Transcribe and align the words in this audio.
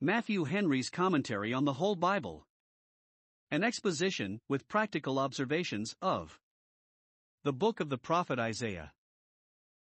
Matthew 0.00 0.44
Henry's 0.44 0.90
Commentary 0.90 1.52
on 1.52 1.64
the 1.64 1.72
Whole 1.72 1.96
Bible. 1.96 2.46
An 3.50 3.64
exposition, 3.64 4.40
with 4.48 4.68
practical 4.68 5.18
observations, 5.18 5.96
of 6.00 6.38
the 7.42 7.52
book 7.52 7.80
of 7.80 7.88
the 7.88 7.98
prophet 7.98 8.38
Isaiah. 8.38 8.92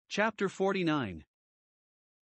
Chapter 0.08 0.50
49. 0.50 1.26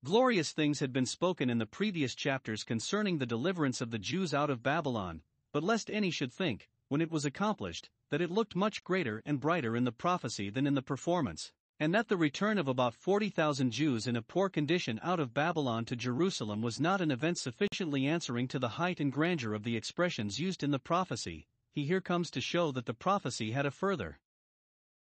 Glorious 0.04 0.52
things 0.52 0.82
had 0.82 0.92
been 0.92 1.06
spoken 1.06 1.50
in 1.50 1.60
the 1.60 1.66
previous 1.66 2.14
chapters 2.14 2.66
concerning 2.66 3.20
the 3.20 3.26
deliverance 3.26 3.80
of 3.80 3.92
the 3.92 4.00
Jews 4.00 4.34
out 4.34 4.50
of 4.50 4.62
Babylon, 4.62 5.22
but 5.54 5.64
lest 5.64 5.90
any 5.90 6.12
should 6.12 6.34
think, 6.34 6.70
when 6.90 7.00
it 7.00 7.10
was 7.10 7.24
accomplished, 7.24 7.90
that 8.10 8.20
it 8.20 8.30
looked 8.30 8.54
much 8.54 8.84
greater 8.84 9.24
and 9.26 9.40
brighter 9.40 9.78
in 9.78 9.86
the 9.86 9.94
prophecy 9.94 10.50
than 10.50 10.68
in 10.68 10.74
the 10.74 10.82
performance 10.82 11.54
and 11.80 11.94
that 11.94 12.08
the 12.08 12.18
return 12.18 12.58
of 12.58 12.68
about 12.68 12.96
40,000 12.96 13.72
Jews 13.72 14.08
in 14.08 14.16
a 14.16 14.22
poor 14.22 14.50
condition 14.50 15.00
out 15.04 15.20
of 15.20 15.34
Babylon 15.34 15.86
to 15.86 15.96
Jerusalem 15.96 16.62
was 16.62 16.80
not 16.80 17.02
an 17.02 17.12
event 17.12 17.38
sufficiently 17.38 18.08
answering 18.08 18.48
to 18.48 18.60
the 18.60 18.70
height 18.70 19.00
and 19.00 19.12
grandeur 19.12 19.54
of 19.54 19.64
the 19.64 19.78
expressions 19.78 20.40
used 20.40 20.64
in 20.64 20.72
the 20.72 20.80
prophecy, 20.80 21.48
he 21.72 21.86
here 21.86 22.02
comes 22.02 22.32
to 22.32 22.42
show 22.42 22.72
that 22.72 22.86
the 22.86 22.94
prophecy 22.94 23.52
had 23.52 23.66
a 23.66 23.72
further 23.72 24.18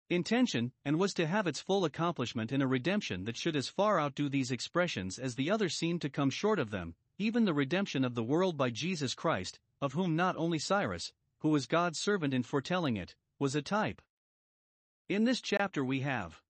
intention, 0.10 0.72
and 0.84 1.00
was 1.00 1.14
to 1.14 1.28
have 1.28 1.48
its 1.48 1.62
full 1.62 1.86
accomplishment 1.86 2.52
in 2.52 2.62
a 2.62 2.68
redemption 2.68 3.24
that 3.26 3.38
should 3.38 3.56
as 3.56 3.70
far 3.70 4.00
outdo 4.00 4.28
these 4.30 4.52
expressions 4.52 5.20
as 5.20 5.36
the 5.36 5.52
other 5.52 5.70
seemed 5.70 6.02
to 6.02 6.10
come 6.10 6.30
short 6.30 6.60
of 6.60 6.72
them, 6.72 6.96
even 7.18 7.46
the 7.46 7.54
redemption 7.54 8.04
of 8.04 8.16
the 8.16 8.24
world 8.24 8.58
by 8.58 8.70
Jesus 8.70 9.14
Christ, 9.14 9.60
of 9.82 9.94
whom 9.94 10.16
not 10.16 10.36
only 10.36 10.60
Cyrus, 10.60 11.14
who 11.40 11.50
was 11.50 11.66
God's 11.66 12.00
servant 12.00 12.34
in 12.34 12.44
foretelling 12.44 12.98
it, 12.98 13.16
was 13.38 13.56
a 13.56 13.62
type. 13.62 14.02
In 15.10 15.26
this 15.26 15.42
chapter 15.42 15.84
we 15.84 16.02
have 16.02 16.42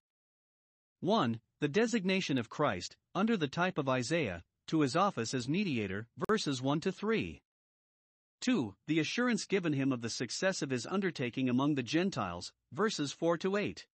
1. 1.04 1.42
The 1.60 1.68
designation 1.68 2.38
of 2.38 2.50
Christ, 2.50 2.96
under 3.14 3.36
the 3.36 3.50
type 3.50 3.78
of 3.78 3.90
Isaiah, 3.90 4.42
to 4.68 4.80
his 4.80 4.96
office 4.96 5.34
as 5.34 5.50
mediator, 5.50 6.08
verses 6.30 6.62
1 6.62 6.80
to 6.80 6.94
3. 6.94 7.42
2. 8.40 8.76
The 8.88 9.00
assurance 9.00 9.44
given 9.44 9.74
him 9.74 9.92
of 9.92 10.02
the 10.02 10.10
success 10.10 10.62
of 10.62 10.70
his 10.70 10.86
undertaking 10.86 11.50
among 11.50 11.76
the 11.76 11.84
Gentiles, 11.84 12.54
verses 12.72 13.12
4 13.12 13.38
to 13.40 13.58
8. 13.58 13.86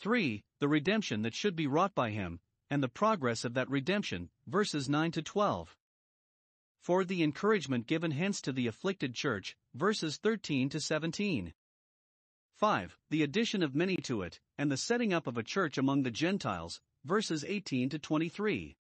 3. 0.00 0.42
The 0.60 0.68
redemption 0.68 1.20
that 1.22 1.34
should 1.34 1.54
be 1.54 1.66
wrought 1.66 1.94
by 1.94 2.10
him, 2.10 2.40
and 2.70 2.82
the 2.82 2.88
progress 2.88 3.44
of 3.44 3.52
that 3.52 3.68
redemption, 3.68 4.30
verses 4.46 4.88
9 4.88 5.12
to 5.12 5.20
12. 5.20 5.76
4. 6.80 7.04
The 7.04 7.22
encouragement 7.22 7.86
given 7.86 8.12
hence 8.12 8.40
to 8.40 8.52
the 8.52 8.66
afflicted 8.66 9.14
church, 9.14 9.58
verses 9.74 10.16
13 10.16 10.70
to 10.70 10.80
17. 10.80 11.52
5. 12.58 12.98
The 13.10 13.22
addition 13.22 13.62
of 13.62 13.76
many 13.76 13.94
to 13.98 14.22
it, 14.22 14.40
and 14.58 14.68
the 14.68 14.76
setting 14.76 15.12
up 15.12 15.28
of 15.28 15.38
a 15.38 15.44
church 15.44 15.78
among 15.78 16.02
the 16.02 16.10
Gentiles, 16.10 16.80
verses 17.04 17.44
18 17.46 17.88
to 17.90 18.00
23. 18.00 18.76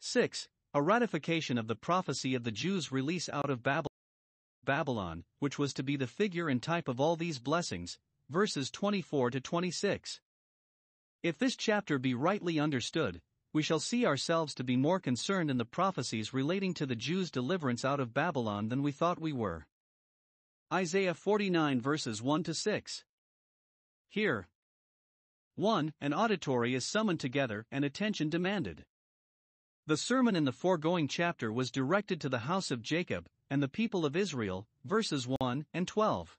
6. 0.00 0.48
A 0.74 0.82
ratification 0.82 1.58
of 1.58 1.68
the 1.68 1.76
prophecy 1.76 2.34
of 2.34 2.42
the 2.42 2.50
Jews' 2.50 2.90
release 2.90 3.28
out 3.28 3.50
of 3.50 3.62
Babylon, 4.64 5.22
which 5.38 5.60
was 5.60 5.72
to 5.74 5.84
be 5.84 5.94
the 5.94 6.08
figure 6.08 6.48
and 6.48 6.60
type 6.60 6.88
of 6.88 6.98
all 6.98 7.14
these 7.14 7.38
blessings, 7.38 8.00
verses 8.28 8.68
24 8.68 9.30
to 9.30 9.40
26. 9.40 10.20
If 11.22 11.38
this 11.38 11.54
chapter 11.54 12.00
be 12.00 12.14
rightly 12.14 12.58
understood, 12.58 13.20
we 13.52 13.62
shall 13.62 13.78
see 13.78 14.04
ourselves 14.04 14.56
to 14.56 14.64
be 14.64 14.74
more 14.74 14.98
concerned 14.98 15.52
in 15.52 15.58
the 15.58 15.64
prophecies 15.64 16.34
relating 16.34 16.74
to 16.74 16.86
the 16.86 16.96
Jews' 16.96 17.30
deliverance 17.30 17.84
out 17.84 18.00
of 18.00 18.12
Babylon 18.12 18.70
than 18.70 18.82
we 18.82 18.90
thought 18.90 19.20
we 19.20 19.32
were. 19.32 19.68
Isaiah 20.72 21.12
49 21.12 21.82
verses 21.82 22.22
1 22.22 22.44
to 22.44 22.54
6. 22.54 23.04
Here, 24.08 24.48
1. 25.54 25.92
An 26.00 26.14
auditory 26.14 26.74
is 26.74 26.86
summoned 26.86 27.20
together 27.20 27.66
and 27.70 27.84
attention 27.84 28.30
demanded. 28.30 28.86
The 29.86 29.98
sermon 29.98 30.34
in 30.34 30.44
the 30.44 30.50
foregoing 30.50 31.08
chapter 31.08 31.52
was 31.52 31.70
directed 31.70 32.22
to 32.22 32.30
the 32.30 32.48
house 32.48 32.70
of 32.70 32.80
Jacob 32.80 33.28
and 33.50 33.62
the 33.62 33.68
people 33.68 34.06
of 34.06 34.16
Israel, 34.16 34.66
verses 34.82 35.28
1 35.28 35.66
and 35.74 35.86
12. 35.86 36.38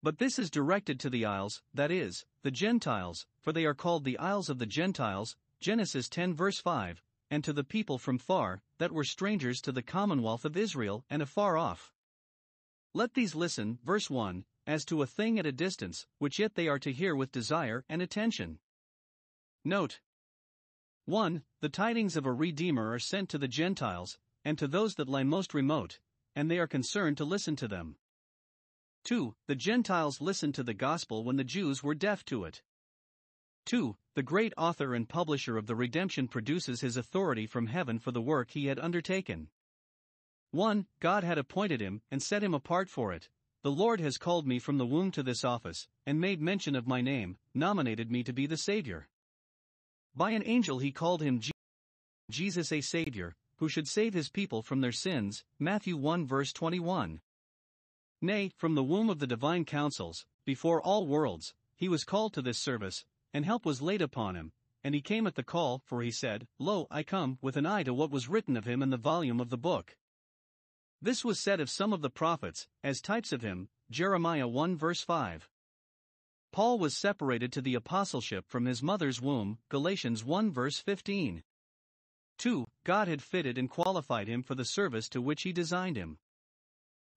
But 0.00 0.18
this 0.18 0.38
is 0.38 0.48
directed 0.48 1.00
to 1.00 1.10
the 1.10 1.24
isles, 1.24 1.60
that 1.72 1.90
is, 1.90 2.24
the 2.42 2.52
Gentiles, 2.52 3.26
for 3.40 3.52
they 3.52 3.64
are 3.64 3.74
called 3.74 4.04
the 4.04 4.18
isles 4.18 4.48
of 4.48 4.60
the 4.60 4.66
Gentiles, 4.66 5.34
Genesis 5.58 6.08
10 6.08 6.34
verse 6.34 6.60
5, 6.60 7.02
and 7.32 7.42
to 7.42 7.52
the 7.52 7.64
people 7.64 7.98
from 7.98 8.18
far, 8.18 8.62
that 8.78 8.92
were 8.92 9.02
strangers 9.02 9.60
to 9.62 9.72
the 9.72 9.82
commonwealth 9.82 10.44
of 10.44 10.56
Israel 10.56 11.04
and 11.10 11.20
afar 11.20 11.56
off. 11.56 11.92
Let 12.96 13.14
these 13.14 13.34
listen, 13.34 13.80
verse 13.82 14.08
1, 14.08 14.44
as 14.68 14.84
to 14.84 15.02
a 15.02 15.06
thing 15.06 15.36
at 15.40 15.46
a 15.46 15.50
distance, 15.52 16.06
which 16.18 16.38
yet 16.38 16.54
they 16.54 16.68
are 16.68 16.78
to 16.78 16.92
hear 16.92 17.16
with 17.16 17.32
desire 17.32 17.84
and 17.88 18.00
attention. 18.00 18.60
Note 19.64 19.98
1. 21.06 21.42
The 21.60 21.68
tidings 21.68 22.16
of 22.16 22.24
a 22.24 22.32
Redeemer 22.32 22.92
are 22.92 23.00
sent 23.00 23.28
to 23.30 23.38
the 23.38 23.48
Gentiles, 23.48 24.18
and 24.44 24.56
to 24.58 24.68
those 24.68 24.94
that 24.94 25.08
lie 25.08 25.24
most 25.24 25.54
remote, 25.54 25.98
and 26.36 26.48
they 26.48 26.58
are 26.60 26.68
concerned 26.68 27.16
to 27.16 27.24
listen 27.24 27.56
to 27.56 27.66
them. 27.66 27.96
2. 29.06 29.34
The 29.48 29.56
Gentiles 29.56 30.20
listened 30.20 30.54
to 30.54 30.62
the 30.62 30.72
gospel 30.72 31.24
when 31.24 31.36
the 31.36 31.42
Jews 31.42 31.82
were 31.82 31.96
deaf 31.96 32.24
to 32.26 32.44
it. 32.44 32.62
2. 33.66 33.96
The 34.14 34.22
great 34.22 34.52
author 34.56 34.94
and 34.94 35.08
publisher 35.08 35.56
of 35.56 35.66
the 35.66 35.74
redemption 35.74 36.28
produces 36.28 36.80
his 36.80 36.96
authority 36.96 37.48
from 37.48 37.66
heaven 37.66 37.98
for 37.98 38.12
the 38.12 38.22
work 38.22 38.52
he 38.52 38.66
had 38.66 38.78
undertaken. 38.78 39.48
1. 40.54 40.86
God 41.00 41.24
had 41.24 41.36
appointed 41.36 41.80
him 41.80 42.00
and 42.10 42.22
set 42.22 42.42
him 42.42 42.54
apart 42.54 42.88
for 42.88 43.12
it. 43.12 43.28
The 43.62 43.72
Lord 43.72 43.98
has 44.00 44.18
called 44.18 44.46
me 44.46 44.58
from 44.58 44.78
the 44.78 44.86
womb 44.86 45.10
to 45.12 45.22
this 45.22 45.44
office, 45.44 45.88
and 46.06 46.20
made 46.20 46.40
mention 46.40 46.76
of 46.76 46.86
my 46.86 47.00
name, 47.00 47.38
nominated 47.54 48.10
me 48.10 48.22
to 48.22 48.32
be 48.32 48.46
the 48.46 48.56
Savior. 48.56 49.08
By 50.14 50.30
an 50.30 50.42
angel 50.46 50.78
he 50.78 50.92
called 50.92 51.22
him 51.22 51.40
Jesus 52.30 52.70
a 52.70 52.80
Savior, 52.80 53.34
who 53.56 53.68
should 53.68 53.88
save 53.88 54.14
his 54.14 54.30
people 54.30 54.62
from 54.62 54.80
their 54.80 54.92
sins. 54.92 55.44
Matthew 55.58 55.96
1 55.96 56.26
verse 56.26 56.52
21. 56.52 57.20
Nay, 58.22 58.52
from 58.56 58.74
the 58.74 58.84
womb 58.84 59.10
of 59.10 59.18
the 59.18 59.26
divine 59.26 59.64
counsels, 59.64 60.24
before 60.44 60.80
all 60.80 61.06
worlds, 61.06 61.52
he 61.74 61.88
was 61.88 62.04
called 62.04 62.32
to 62.34 62.42
this 62.42 62.58
service, 62.58 63.04
and 63.32 63.44
help 63.44 63.66
was 63.66 63.82
laid 63.82 64.00
upon 64.00 64.36
him, 64.36 64.52
and 64.84 64.94
he 64.94 65.00
came 65.00 65.26
at 65.26 65.34
the 65.34 65.42
call, 65.42 65.82
for 65.84 66.00
he 66.02 66.12
said, 66.12 66.46
Lo, 66.60 66.86
I 66.92 67.02
come, 67.02 67.38
with 67.42 67.56
an 67.56 67.66
eye 67.66 67.82
to 67.82 67.92
what 67.92 68.10
was 68.10 68.28
written 68.28 68.56
of 68.56 68.66
him 68.66 68.82
in 68.82 68.90
the 68.90 68.96
volume 68.96 69.40
of 69.40 69.50
the 69.50 69.58
book. 69.58 69.96
This 71.00 71.24
was 71.24 71.40
said 71.40 71.60
of 71.60 71.70
some 71.70 71.92
of 71.92 72.02
the 72.02 72.10
prophets, 72.10 72.66
as 72.82 73.00
types 73.00 73.32
of 73.32 73.42
him, 73.42 73.68
Jeremiah 73.90 74.48
1 74.48 74.76
verse 74.76 75.02
5. 75.02 75.48
Paul 76.52 76.78
was 76.78 76.96
separated 76.96 77.52
to 77.52 77.60
the 77.60 77.74
apostleship 77.74 78.46
from 78.48 78.64
his 78.64 78.82
mother's 78.82 79.20
womb, 79.20 79.58
Galatians 79.68 80.24
1 80.24 80.52
verse 80.52 80.78
15. 80.78 81.42
2. 82.38 82.66
God 82.84 83.08
had 83.08 83.22
fitted 83.22 83.58
and 83.58 83.68
qualified 83.68 84.28
him 84.28 84.42
for 84.42 84.54
the 84.54 84.64
service 84.64 85.08
to 85.08 85.20
which 85.20 85.42
he 85.42 85.52
designed 85.52 85.96
him. 85.96 86.18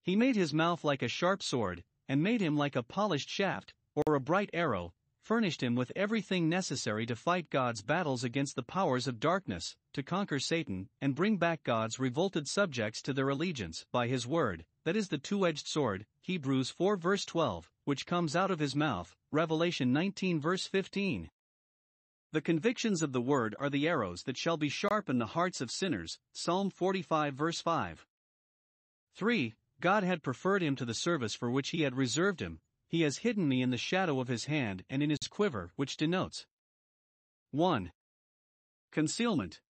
He 0.02 0.16
made 0.16 0.36
his 0.36 0.54
mouth 0.54 0.84
like 0.84 1.02
a 1.02 1.08
sharp 1.08 1.42
sword, 1.42 1.84
and 2.08 2.22
made 2.22 2.40
him 2.40 2.56
like 2.56 2.76
a 2.76 2.82
polished 2.82 3.28
shaft, 3.28 3.74
or 3.94 4.14
a 4.14 4.20
bright 4.20 4.50
arrow, 4.52 4.94
furnished 5.28 5.62
him 5.62 5.74
with 5.74 5.92
everything 5.94 6.48
necessary 6.48 7.04
to 7.04 7.14
fight 7.14 7.50
God's 7.50 7.82
battles 7.82 8.24
against 8.24 8.56
the 8.56 8.62
powers 8.62 9.06
of 9.06 9.20
darkness, 9.20 9.76
to 9.92 10.02
conquer 10.02 10.38
Satan, 10.38 10.88
and 11.02 11.14
bring 11.14 11.36
back 11.36 11.62
God's 11.64 11.98
revolted 11.98 12.48
subjects 12.48 13.02
to 13.02 13.12
their 13.12 13.28
allegiance 13.28 13.84
by 13.92 14.06
his 14.08 14.26
word, 14.26 14.64
that 14.84 14.96
is 14.96 15.08
the 15.08 15.18
two 15.18 15.46
edged 15.46 15.66
sword, 15.66 16.06
Hebrews 16.22 16.70
4 16.70 16.96
verse 16.96 17.26
12, 17.26 17.70
which 17.84 18.06
comes 18.06 18.34
out 18.34 18.50
of 18.50 18.58
his 18.58 18.74
mouth, 18.74 19.14
Revelation 19.30 19.92
19 19.92 20.40
verse 20.40 20.66
15. 20.66 21.28
The 22.32 22.40
convictions 22.40 23.02
of 23.02 23.12
the 23.12 23.20
word 23.20 23.54
are 23.58 23.68
the 23.68 23.86
arrows 23.86 24.22
that 24.22 24.38
shall 24.38 24.56
be 24.56 24.70
sharp 24.70 25.10
in 25.10 25.18
the 25.18 25.26
hearts 25.26 25.60
of 25.60 25.70
sinners, 25.70 26.18
Psalm 26.32 26.70
45 26.70 27.34
verse 27.34 27.60
5. 27.60 28.06
3. 29.14 29.52
God 29.78 30.04
had 30.04 30.22
preferred 30.22 30.62
him 30.62 30.74
to 30.76 30.86
the 30.86 30.94
service 30.94 31.34
for 31.34 31.50
which 31.50 31.68
he 31.68 31.82
had 31.82 31.94
reserved 31.94 32.40
him, 32.40 32.60
he 32.88 33.02
has 33.02 33.18
hidden 33.18 33.46
me 33.46 33.62
in 33.62 33.70
the 33.70 33.76
shadow 33.76 34.18
of 34.18 34.28
his 34.28 34.46
hand 34.46 34.84
and 34.88 35.02
in 35.02 35.10
his 35.10 35.28
quiver, 35.28 35.72
which 35.76 35.96
denotes 35.96 36.46
1. 37.50 37.92
Concealment. 38.90 39.60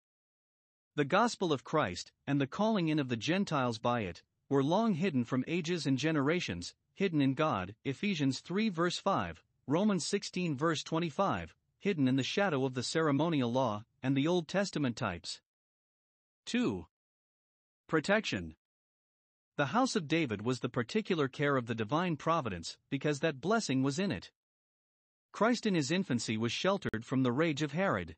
The 0.95 1.05
gospel 1.05 1.53
of 1.53 1.65
Christ, 1.65 2.13
and 2.27 2.41
the 2.41 2.47
calling 2.47 2.89
in 2.89 2.99
of 2.99 3.09
the 3.09 3.17
Gentiles 3.17 3.79
by 3.79 4.01
it, 4.01 4.23
were 4.49 4.65
long 4.65 4.95
hidden 4.95 5.25
from 5.25 5.45
ages 5.47 5.87
and 5.87 5.99
generations, 5.99 6.75
hidden 6.95 7.21
in 7.21 7.35
God, 7.35 7.75
Ephesians 7.85 8.41
3 8.41 8.69
verse 8.69 8.99
5, 8.99 9.45
Romans 9.67 10.07
16 10.07 10.57
verse 10.57 10.83
25, 10.83 11.55
hidden 11.79 12.09
in 12.09 12.17
the 12.17 12.23
shadow 12.23 12.65
of 12.65 12.75
the 12.75 12.83
ceremonial 12.83 13.53
law, 13.53 13.85
and 14.03 14.17
the 14.17 14.27
Old 14.27 14.49
Testament 14.49 14.97
types. 14.97 15.41
2. 16.47 16.87
Protection. 17.87 18.57
The 19.59 19.75
house 19.75 19.97
of 19.97 20.07
David 20.07 20.43
was 20.43 20.61
the 20.61 20.69
particular 20.69 21.27
care 21.27 21.57
of 21.57 21.67
the 21.67 21.75
divine 21.75 22.17
providence, 22.17 22.79
because 22.91 23.19
that 23.19 23.41
blessing 23.41 23.83
was 23.83 23.99
in 23.99 24.13
it. 24.13 24.31
Christ 25.33 25.67
in 25.67 25.75
his 25.75 25.91
infancy 25.91 26.37
was 26.37 26.53
sheltered 26.53 27.05
from 27.05 27.25
the 27.25 27.33
rage 27.33 27.61
of 27.61 27.73
Herod. 27.73 28.15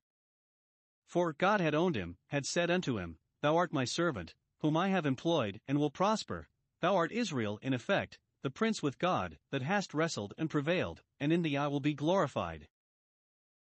For 1.07 1.33
God 1.33 1.63
had 1.63 1.75
owned 1.75 1.97
him, 1.97 2.19
had 2.27 2.45
said 2.45 2.71
unto 2.71 2.99
him, 2.99 3.17
Thou 3.41 3.57
art 3.57 3.73
my 3.73 3.87
servant, 3.87 4.35
whom 4.59 4.77
I 4.77 4.89
have 4.89 5.07
employed, 5.07 5.63
and 5.67 5.79
will 5.79 5.91
prosper. 5.91 6.47
Thou 6.83 6.95
art 6.95 7.11
Israel, 7.11 7.59
in 7.63 7.73
effect, 7.73 8.19
the 8.43 8.51
prince 8.51 8.83
with 8.83 8.99
God, 8.99 9.39
that 9.51 9.63
hast 9.63 9.95
wrestled 9.95 10.35
and 10.37 10.51
prevailed, 10.51 11.01
and 11.19 11.33
in 11.33 11.41
thee 11.41 11.57
I 11.57 11.69
will 11.69 11.81
be 11.81 11.95
glorified. 11.95 12.69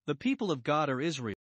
The 0.07 0.15
people 0.15 0.51
of 0.51 0.63
God 0.63 0.89
are 0.89 1.03
Israel, 1.03 1.37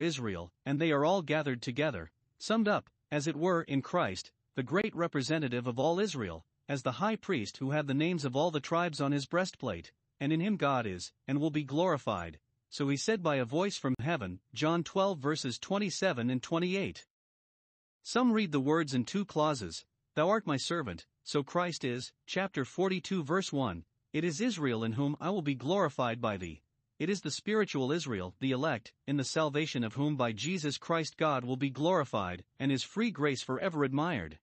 Israel, 0.00 0.50
and 0.64 0.80
they 0.80 0.92
are 0.92 1.04
all 1.04 1.20
gathered 1.20 1.60
together, 1.60 2.10
summed 2.38 2.68
up, 2.68 2.88
as 3.10 3.26
it 3.26 3.36
were, 3.36 3.64
in 3.64 3.82
Christ, 3.82 4.32
the 4.58 4.64
great 4.64 4.92
representative 4.96 5.68
of 5.68 5.78
all 5.78 6.00
Israel, 6.00 6.44
as 6.68 6.82
the 6.82 6.98
high 6.98 7.14
priest 7.14 7.58
who 7.58 7.70
had 7.70 7.86
the 7.86 7.94
names 7.94 8.24
of 8.24 8.34
all 8.34 8.50
the 8.50 8.58
tribes 8.58 9.00
on 9.00 9.12
his 9.12 9.24
breastplate, 9.24 9.92
and 10.18 10.32
in 10.32 10.40
him 10.40 10.56
God 10.56 10.84
is, 10.84 11.12
and 11.28 11.38
will 11.38 11.52
be 11.52 11.62
glorified. 11.62 12.40
So 12.68 12.88
he 12.88 12.96
said 12.96 13.22
by 13.22 13.36
a 13.36 13.44
voice 13.44 13.76
from 13.76 13.94
heaven, 14.00 14.40
John 14.52 14.82
12 14.82 15.20
verses 15.20 15.60
27 15.60 16.28
and 16.28 16.42
28. 16.42 17.06
Some 18.02 18.32
read 18.32 18.50
the 18.50 18.58
words 18.58 18.94
in 18.94 19.04
two 19.04 19.24
clauses 19.24 19.84
Thou 20.16 20.28
art 20.28 20.44
my 20.44 20.56
servant, 20.56 21.06
so 21.22 21.44
Christ 21.44 21.84
is, 21.84 22.12
chapter 22.26 22.64
42 22.64 23.22
verse 23.22 23.52
1, 23.52 23.84
It 24.12 24.24
is 24.24 24.40
Israel 24.40 24.82
in 24.82 24.94
whom 24.94 25.16
I 25.20 25.30
will 25.30 25.40
be 25.40 25.54
glorified 25.54 26.20
by 26.20 26.36
thee. 26.36 26.62
It 26.98 27.08
is 27.08 27.20
the 27.20 27.30
spiritual 27.30 27.92
Israel, 27.92 28.34
the 28.40 28.50
elect, 28.50 28.92
in 29.06 29.18
the 29.18 29.22
salvation 29.22 29.84
of 29.84 29.94
whom 29.94 30.16
by 30.16 30.32
Jesus 30.32 30.78
Christ 30.78 31.16
God 31.16 31.44
will 31.44 31.56
be 31.56 31.70
glorified, 31.70 32.42
and 32.58 32.72
his 32.72 32.82
free 32.82 33.12
grace 33.12 33.40
forever 33.40 33.84
admired. 33.84 34.40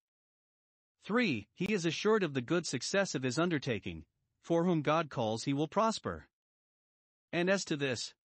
3. 1.05 1.47
He 1.53 1.71
is 1.71 1.85
assured 1.85 2.23
of 2.23 2.33
the 2.33 2.41
good 2.41 2.65
success 2.65 3.13
of 3.13 3.21
his 3.21 3.37
undertaking, 3.37 4.05
for 4.41 4.65
whom 4.65 4.81
God 4.81 5.11
calls 5.11 5.43
he 5.43 5.53
will 5.53 5.67
prosper. 5.67 6.27
And 7.31 7.47
as 7.47 7.63
to 7.65 7.77
this, 7.77 8.15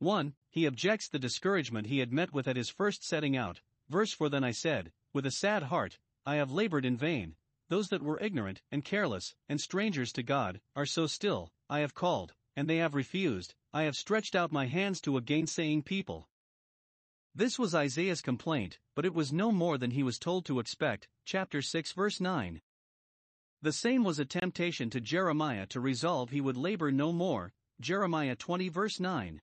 1. 0.00 0.34
He 0.50 0.66
objects 0.66 1.08
the 1.08 1.20
discouragement 1.20 1.86
he 1.86 2.00
had 2.00 2.12
met 2.12 2.32
with 2.32 2.48
at 2.48 2.56
his 2.56 2.68
first 2.68 3.04
setting 3.04 3.36
out. 3.36 3.60
Verse 3.88 4.12
4 4.12 4.28
Then 4.28 4.42
I 4.42 4.50
said, 4.50 4.92
With 5.12 5.26
a 5.26 5.30
sad 5.30 5.64
heart, 5.64 5.98
I 6.26 6.34
have 6.36 6.50
labored 6.50 6.84
in 6.84 6.96
vain. 6.96 7.36
Those 7.68 7.88
that 7.88 8.02
were 8.02 8.20
ignorant, 8.20 8.62
and 8.72 8.84
careless, 8.84 9.34
and 9.48 9.60
strangers 9.60 10.12
to 10.12 10.22
God, 10.22 10.60
are 10.74 10.86
so 10.86 11.06
still, 11.06 11.52
I 11.70 11.80
have 11.80 11.94
called, 11.94 12.34
and 12.56 12.68
they 12.68 12.78
have 12.78 12.94
refused, 12.94 13.54
I 13.72 13.82
have 13.82 13.96
stretched 13.96 14.34
out 14.34 14.50
my 14.50 14.66
hands 14.66 15.00
to 15.02 15.16
a 15.16 15.22
gainsaying 15.22 15.84
people. 15.84 16.28
This 17.38 17.58
was 17.58 17.74
Isaiah's 17.74 18.22
complaint, 18.22 18.78
but 18.94 19.04
it 19.04 19.12
was 19.12 19.30
no 19.30 19.52
more 19.52 19.76
than 19.76 19.90
he 19.90 20.02
was 20.02 20.18
told 20.18 20.46
to 20.46 20.58
expect. 20.58 21.06
Chapter 21.26 21.60
6, 21.60 21.92
verse 21.92 22.18
9. 22.18 22.62
The 23.60 23.72
same 23.74 24.04
was 24.04 24.18
a 24.18 24.24
temptation 24.24 24.88
to 24.88 25.02
Jeremiah 25.02 25.66
to 25.66 25.78
resolve 25.78 26.30
he 26.30 26.40
would 26.40 26.56
labor 26.56 26.90
no 26.90 27.12
more, 27.12 27.52
Jeremiah 27.78 28.36
20 28.36 28.70
verse 28.70 28.98
9. 28.98 29.42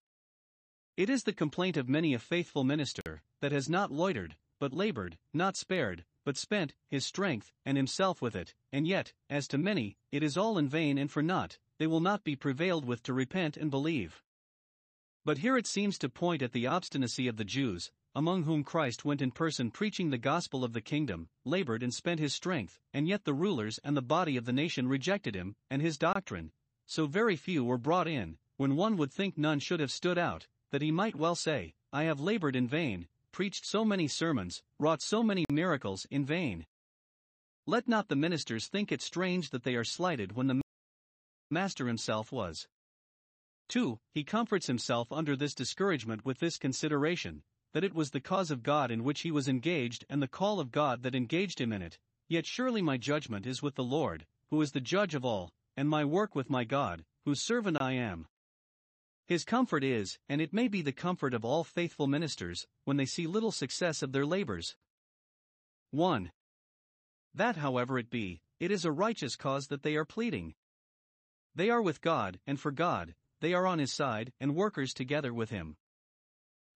It 0.98 1.08
is 1.08 1.22
the 1.22 1.34
complaint 1.34 1.78
of 1.78 1.88
many 1.88 2.16
a 2.16 2.20
faithful 2.20 2.64
minister, 2.64 3.22
that 3.42 3.52
has 3.52 3.70
not 3.70 3.92
loitered, 3.92 4.38
but 4.60 4.74
labored, 4.74 5.20
not 5.32 5.56
spared, 5.56 6.04
but 6.26 6.36
spent 6.36 6.74
his 6.90 7.06
strength 7.06 7.54
and 7.64 7.78
himself 7.78 8.24
with 8.24 8.36
it, 8.36 8.56
and 8.72 8.88
yet, 8.88 9.14
as 9.30 9.48
to 9.50 9.60
many, 9.60 9.98
it 10.12 10.24
is 10.24 10.36
all 10.36 10.58
in 10.58 10.68
vain 10.68 10.98
and 10.98 11.12
for 11.12 11.22
naught, 11.22 11.60
they 11.78 11.86
will 11.86 12.00
not 12.00 12.24
be 12.24 12.36
prevailed 12.36 12.86
with 12.86 13.04
to 13.04 13.14
repent 13.14 13.56
and 13.56 13.70
believe. 13.70 14.23
But 15.26 15.38
here 15.38 15.58
it 15.58 15.68
seems 15.68 15.98
to 16.00 16.10
point 16.10 16.42
at 16.42 16.52
the 16.52 16.68
obstinacy 16.68 17.28
of 17.28 17.38
the 17.38 17.46
Jews, 17.46 17.92
among 18.14 18.44
whom 18.44 18.64
Christ 18.64 19.06
went 19.06 19.22
in 19.22 19.32
person 19.32 19.72
preaching 19.72 20.10
the 20.10 20.18
gospel 20.18 20.64
of 20.64 20.74
the 20.74 20.82
kingdom, 20.82 21.30
labored 21.46 21.82
and 21.82 21.94
spent 21.94 22.20
his 22.20 22.34
strength, 22.34 22.80
and 22.94 23.08
yet 23.08 23.24
the 23.24 23.34
rulers 23.34 23.80
and 23.86 23.96
the 23.96 24.02
body 24.02 24.36
of 24.36 24.46
the 24.46 24.52
nation 24.52 24.88
rejected 24.88 25.34
him 25.34 25.56
and 25.70 25.82
his 25.82 25.98
doctrine. 25.98 26.52
So 26.86 27.08
very 27.08 27.38
few 27.38 27.64
were 27.64 27.78
brought 27.78 28.08
in, 28.08 28.38
when 28.58 28.76
one 28.76 28.98
would 28.98 29.12
think 29.14 29.38
none 29.38 29.60
should 29.60 29.80
have 29.80 29.92
stood 29.92 30.18
out, 30.18 30.48
that 30.72 30.82
he 30.82 30.92
might 30.92 31.16
well 31.16 31.36
say, 31.36 31.74
I 31.94 32.04
have 32.04 32.20
labored 32.20 32.56
in 32.56 32.68
vain, 32.68 33.08
preached 33.32 33.66
so 33.66 33.86
many 33.86 34.08
sermons, 34.08 34.62
wrought 34.78 35.02
so 35.02 35.24
many 35.24 35.46
miracles 35.50 36.06
in 36.12 36.26
vain. 36.26 36.66
Let 37.66 37.88
not 37.88 38.10
the 38.10 38.18
ministers 38.18 38.68
think 38.68 38.92
it 38.92 39.02
strange 39.02 39.52
that 39.52 39.64
they 39.64 39.76
are 39.76 39.86
slighted 39.86 40.34
when 40.34 40.48
the 40.48 40.62
Master 41.50 41.88
himself 41.88 42.32
was. 42.32 42.68
2. 43.74 43.98
He 44.12 44.24
comforts 44.24 44.68
himself 44.68 45.12
under 45.12 45.36
this 45.36 45.56
discouragement 45.56 46.24
with 46.24 46.38
this 46.38 46.60
consideration 46.60 47.42
that 47.74 47.84
it 47.84 47.96
was 47.96 48.12
the 48.12 48.22
cause 48.22 48.52
of 48.52 48.62
God 48.62 48.92
in 48.92 49.04
which 49.04 49.22
he 49.22 49.32
was 49.32 49.48
engaged 49.48 50.06
and 50.08 50.22
the 50.22 50.28
call 50.28 50.60
of 50.60 50.70
God 50.72 51.02
that 51.02 51.16
engaged 51.16 51.60
him 51.60 51.74
in 51.74 51.82
it. 51.82 51.98
Yet 52.30 52.46
surely 52.46 52.84
my 52.84 52.98
judgment 52.98 53.48
is 53.48 53.64
with 53.64 53.74
the 53.74 53.84
Lord, 53.84 54.28
who 54.52 54.62
is 54.62 54.74
the 54.74 54.80
judge 54.80 55.16
of 55.16 55.26
all, 55.26 55.50
and 55.76 55.90
my 55.90 56.06
work 56.06 56.36
with 56.36 56.52
my 56.52 56.66
God, 56.66 57.04
whose 57.26 57.42
servant 57.42 57.82
I 57.82 57.94
am. 57.94 58.28
His 59.26 59.44
comfort 59.44 59.84
is, 59.84 60.20
and 60.30 60.40
it 60.40 60.54
may 60.54 60.68
be 60.68 60.84
the 60.84 60.92
comfort 60.92 61.34
of 61.34 61.44
all 61.44 61.64
faithful 61.64 62.06
ministers, 62.06 62.68
when 62.84 62.98
they 62.98 63.08
see 63.08 63.26
little 63.26 63.52
success 63.52 64.04
of 64.04 64.12
their 64.12 64.28
labors. 64.28 64.76
1. 65.90 66.32
That, 67.34 67.56
however 67.56 67.98
it 67.98 68.12
be, 68.12 68.44
it 68.60 68.70
is 68.70 68.86
a 68.86 68.92
righteous 68.92 69.36
cause 69.36 69.66
that 69.70 69.82
they 69.82 69.96
are 69.96 70.06
pleading. 70.06 70.54
They 71.56 71.72
are 71.72 71.82
with 71.82 72.02
God, 72.02 72.40
and 72.46 72.60
for 72.60 72.70
God, 72.70 73.16
they 73.44 73.54
are 73.54 73.68
on 73.68 73.78
his 73.78 73.92
side, 73.92 74.32
and 74.40 74.56
workers 74.56 74.94
together 74.94 75.34
with 75.34 75.50
him. 75.50 75.76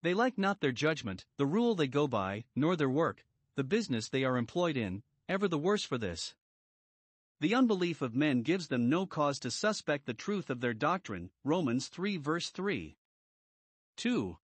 They 0.03 0.13
like 0.13 0.37
not 0.37 0.59
their 0.59 0.73
judgment, 0.73 1.25
the 1.37 1.45
rule 1.45 1.75
they 1.75 1.87
go 1.87 2.09
by, 2.09 2.43
nor 2.57 2.75
their 2.75 2.89
work, 2.89 3.23
the 3.55 3.63
business 3.63 4.09
they 4.09 4.25
are 4.25 4.35
employed 4.35 4.75
in, 4.75 5.01
ever 5.29 5.47
the 5.47 5.57
worse 5.57 5.85
for 5.85 5.97
this. 5.97 6.35
The 7.39 7.55
unbelief 7.55 8.01
of 8.01 8.17
men 8.17 8.41
gives 8.41 8.67
them 8.67 8.89
no 8.89 9.05
cause 9.05 9.39
to 9.39 9.49
suspect 9.49 10.07
the 10.07 10.13
truth 10.13 10.49
of 10.49 10.59
their 10.59 10.73
doctrine. 10.73 11.29
Romans 11.45 11.87
3 11.87 12.17
verse 12.17 12.49
3. 12.49 12.97
2. 13.95 14.37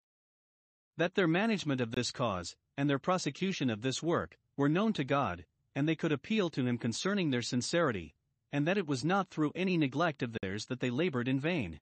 That 0.96 1.16
their 1.16 1.28
management 1.28 1.82
of 1.82 1.92
this 1.92 2.12
cause, 2.12 2.56
and 2.78 2.90
their 2.90 3.00
prosecution 3.00 3.70
of 3.70 3.82
this 3.82 4.02
work, 4.02 4.38
were 4.56 4.70
known 4.70 4.94
to 4.94 5.04
God, 5.04 5.44
and 5.76 5.90
they 5.90 5.96
could 5.98 6.14
appeal 6.14 6.50
to 6.52 6.66
Him 6.66 6.78
concerning 6.78 7.32
their 7.32 7.42
sincerity, 7.42 8.16
and 8.54 8.66
that 8.66 8.78
it 8.78 8.88
was 8.88 9.04
not 9.04 9.30
through 9.30 9.52
any 9.56 9.76
neglect 9.76 10.24
of 10.24 10.38
theirs 10.42 10.68
that 10.68 10.80
they 10.80 10.90
labored 10.90 11.28
in 11.28 11.38
vain. 11.38 11.82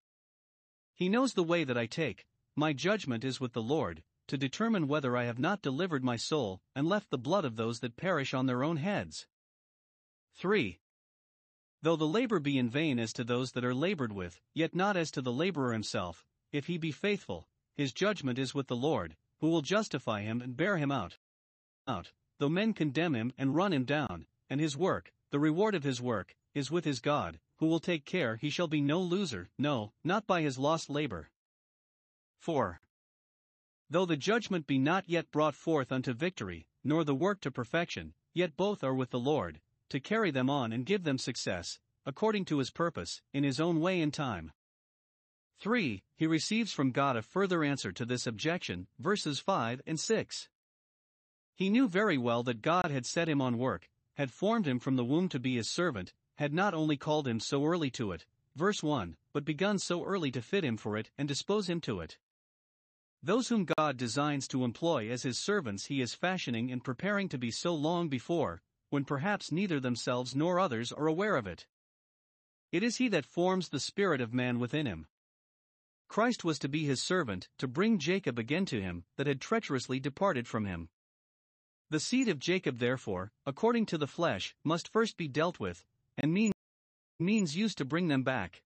He 0.96 1.10
knows 1.10 1.34
the 1.34 1.44
way 1.44 1.64
that 1.64 1.78
I 1.78 1.86
take, 1.86 2.26
my 2.56 2.74
judgment 2.74 3.24
is 3.24 3.40
with 3.40 3.54
the 3.54 3.62
Lord, 3.62 4.04
to 4.28 4.38
determine 4.38 4.88
whether 4.88 5.18
I 5.18 5.24
have 5.24 5.40
not 5.40 5.62
delivered 5.62 6.04
my 6.04 6.16
soul, 6.16 6.62
and 6.76 6.88
left 6.88 7.10
the 7.10 7.18
blood 7.18 7.46
of 7.46 7.56
those 7.56 7.80
that 7.80 7.98
perish 7.98 8.34
on 8.34 8.46
their 8.46 8.64
own 8.64 8.78
heads. 8.78 9.28
3. 10.36 10.80
Though 11.82 11.96
the 11.96 12.08
labor 12.08 12.40
be 12.40 12.58
in 12.58 12.70
vain 12.70 13.00
as 13.00 13.12
to 13.14 13.24
those 13.24 13.52
that 13.54 13.66
are 13.66 13.74
labored 13.74 14.14
with, 14.14 14.40
yet 14.54 14.76
not 14.76 14.96
as 14.96 15.12
to 15.12 15.22
the 15.22 15.32
laborer 15.34 15.74
himself, 15.74 16.26
if 16.52 16.68
he 16.68 16.78
be 16.78 16.92
faithful, 16.92 17.48
his 17.76 17.94
judgment 17.94 18.38
is 18.38 18.54
with 18.54 18.68
the 18.68 18.76
Lord, 18.76 19.18
who 19.40 19.50
will 19.50 19.62
justify 19.62 20.22
him 20.22 20.42
and 20.42 20.56
bear 20.56 20.78
him 20.78 20.92
out. 20.92 21.18
Out, 21.88 22.12
though 22.38 22.50
men 22.50 22.74
condemn 22.74 23.16
him 23.16 23.34
and 23.38 23.56
run 23.56 23.74
him 23.74 23.86
down, 23.86 24.28
and 24.50 24.62
his 24.62 24.78
work, 24.78 25.12
the 25.32 25.40
reward 25.40 25.74
of 25.74 25.84
his 25.84 26.02
work, 26.02 26.36
is 26.54 26.70
with 26.70 26.86
his 26.86 27.00
God, 27.00 27.40
who 27.62 27.68
will 27.68 27.80
take 27.80 28.06
care 28.06 28.38
he 28.38 28.50
shall 28.50 28.68
be 28.68 28.82
no 28.82 29.00
loser, 29.00 29.48
no, 29.56 29.94
not 30.04 30.26
by 30.26 30.42
his 30.42 30.58
lost 30.58 30.90
labor. 30.90 31.30
4. 32.40 32.82
Though 33.88 34.08
the 34.08 34.18
judgment 34.18 34.66
be 34.66 34.80
not 34.80 35.08
yet 35.08 35.30
brought 35.30 35.54
forth 35.54 35.92
unto 35.92 36.12
victory, 36.12 36.66
nor 36.84 37.04
the 37.04 37.14
work 37.14 37.40
to 37.42 37.52
perfection, 37.52 38.16
yet 38.34 38.58
both 38.58 38.84
are 38.84 38.96
with 38.96 39.12
the 39.12 39.20
Lord, 39.20 39.62
to 39.90 40.00
carry 40.00 40.32
them 40.32 40.50
on 40.50 40.74
and 40.74 40.88
give 40.88 41.04
them 41.04 41.20
success, 41.20 41.78
according 42.04 42.46
to 42.46 42.58
his 42.58 42.72
purpose, 42.72 43.22
in 43.32 43.44
his 43.44 43.60
own 43.60 43.80
way 43.80 44.02
and 44.02 44.12
time. 44.12 44.52
3. 45.60 46.02
He 46.16 46.26
receives 46.26 46.74
from 46.74 46.92
God 46.92 47.16
a 47.16 47.22
further 47.22 47.64
answer 47.64 47.92
to 47.92 48.06
this 48.06 48.26
objection, 48.26 48.88
verses 48.98 49.40
5 49.40 49.84
and 49.86 50.00
6. 50.00 50.50
He 51.54 51.70
knew 51.70 51.88
very 51.88 52.18
well 52.18 52.42
that 52.42 52.64
God 52.64 52.90
had 52.90 53.06
set 53.06 53.30
him 53.30 53.40
on 53.40 53.60
work, 53.60 53.88
had 54.16 54.32
formed 54.32 54.68
him 54.68 54.80
from 54.80 54.96
the 54.96 55.06
womb 55.06 55.30
to 55.30 55.40
be 55.40 55.58
his 55.58 55.70
servant, 55.70 56.16
had 56.42 56.56
not 56.56 56.74
only 56.74 56.98
called 56.98 57.28
him 57.28 57.40
so 57.40 57.64
early 57.64 57.92
to 57.92 58.12
it, 58.12 58.26
verse 58.56 58.82
1, 58.82 59.16
but 59.32 59.46
begun 59.46 59.78
so 59.78 60.04
early 60.04 60.32
to 60.32 60.42
fit 60.42 60.66
him 60.66 60.76
for 60.76 60.98
it 60.98 61.12
and 61.16 61.28
dispose 61.28 61.70
him 61.70 61.80
to 61.80 62.00
it. 62.00 62.18
Those 63.22 63.50
whom 63.50 63.68
God 63.78 63.96
designs 63.96 64.48
to 64.48 64.64
employ 64.64 65.08
as 65.12 65.22
his 65.22 65.38
servants 65.38 65.86
he 65.86 66.02
is 66.02 66.16
fashioning 66.16 66.72
and 66.72 66.84
preparing 66.84 67.30
to 67.30 67.38
be 67.38 67.52
so 67.52 67.76
long 67.76 68.10
before, 68.10 68.64
when 68.90 69.06
perhaps 69.06 69.52
neither 69.52 69.80
themselves 69.80 70.36
nor 70.36 70.60
others 70.60 70.92
are 70.92 71.06
aware 71.06 71.36
of 71.36 71.46
it. 71.46 71.68
It 72.72 72.82
is 72.82 72.98
he 72.98 73.08
that 73.10 73.28
forms 73.28 73.70
the 73.70 73.80
spirit 73.80 74.20
of 74.20 74.34
man 74.34 74.58
within 74.58 74.88
him. 74.88 75.06
Christ 76.08 76.44
was 76.44 76.58
to 76.58 76.68
be 76.68 76.86
his 76.86 77.04
servant, 77.04 77.50
to 77.60 77.68
bring 77.68 78.00
Jacob 78.00 78.40
again 78.40 78.66
to 78.66 78.82
him, 78.82 79.06
that 79.16 79.28
had 79.28 79.42
treacherously 79.42 80.00
departed 80.00 80.48
from 80.48 80.66
him. 80.66 80.90
The 81.92 82.00
seed 82.00 82.28
of 82.28 82.40
Jacob, 82.40 82.80
therefore, 82.80 83.32
according 83.46 83.86
to 83.88 84.00
the 84.00 84.08
flesh, 84.08 84.56
must 84.64 84.88
first 84.88 85.18
be 85.18 85.28
dealt 85.28 85.60
with, 85.60 85.86
and 86.22 86.34
means, 86.34 86.54
means 87.20 87.58
used 87.58 87.78
to 87.80 87.86
bring 87.86 88.08
them 88.08 88.24
back. 88.24 88.62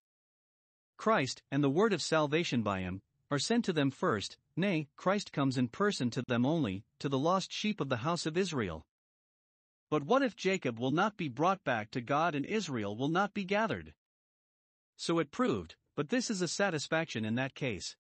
Christ, 0.97 1.41
and 1.51 1.63
the 1.63 1.69
word 1.69 1.93
of 1.93 2.01
salvation 2.01 2.61
by 2.61 2.81
him, 2.81 3.01
are 3.31 3.39
sent 3.39 3.65
to 3.65 3.73
them 3.73 3.89
first, 3.89 4.37
nay, 4.55 4.87
Christ 4.95 5.31
comes 5.31 5.57
in 5.57 5.69
person 5.69 6.11
to 6.11 6.23
them 6.27 6.45
only, 6.45 6.83
to 6.99 7.09
the 7.09 7.17
lost 7.17 7.51
sheep 7.51 7.81
of 7.81 7.89
the 7.89 7.97
house 7.97 8.25
of 8.25 8.37
Israel. 8.37 8.85
But 9.89 10.03
what 10.03 10.21
if 10.21 10.35
Jacob 10.35 10.79
will 10.79 10.91
not 10.91 11.17
be 11.17 11.27
brought 11.27 11.63
back 11.63 11.91
to 11.91 12.01
God 12.01 12.35
and 12.35 12.45
Israel 12.45 12.95
will 12.95 13.09
not 13.09 13.33
be 13.33 13.43
gathered? 13.43 13.93
So 14.97 15.19
it 15.19 15.31
proved, 15.31 15.75
but 15.95 16.09
this 16.09 16.29
is 16.29 16.41
a 16.41 16.47
satisfaction 16.47 17.25
in 17.25 17.35
that 17.35 17.55
case. 17.55 17.95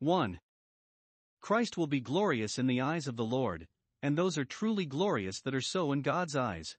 1. 0.00 0.40
Christ 1.40 1.76
will 1.76 1.86
be 1.86 2.00
glorious 2.00 2.58
in 2.58 2.66
the 2.66 2.80
eyes 2.80 3.06
of 3.06 3.16
the 3.16 3.24
Lord, 3.24 3.66
and 4.02 4.16
those 4.16 4.38
are 4.38 4.44
truly 4.44 4.86
glorious 4.86 5.40
that 5.40 5.54
are 5.54 5.60
so 5.60 5.92
in 5.92 6.02
God's 6.02 6.36
eyes. 6.36 6.76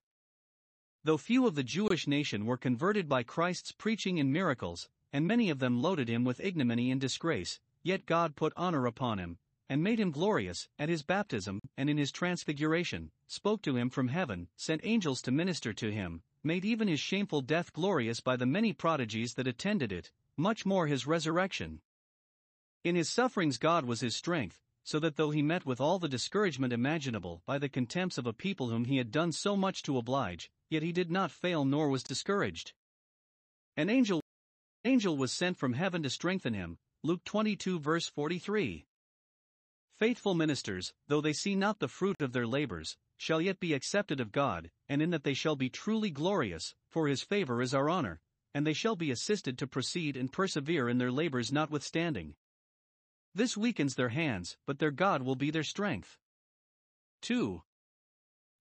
Though 1.06 1.18
few 1.18 1.48
of 1.48 1.56
the 1.56 1.64
Jewish 1.64 2.08
nation 2.08 2.46
were 2.46 2.58
converted 2.58 3.08
by 3.08 3.24
Christ's 3.24 3.72
preaching 3.72 4.20
and 4.20 4.34
miracles, 4.34 4.90
and 5.14 5.26
many 5.26 5.50
of 5.50 5.60
them 5.60 5.82
loaded 5.82 6.10
him 6.10 6.26
with 6.26 6.42
ignominy 6.42 6.92
and 6.92 7.00
disgrace, 7.00 7.62
yet 7.82 8.06
God 8.06 8.36
put 8.36 8.52
honor 8.58 8.86
upon 8.86 9.18
him, 9.18 9.38
and 9.70 9.82
made 9.82 10.00
him 10.00 10.12
glorious, 10.12 10.68
at 10.78 10.90
his 10.90 11.04
baptism, 11.04 11.62
and 11.78 11.90
in 11.90 11.98
his 11.98 12.12
transfiguration, 12.12 13.12
spoke 13.28 13.62
to 13.62 13.78
him 13.78 13.90
from 13.90 14.10
heaven, 14.10 14.50
sent 14.58 14.82
angels 14.84 15.22
to 15.22 15.32
minister 15.32 15.72
to 15.72 15.90
him, 15.90 16.22
made 16.44 16.66
even 16.66 16.90
his 16.90 17.00
shameful 17.00 17.42
death 17.42 17.72
glorious 17.72 18.20
by 18.20 18.36
the 18.36 18.46
many 18.46 18.74
prodigies 18.74 19.36
that 19.36 19.48
attended 19.48 19.94
it, 19.94 20.12
much 20.36 20.66
more 20.66 20.88
his 20.88 21.08
resurrection. 21.08 21.80
In 22.84 22.96
his 22.96 23.08
sufferings, 23.08 23.58
God 23.58 23.86
was 23.86 24.02
his 24.02 24.18
strength, 24.18 24.60
so 24.84 25.00
that 25.00 25.16
though 25.16 25.32
he 25.32 25.42
met 25.42 25.66
with 25.66 25.80
all 25.80 26.00
the 26.00 26.10
discouragement 26.10 26.74
imaginable 26.74 27.42
by 27.46 27.58
the 27.58 27.70
contempts 27.70 28.18
of 28.18 28.26
a 28.26 28.34
people 28.34 28.70
whom 28.70 28.84
he 28.84 28.98
had 28.98 29.12
done 29.12 29.32
so 29.32 29.56
much 29.56 29.82
to 29.84 29.98
oblige, 29.98 30.52
yet 30.70 30.84
he 30.84 30.92
did 30.92 31.12
not 31.12 31.32
fail 31.32 31.66
nor 31.66 31.90
was 31.90 32.04
discouraged. 32.04 32.74
An 33.76 33.90
angel 33.90 34.22
angel 34.86 35.18
was 35.18 35.32
sent 35.32 35.58
from 35.58 35.74
heaven 35.74 36.04
to 36.04 36.10
strengthen 36.10 36.54
him. 36.54 36.78
Luke 37.04 37.24
22 37.24 37.80
verse 37.80 38.08
43. 38.08 38.86
Faithful 39.98 40.34
ministers, 40.34 40.94
though 41.08 41.22
they 41.22 41.34
see 41.34 41.56
not 41.56 41.80
the 41.80 41.88
fruit 41.88 42.22
of 42.22 42.32
their 42.32 42.48
labors, 42.48 42.96
shall 43.18 43.42
yet 43.42 43.60
be 43.60 43.74
accepted 43.74 44.22
of 44.22 44.32
God, 44.32 44.72
and 44.88 45.02
in 45.02 45.10
that 45.10 45.24
they 45.24 45.34
shall 45.34 45.58
be 45.58 45.70
truly 45.70 46.10
glorious, 46.10 46.74
for 46.90 47.08
his 47.08 47.22
favor 47.22 47.62
is 47.62 47.74
our 47.74 47.90
honor, 47.90 48.22
and 48.54 48.66
they 48.66 48.74
shall 48.74 48.96
be 48.96 49.12
assisted 49.12 49.58
to 49.58 49.68
proceed 49.68 50.16
and 50.16 50.32
persevere 50.32 50.88
in 50.88 50.98
their 50.98 51.12
labors 51.12 51.52
notwithstanding. 51.52 52.36
This 53.36 53.58
weakens 53.58 53.96
their 53.96 54.10
hands, 54.10 54.58
but 54.66 54.80
their 54.80 54.92
God 54.92 55.22
will 55.22 55.36
be 55.36 55.52
their 55.52 55.64
strength. 55.64 56.18
2. 57.22 57.62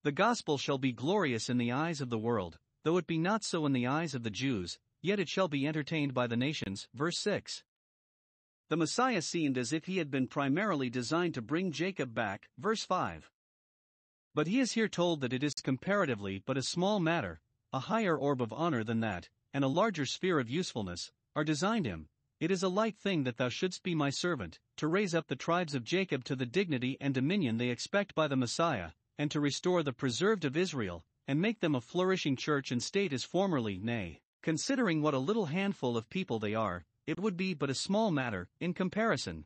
The 0.05 0.13
gospel 0.13 0.59
shall 0.59 0.79
be 0.79 0.93
glorious 0.93 1.49
in 1.49 1.59
the 1.59 1.73
eyes 1.73 2.01
of 2.01 2.09
the 2.09 2.19
world, 2.19 2.59
though 2.85 2.97
it 2.99 3.07
be 3.07 3.19
not 3.19 3.43
so 3.43 3.67
in 3.67 3.73
the 3.73 3.87
eyes 3.87 4.15
of 4.15 4.23
the 4.23 4.31
Jews, 4.31 4.79
yet 5.03 5.19
it 5.19 5.29
shall 5.29 5.49
be 5.49 5.67
entertained 5.67 6.15
by 6.15 6.27
the 6.27 6.37
nations. 6.37 6.89
Verse 6.95 7.19
6. 7.19 7.65
The 8.69 8.77
Messiah 8.77 9.23
seemed 9.23 9.59
as 9.59 9.73
if 9.73 9.87
he 9.87 9.99
had 9.99 10.11
been 10.11 10.29
primarily 10.29 10.89
designed 10.89 11.35
to 11.35 11.43
bring 11.43 11.73
Jacob 11.73 12.15
back. 12.15 12.49
Verse 12.59 12.85
5. 12.85 13.31
But 14.35 14.47
he 14.47 14.61
is 14.61 14.73
here 14.73 14.89
told 14.89 15.21
that 15.21 15.33
it 15.33 15.43
is 15.43 15.55
comparatively 15.55 16.43
but 16.47 16.57
a 16.57 16.63
small 16.63 17.01
matter, 17.01 17.41
a 17.73 17.81
higher 17.81 18.17
orb 18.17 18.41
of 18.41 18.53
honor 18.53 18.85
than 18.85 19.01
that, 19.01 19.29
and 19.53 19.65
a 19.65 19.69
larger 19.69 20.07
sphere 20.07 20.39
of 20.39 20.49
usefulness, 20.49 21.11
are 21.35 21.45
designed 21.45 21.87
him. 21.87 22.09
It 22.39 22.53
is 22.53 22.63
a 22.63 22.69
light 22.69 22.97
thing 22.97 23.25
that 23.25 23.37
thou 23.37 23.49
shouldst 23.49 23.83
be 23.83 23.97
my 23.97 24.11
servant, 24.11 24.61
to 24.77 24.87
raise 24.87 25.15
up 25.15 25.27
the 25.27 25.35
tribes 25.35 25.75
of 25.75 25.83
Jacob 25.83 26.23
to 26.25 26.37
the 26.37 26.47
dignity 26.47 26.97
and 27.01 27.13
dominion 27.13 27.57
they 27.57 27.71
expect 27.71 28.15
by 28.15 28.29
the 28.29 28.37
Messiah, 28.37 28.91
and 29.19 29.31
to 29.31 29.41
restore 29.41 29.83
the 29.83 29.93
preserved 29.93 30.45
of 30.45 30.57
Israel, 30.57 31.05
and 31.27 31.41
make 31.41 31.61
them 31.61 31.75
a 31.75 31.81
flourishing 31.81 32.37
church 32.37 32.71
and 32.71 32.83
state 32.83 33.13
as 33.13 33.25
formerly, 33.25 33.79
nay, 33.79 34.21
Considering 34.43 35.03
what 35.03 35.15
a 35.15 35.19
little 35.19 35.47
handful 35.47 35.97
of 35.97 36.09
people 36.09 36.39
they 36.39 36.55
are, 36.55 36.87
it 37.07 37.19
would 37.19 37.37
be 37.37 37.55
but 37.55 37.71
a 37.71 37.75
small 37.75 38.11
matter, 38.11 38.49
in 38.61 38.73
comparison. 38.73 39.45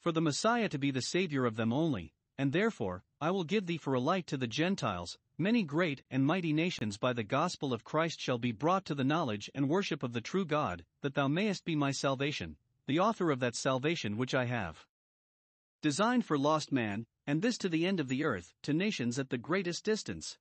For 0.00 0.10
the 0.10 0.20
Messiah 0.20 0.68
to 0.68 0.78
be 0.78 0.90
the 0.90 1.02
Savior 1.02 1.46
of 1.46 1.54
them 1.56 1.72
only, 1.72 2.12
and 2.36 2.52
therefore, 2.52 3.04
I 3.20 3.30
will 3.30 3.44
give 3.44 3.66
thee 3.66 3.76
for 3.76 3.94
a 3.94 4.00
light 4.00 4.26
to 4.26 4.36
the 4.36 4.48
Gentiles, 4.48 5.18
many 5.38 5.62
great 5.62 6.02
and 6.10 6.26
mighty 6.26 6.52
nations 6.52 6.98
by 6.98 7.12
the 7.12 7.22
gospel 7.22 7.72
of 7.72 7.84
Christ 7.84 8.20
shall 8.20 8.38
be 8.38 8.52
brought 8.52 8.84
to 8.86 8.94
the 8.94 9.04
knowledge 9.04 9.48
and 9.54 9.68
worship 9.68 10.02
of 10.02 10.12
the 10.12 10.20
true 10.20 10.44
God, 10.44 10.84
that 11.02 11.14
thou 11.14 11.28
mayest 11.28 11.64
be 11.64 11.76
my 11.76 11.92
salvation, 11.92 12.56
the 12.86 12.98
author 12.98 13.30
of 13.30 13.38
that 13.40 13.54
salvation 13.54 14.16
which 14.16 14.34
I 14.34 14.46
have 14.46 14.84
designed 15.80 16.24
for 16.24 16.36
lost 16.36 16.72
man, 16.72 17.06
and 17.26 17.42
this 17.42 17.58
to 17.58 17.68
the 17.68 17.86
end 17.86 18.00
of 18.00 18.08
the 18.08 18.24
earth, 18.24 18.54
to 18.62 18.72
nations 18.72 19.18
at 19.18 19.30
the 19.30 19.38
greatest 19.38 19.84
distance. 19.84 20.38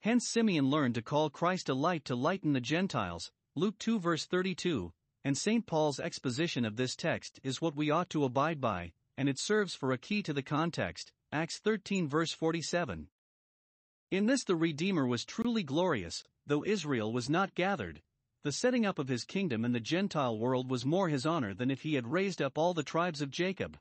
Hence 0.00 0.28
Simeon 0.28 0.70
learned 0.70 0.94
to 0.94 1.02
call 1.02 1.30
Christ 1.30 1.68
a 1.68 1.74
light 1.74 2.04
to 2.06 2.14
lighten 2.14 2.52
the 2.52 2.60
Gentiles, 2.60 3.30
Luke 3.54 3.78
2 3.78 3.98
verse 3.98 4.26
32, 4.26 4.92
and 5.24 5.36
St. 5.36 5.66
Paul's 5.66 6.00
exposition 6.00 6.64
of 6.64 6.76
this 6.76 6.96
text 6.96 7.40
is 7.42 7.60
what 7.60 7.76
we 7.76 7.90
ought 7.90 8.08
to 8.10 8.24
abide 8.24 8.60
by, 8.60 8.92
and 9.16 9.28
it 9.28 9.38
serves 9.38 9.74
for 9.74 9.92
a 9.92 9.98
key 9.98 10.22
to 10.22 10.32
the 10.32 10.42
context, 10.42 11.12
Acts 11.32 11.58
13 11.58 12.08
verse 12.08 12.32
47. 12.32 13.08
In 14.10 14.26
this 14.26 14.44
the 14.44 14.56
Redeemer 14.56 15.06
was 15.06 15.24
truly 15.24 15.62
glorious, 15.62 16.24
though 16.46 16.64
Israel 16.64 17.12
was 17.12 17.28
not 17.28 17.54
gathered. 17.54 18.02
The 18.42 18.52
setting 18.52 18.86
up 18.86 18.98
of 18.98 19.08
his 19.08 19.24
kingdom 19.24 19.64
in 19.64 19.72
the 19.72 19.80
Gentile 19.80 20.38
world 20.38 20.70
was 20.70 20.86
more 20.86 21.10
his 21.10 21.26
honor 21.26 21.52
than 21.52 21.70
if 21.70 21.82
he 21.82 21.94
had 21.94 22.10
raised 22.10 22.40
up 22.40 22.56
all 22.56 22.72
the 22.72 22.82
tribes 22.82 23.20
of 23.20 23.30
Jacob. 23.30 23.78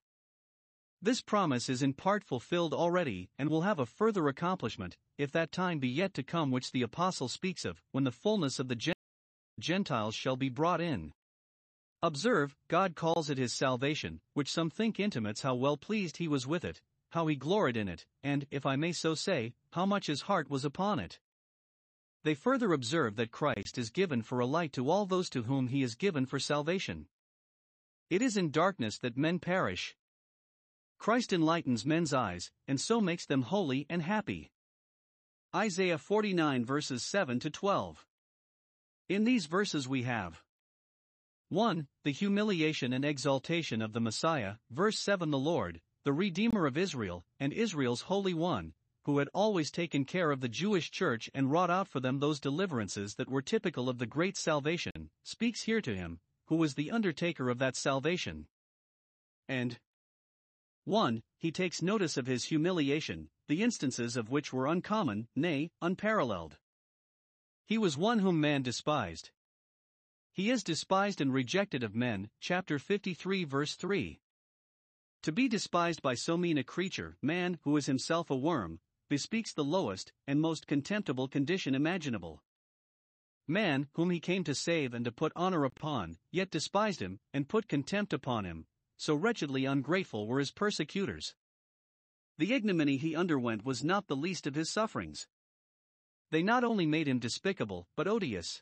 This 1.01 1.22
promise 1.22 1.70
is 1.70 1.82
in 1.82 1.94
part 1.94 2.25
fulfilled 2.25 2.74
already 2.74 3.29
and 3.38 3.50
will 3.50 3.62
have 3.62 3.79
a 3.79 3.86
further 3.86 4.27
accomplishment, 4.27 4.98
if 5.18 5.32
that 5.32 5.51
time 5.51 5.79
be 5.79 5.88
yet 5.88 6.13
to 6.15 6.24
come 6.24 6.51
which 6.51 6.74
the 6.74 6.82
Apostle 6.82 7.29
speaks 7.29 7.63
of, 7.63 7.82
when 7.91 8.03
the 8.03 8.12
fullness 8.12 8.60
of 8.60 8.68
the 8.68 8.96
Gentiles 9.60 10.13
shall 10.13 10.36
be 10.36 10.50
brought 10.50 10.82
in. 10.82 11.13
Observe, 12.01 12.56
God 12.68 12.96
calls 12.96 13.29
it 13.29 13.38
his 13.38 13.53
salvation, 13.53 14.20
which 14.34 14.51
some 14.51 14.70
think 14.70 15.00
intimates 15.00 15.41
how 15.41 15.56
well 15.56 15.77
pleased 15.77 16.18
he 16.18 16.27
was 16.27 16.46
with 16.46 16.65
it, 16.65 16.82
how 17.12 17.27
he 17.27 17.36
gloried 17.36 17.77
in 17.77 17.88
it, 17.88 18.06
and, 18.22 18.46
if 18.51 18.65
I 18.65 18.75
may 18.75 18.91
so 18.91 19.15
say, 19.15 19.53
how 19.72 19.86
much 19.86 20.08
his 20.08 20.24
heart 20.24 20.50
was 20.50 20.65
upon 20.65 21.00
it. 21.00 21.20
They 22.24 22.36
further 22.36 22.74
observe 22.74 23.15
that 23.15 23.32
Christ 23.32 23.77
is 23.77 23.89
given 23.89 24.22
for 24.22 24.39
a 24.39 24.46
light 24.46 24.74
to 24.74 24.89
all 24.89 25.06
those 25.06 25.29
to 25.29 25.44
whom 25.44 25.68
he 25.68 25.82
is 25.82 25.96
given 25.96 26.25
for 26.25 26.39
salvation. 26.39 27.08
It 28.10 28.22
is 28.22 28.36
in 28.36 28.51
darkness 28.51 28.98
that 29.00 29.18
men 29.18 29.39
perish, 29.39 29.96
Christ 31.00 31.32
enlightens 31.32 31.86
men's 31.86 32.13
eyes, 32.13 32.51
and 32.68 32.79
so 32.79 33.00
makes 33.00 33.25
them 33.25 33.44
holy 33.44 33.86
and 33.89 34.01
happy. 34.01 34.51
Isaiah 35.56 35.98
49 35.98 36.65
verses 36.65 37.03
7 37.03 37.39
to 37.39 37.50
12. 37.50 38.06
In 39.08 39.24
these 39.24 39.46
verses 39.46 39.88
we 39.88 40.03
have 40.03 40.44
1. 41.48 41.88
The 42.03 42.12
humiliation 42.12 42.91
and 42.91 43.06
exaltation 43.06 43.82
of 43.82 43.94
the 43.94 44.01
Messiah, 44.01 44.56
verse 44.70 45.00
7 45.00 45.32
The 45.32 45.39
Lord, 45.39 45.79
the 46.03 46.13
Redeemer 46.13 46.65
of 46.65 46.77
Israel, 46.77 47.25
and 47.39 47.53
Israel's 47.53 48.01
Holy 48.01 48.34
One, 48.34 48.74
who 49.06 49.20
had 49.20 49.29
always 49.34 49.72
taken 49.72 50.03
care 50.03 50.32
of 50.32 50.41
the 50.41 50.50
Jewish 50.50 50.91
church 50.91 51.29
and 51.34 51.50
wrought 51.50 51.72
out 51.72 51.88
for 51.88 52.01
them 52.01 52.20
those 52.20 52.41
deliverances 52.41 53.15
that 53.15 53.29
were 53.29 53.41
typical 53.41 53.88
of 53.88 54.00
the 54.00 54.06
great 54.06 54.36
salvation, 54.36 55.10
speaks 55.24 55.63
here 55.63 55.82
to 55.82 55.96
him, 55.96 56.20
who 56.48 56.58
was 56.58 56.75
the 56.75 56.91
undertaker 56.91 57.50
of 57.50 57.58
that 57.58 57.77
salvation. 57.77 58.48
And 59.48 59.79
1. 60.86 61.24
He 61.38 61.51
takes 61.51 61.81
notice 61.81 62.17
of 62.17 62.27
his 62.27 62.45
humiliation, 62.45 63.29
the 63.48 63.63
instances 63.63 64.15
of 64.15 64.29
which 64.29 64.53
were 64.53 64.67
uncommon, 64.67 65.27
nay, 65.36 65.71
unparalleled. 65.81 66.57
He 67.65 67.77
was 67.77 67.98
one 67.98 68.19
whom 68.19 68.41
man 68.41 68.63
despised. 68.63 69.31
He 70.31 70.50
is 70.50 70.63
despised 70.63 71.21
and 71.21 71.33
rejected 71.33 71.83
of 71.83 71.95
men, 71.95 72.29
chapter 72.39 72.79
53, 72.79 73.43
verse 73.43 73.75
3. 73.75 74.19
To 75.24 75.31
be 75.31 75.50
despised 75.50 76.01
by 76.01 76.13
so 76.13 76.38
mean 76.38 76.57
a 76.57 76.63
creature, 76.63 77.17
man, 77.21 77.59
who 77.63 77.75
is 77.75 77.88
himself 77.88 78.29
a 78.29 78.36
worm, 78.36 78.79
bespeaks 79.09 79.53
the 79.53 79.65
lowest 79.65 80.13
and 80.27 80.39
most 80.39 80.65
contemptible 80.65 81.27
condition 81.27 81.75
imaginable. 81.75 82.41
Man, 83.48 83.88
whom 83.93 84.12
he 84.12 84.19
came 84.19 84.43
to 84.45 84.55
save 84.55 84.93
and 84.93 85.03
to 85.05 85.12
put 85.12 85.33
honor 85.36 85.65
upon, 85.65 86.19
yet 86.31 86.51
despised 86.51 87.01
him, 87.01 87.19
and 87.33 87.50
put 87.50 87.67
contempt 87.67 88.13
upon 88.13 88.45
him, 88.45 88.65
so 89.00 89.15
wretchedly 89.15 89.63
ungrateful 89.63 90.27
were 90.27 90.39
his 90.39 90.51
persecutors. 90.51 91.34
The 92.38 92.53
ignominy 92.53 92.98
he 92.98 93.15
underwent 93.15 93.63
was 93.63 93.84
not 93.84 94.08
the 94.08 94.15
least 94.15 94.46
of 94.46 94.56
his 94.56 94.70
sufferings. 94.70 95.27
They 96.32 96.44
not 96.44 96.65
only 96.65 96.86
made 96.86 97.08
him 97.08 97.18
despicable, 97.18 97.88
but 97.96 98.08
odious. 98.08 98.62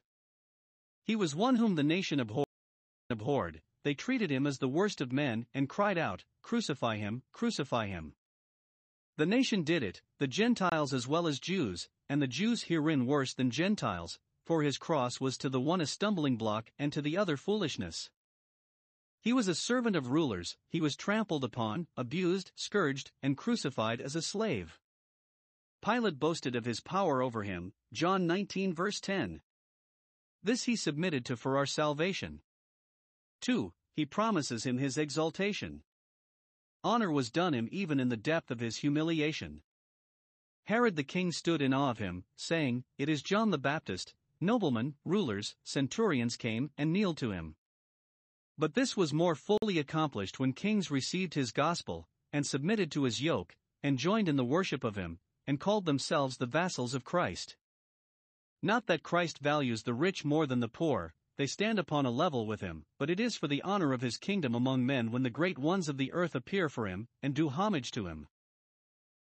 He 1.03 1.15
was 1.15 1.35
one 1.35 1.55
whom 1.55 1.75
the 1.75 1.83
nation 1.83 2.19
abhorred, 2.19 3.61
they 3.83 3.93
treated 3.93 4.29
him 4.29 4.45
as 4.45 4.59
the 4.59 4.67
worst 4.67 5.01
of 5.01 5.11
men, 5.11 5.47
and 5.53 5.67
cried 5.67 5.97
out, 5.97 6.23
Crucify 6.43 6.97
him, 6.97 7.23
crucify 7.31 7.87
him. 7.87 8.13
The 9.17 9.25
nation 9.25 9.63
did 9.63 9.81
it, 9.81 10.03
the 10.19 10.27
Gentiles 10.27 10.93
as 10.93 11.07
well 11.07 11.25
as 11.25 11.39
Jews, 11.39 11.89
and 12.07 12.21
the 12.21 12.27
Jews 12.27 12.63
herein 12.63 13.07
worse 13.07 13.33
than 13.33 13.49
Gentiles, 13.49 14.19
for 14.45 14.61
his 14.61 14.77
cross 14.77 15.19
was 15.19 15.37
to 15.39 15.49
the 15.49 15.59
one 15.59 15.81
a 15.81 15.87
stumbling 15.87 16.37
block 16.37 16.71
and 16.77 16.93
to 16.93 17.01
the 17.01 17.17
other 17.17 17.37
foolishness. 17.37 18.11
He 19.27 19.33
was 19.33 19.49
a 19.49 19.55
servant 19.55 19.97
of 19.97 20.11
rulers, 20.11 20.55
he 20.69 20.79
was 20.79 20.95
trampled 20.95 21.43
upon, 21.43 21.87
abused, 21.97 22.53
scourged, 22.55 23.11
and 23.21 23.35
crucified 23.35 23.99
as 23.99 24.15
a 24.15 24.21
slave. 24.21 24.79
Pilate 25.81 26.17
boasted 26.17 26.55
of 26.55 26.63
his 26.63 26.79
power 26.79 27.21
over 27.21 27.43
him, 27.43 27.73
John 27.91 28.25
19 28.25 28.73
verse 28.73 29.01
10. 29.01 29.41
This 30.41 30.63
he 30.63 30.77
submitted 30.77 31.25
to 31.25 31.35
for 31.35 31.57
our 31.57 31.65
salvation. 31.65 32.39
2. 33.41 33.73
He 33.97 34.05
promises 34.05 34.65
him 34.65 34.77
his 34.77 34.97
exaltation. 34.97 35.83
Honor 36.81 37.11
was 37.11 37.29
done 37.29 37.53
him 37.53 37.67
even 37.69 37.99
in 37.99 38.07
the 38.07 38.15
depth 38.15 38.49
of 38.49 38.61
his 38.61 38.77
humiliation. 38.77 39.61
Herod 40.67 40.95
the 40.95 41.03
king 41.03 41.33
stood 41.33 41.61
in 41.61 41.73
awe 41.73 41.89
of 41.89 41.99
him, 41.99 42.23
saying, 42.37 42.85
It 42.97 43.09
is 43.09 43.21
John 43.21 43.51
the 43.51 43.57
Baptist. 43.57 44.15
Noblemen, 44.39 44.95
rulers, 45.03 45.57
centurions 45.65 46.37
came 46.37 46.71
and 46.77 46.93
kneeled 46.93 47.17
to 47.17 47.31
him. 47.31 47.57
But 48.57 48.73
this 48.73 48.97
was 48.97 49.13
more 49.13 49.35
fully 49.35 49.77
accomplished 49.77 50.39
when 50.39 50.53
kings 50.53 50.89
received 50.89 51.35
his 51.35 51.51
gospel, 51.51 52.07
and 52.33 52.45
submitted 52.45 52.91
to 52.91 53.03
his 53.03 53.21
yoke, 53.21 53.55
and 53.83 53.99
joined 53.99 54.27
in 54.27 54.35
the 54.35 54.43
worship 54.43 54.83
of 54.83 54.95
him, 54.95 55.19
and 55.45 55.59
called 55.59 55.85
themselves 55.85 56.37
the 56.37 56.47
vassals 56.47 56.93
of 56.93 57.03
Christ. 57.03 57.55
Not 58.63 58.87
that 58.87 59.03
Christ 59.03 59.37
values 59.37 59.83
the 59.83 59.93
rich 59.93 60.25
more 60.25 60.47
than 60.47 60.59
the 60.59 60.67
poor, 60.67 61.13
they 61.37 61.45
stand 61.45 61.77
upon 61.77 62.07
a 62.07 62.09
level 62.09 62.47
with 62.47 62.61
him, 62.61 62.85
but 62.97 63.11
it 63.11 63.19
is 63.19 63.37
for 63.37 63.47
the 63.47 63.61
honor 63.61 63.93
of 63.93 64.01
his 64.01 64.17
kingdom 64.17 64.55
among 64.55 64.85
men 64.85 65.11
when 65.11 65.21
the 65.21 65.29
great 65.29 65.59
ones 65.59 65.87
of 65.87 65.97
the 65.97 66.11
earth 66.11 66.33
appear 66.33 66.67
for 66.67 66.87
him, 66.87 67.07
and 67.21 67.35
do 67.35 67.49
homage 67.49 67.91
to 67.91 68.07
him. 68.07 68.27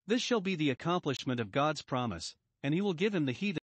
This 0.06 0.20
shall 0.20 0.42
be 0.42 0.54
the 0.54 0.68
accomplishment 0.68 1.40
of 1.40 1.50
God's 1.50 1.80
promise, 1.80 2.36
and 2.62 2.74
he 2.74 2.82
will 2.82 2.92
give 2.92 3.14
him 3.14 3.24
the 3.24 3.32
heathen, 3.32 3.62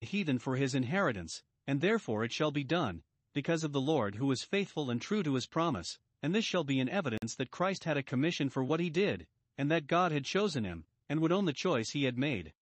heathen 0.00 0.38
for 0.38 0.54
his 0.54 0.74
inheritance, 0.74 1.42
and 1.66 1.80
therefore 1.80 2.22
it 2.22 2.32
shall 2.32 2.52
be 2.52 2.62
done, 2.62 3.02
because 3.32 3.64
of 3.64 3.72
the 3.72 3.80
Lord 3.80 4.16
who 4.16 4.30
is 4.32 4.42
faithful 4.42 4.90
and 4.90 5.00
true 5.00 5.22
to 5.22 5.34
his 5.34 5.46
promise, 5.46 5.98
and 6.22 6.34
this 6.34 6.44
shall 6.44 6.64
be 6.64 6.80
an 6.80 6.88
evidence 6.88 7.34
that 7.36 7.50
Christ 7.50 7.84
had 7.84 7.96
a 7.96 8.02
commission 8.02 8.50
for 8.50 8.62
what 8.62 8.80
he 8.80 8.90
did, 8.90 9.26
and 9.56 9.70
that 9.70 9.86
God 9.86 10.12
had 10.12 10.24
chosen 10.24 10.64
him, 10.64 10.84
and 11.08 11.20
would 11.20 11.32
own 11.32 11.44
the 11.44 11.52
choice 11.52 11.90
he 11.90 12.04
had 12.04 12.18
made. 12.18 12.52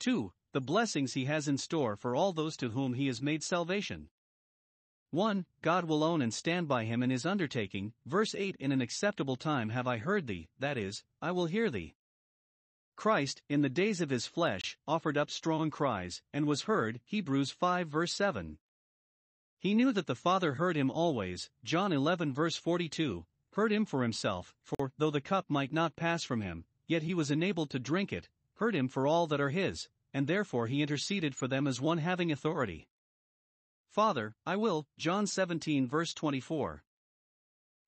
2. 0.00 0.32
The 0.52 0.60
blessings 0.60 1.14
he 1.14 1.24
has 1.26 1.48
in 1.48 1.58
store 1.58 1.96
for 1.96 2.14
all 2.14 2.32
those 2.32 2.56
to 2.58 2.70
whom 2.70 2.94
he 2.94 3.06
has 3.06 3.22
made 3.22 3.42
salvation. 3.42 4.08
1. 5.10 5.46
God 5.62 5.84
will 5.84 6.02
own 6.02 6.20
and 6.20 6.34
stand 6.34 6.68
by 6.68 6.84
him 6.84 7.02
in 7.02 7.10
his 7.10 7.24
undertaking. 7.24 7.92
Verse 8.04 8.34
8 8.34 8.56
In 8.58 8.72
an 8.72 8.80
acceptable 8.80 9.36
time 9.36 9.68
have 9.70 9.86
I 9.86 9.98
heard 9.98 10.26
thee, 10.26 10.48
that 10.58 10.76
is, 10.76 11.04
I 11.22 11.30
will 11.30 11.46
hear 11.46 11.70
thee. 11.70 11.94
Christ, 12.96 13.42
in 13.48 13.60
the 13.60 13.68
days 13.68 14.00
of 14.00 14.10
his 14.10 14.26
flesh, 14.26 14.78
offered 14.88 15.16
up 15.18 15.30
strong 15.30 15.70
cries, 15.70 16.22
and 16.32 16.46
was 16.46 16.62
heard. 16.62 17.00
Hebrews 17.04 17.50
5 17.50 17.88
verse 17.88 18.12
7. 18.12 18.58
He 19.66 19.74
knew 19.74 19.90
that 19.90 20.06
the 20.06 20.14
Father 20.14 20.54
heard 20.54 20.76
him 20.76 20.92
always. 20.92 21.50
John 21.64 21.92
11 21.92 22.32
verse 22.32 22.54
42 22.54 23.26
heard 23.54 23.72
him 23.72 23.84
for 23.84 24.04
himself, 24.04 24.54
for, 24.62 24.92
though 24.96 25.10
the 25.10 25.20
cup 25.20 25.46
might 25.48 25.72
not 25.72 25.96
pass 25.96 26.22
from 26.22 26.40
him, 26.40 26.64
yet 26.86 27.02
he 27.02 27.14
was 27.14 27.32
enabled 27.32 27.70
to 27.70 27.80
drink 27.80 28.12
it, 28.12 28.28
heard 28.58 28.76
him 28.76 28.86
for 28.86 29.08
all 29.08 29.26
that 29.26 29.40
are 29.40 29.50
his, 29.50 29.88
and 30.14 30.28
therefore 30.28 30.68
he 30.68 30.82
interceded 30.82 31.34
for 31.34 31.48
them 31.48 31.66
as 31.66 31.80
one 31.80 31.98
having 31.98 32.30
authority. 32.30 32.86
Father, 33.88 34.36
I 34.46 34.54
will, 34.54 34.86
John 34.98 35.26
17 35.26 35.88
verse 35.88 36.14
24. 36.14 36.84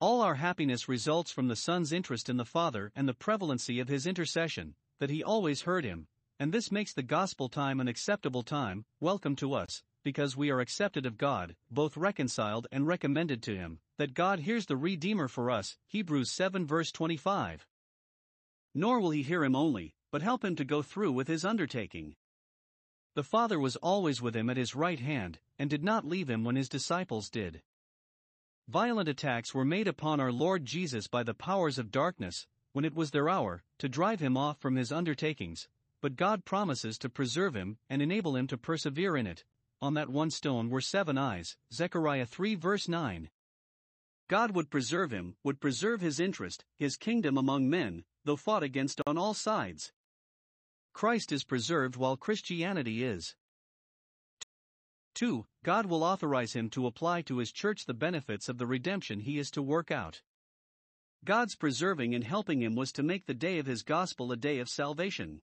All 0.00 0.20
our 0.20 0.34
happiness 0.34 0.88
results 0.88 1.30
from 1.30 1.46
the 1.46 1.54
Son's 1.54 1.92
interest 1.92 2.28
in 2.28 2.38
the 2.38 2.44
Father 2.44 2.90
and 2.96 3.08
the 3.08 3.14
prevalency 3.14 3.78
of 3.78 3.86
his 3.86 4.04
intercession, 4.04 4.74
that 4.98 5.10
he 5.10 5.22
always 5.22 5.62
heard 5.62 5.84
him, 5.84 6.08
and 6.40 6.52
this 6.52 6.72
makes 6.72 6.92
the 6.92 7.04
gospel 7.04 7.48
time 7.48 7.78
an 7.78 7.86
acceptable 7.86 8.42
time, 8.42 8.84
welcome 8.98 9.36
to 9.36 9.54
us, 9.54 9.84
because 10.02 10.36
we 10.36 10.50
are 10.50 10.60
accepted 10.60 11.06
of 11.06 11.18
God, 11.18 11.56
both 11.70 11.96
reconciled 11.96 12.66
and 12.70 12.86
recommended 12.86 13.42
to 13.44 13.56
him, 13.56 13.80
that 13.96 14.14
God 14.14 14.40
hears 14.40 14.66
the 14.66 14.76
Redeemer 14.76 15.28
for 15.28 15.50
us, 15.50 15.76
Hebrews 15.86 16.30
7 16.30 16.66
verse 16.66 16.92
25. 16.92 17.66
Nor 18.74 19.00
will 19.00 19.10
he 19.10 19.22
hear 19.22 19.44
him 19.44 19.56
only, 19.56 19.94
but 20.10 20.22
help 20.22 20.44
him 20.44 20.56
to 20.56 20.64
go 20.64 20.82
through 20.82 21.12
with 21.12 21.28
his 21.28 21.44
undertaking. 21.44 22.16
The 23.14 23.22
Father 23.22 23.58
was 23.58 23.76
always 23.76 24.22
with 24.22 24.36
him 24.36 24.48
at 24.48 24.56
his 24.56 24.74
right 24.74 25.00
hand, 25.00 25.40
and 25.58 25.68
did 25.68 25.82
not 25.82 26.06
leave 26.06 26.30
him 26.30 26.44
when 26.44 26.56
his 26.56 26.68
disciples 26.68 27.28
did. 27.28 27.62
Violent 28.68 29.08
attacks 29.08 29.54
were 29.54 29.64
made 29.64 29.88
upon 29.88 30.20
our 30.20 30.30
Lord 30.30 30.64
Jesus 30.64 31.08
by 31.08 31.22
the 31.22 31.34
powers 31.34 31.78
of 31.78 31.90
darkness, 31.90 32.46
when 32.72 32.84
it 32.84 32.94
was 32.94 33.10
their 33.10 33.28
hour, 33.28 33.64
to 33.78 33.88
drive 33.88 34.20
him 34.20 34.36
off 34.36 34.58
from 34.58 34.76
his 34.76 34.92
undertakings, 34.92 35.68
but 36.00 36.16
God 36.16 36.44
promises 36.44 36.98
to 36.98 37.08
preserve 37.08 37.54
him 37.54 37.78
and 37.88 38.00
enable 38.00 38.36
him 38.36 38.46
to 38.46 38.58
persevere 38.58 39.16
in 39.16 39.26
it. 39.26 39.44
On 39.80 39.94
that 39.94 40.08
one 40.08 40.30
stone 40.30 40.70
were 40.70 40.80
seven 40.80 41.16
eyes, 41.16 41.56
Zechariah 41.72 42.26
3 42.26 42.56
verse 42.56 42.88
9. 42.88 43.30
God 44.28 44.50
would 44.50 44.70
preserve 44.70 45.12
him, 45.12 45.36
would 45.44 45.60
preserve 45.60 46.00
his 46.00 46.18
interest, 46.18 46.64
his 46.76 46.96
kingdom 46.96 47.38
among 47.38 47.70
men, 47.70 48.04
though 48.24 48.36
fought 48.36 48.62
against 48.62 49.00
on 49.06 49.16
all 49.16 49.34
sides. 49.34 49.92
Christ 50.92 51.30
is 51.30 51.44
preserved 51.44 51.96
while 51.96 52.16
Christianity 52.16 53.04
is. 53.04 53.36
2. 55.14 55.46
God 55.64 55.86
will 55.86 56.02
authorize 56.02 56.54
him 56.54 56.68
to 56.70 56.86
apply 56.86 57.22
to 57.22 57.38
his 57.38 57.52
church 57.52 57.86
the 57.86 57.94
benefits 57.94 58.48
of 58.48 58.58
the 58.58 58.66
redemption 58.66 59.20
he 59.20 59.38
is 59.38 59.50
to 59.52 59.62
work 59.62 59.90
out. 59.90 60.22
God's 61.24 61.56
preserving 61.56 62.14
and 62.14 62.24
helping 62.24 62.62
him 62.62 62.74
was 62.74 62.92
to 62.92 63.02
make 63.02 63.26
the 63.26 63.34
day 63.34 63.58
of 63.58 63.66
his 63.66 63.82
gospel 63.82 64.30
a 64.32 64.36
day 64.36 64.58
of 64.58 64.68
salvation. 64.68 65.40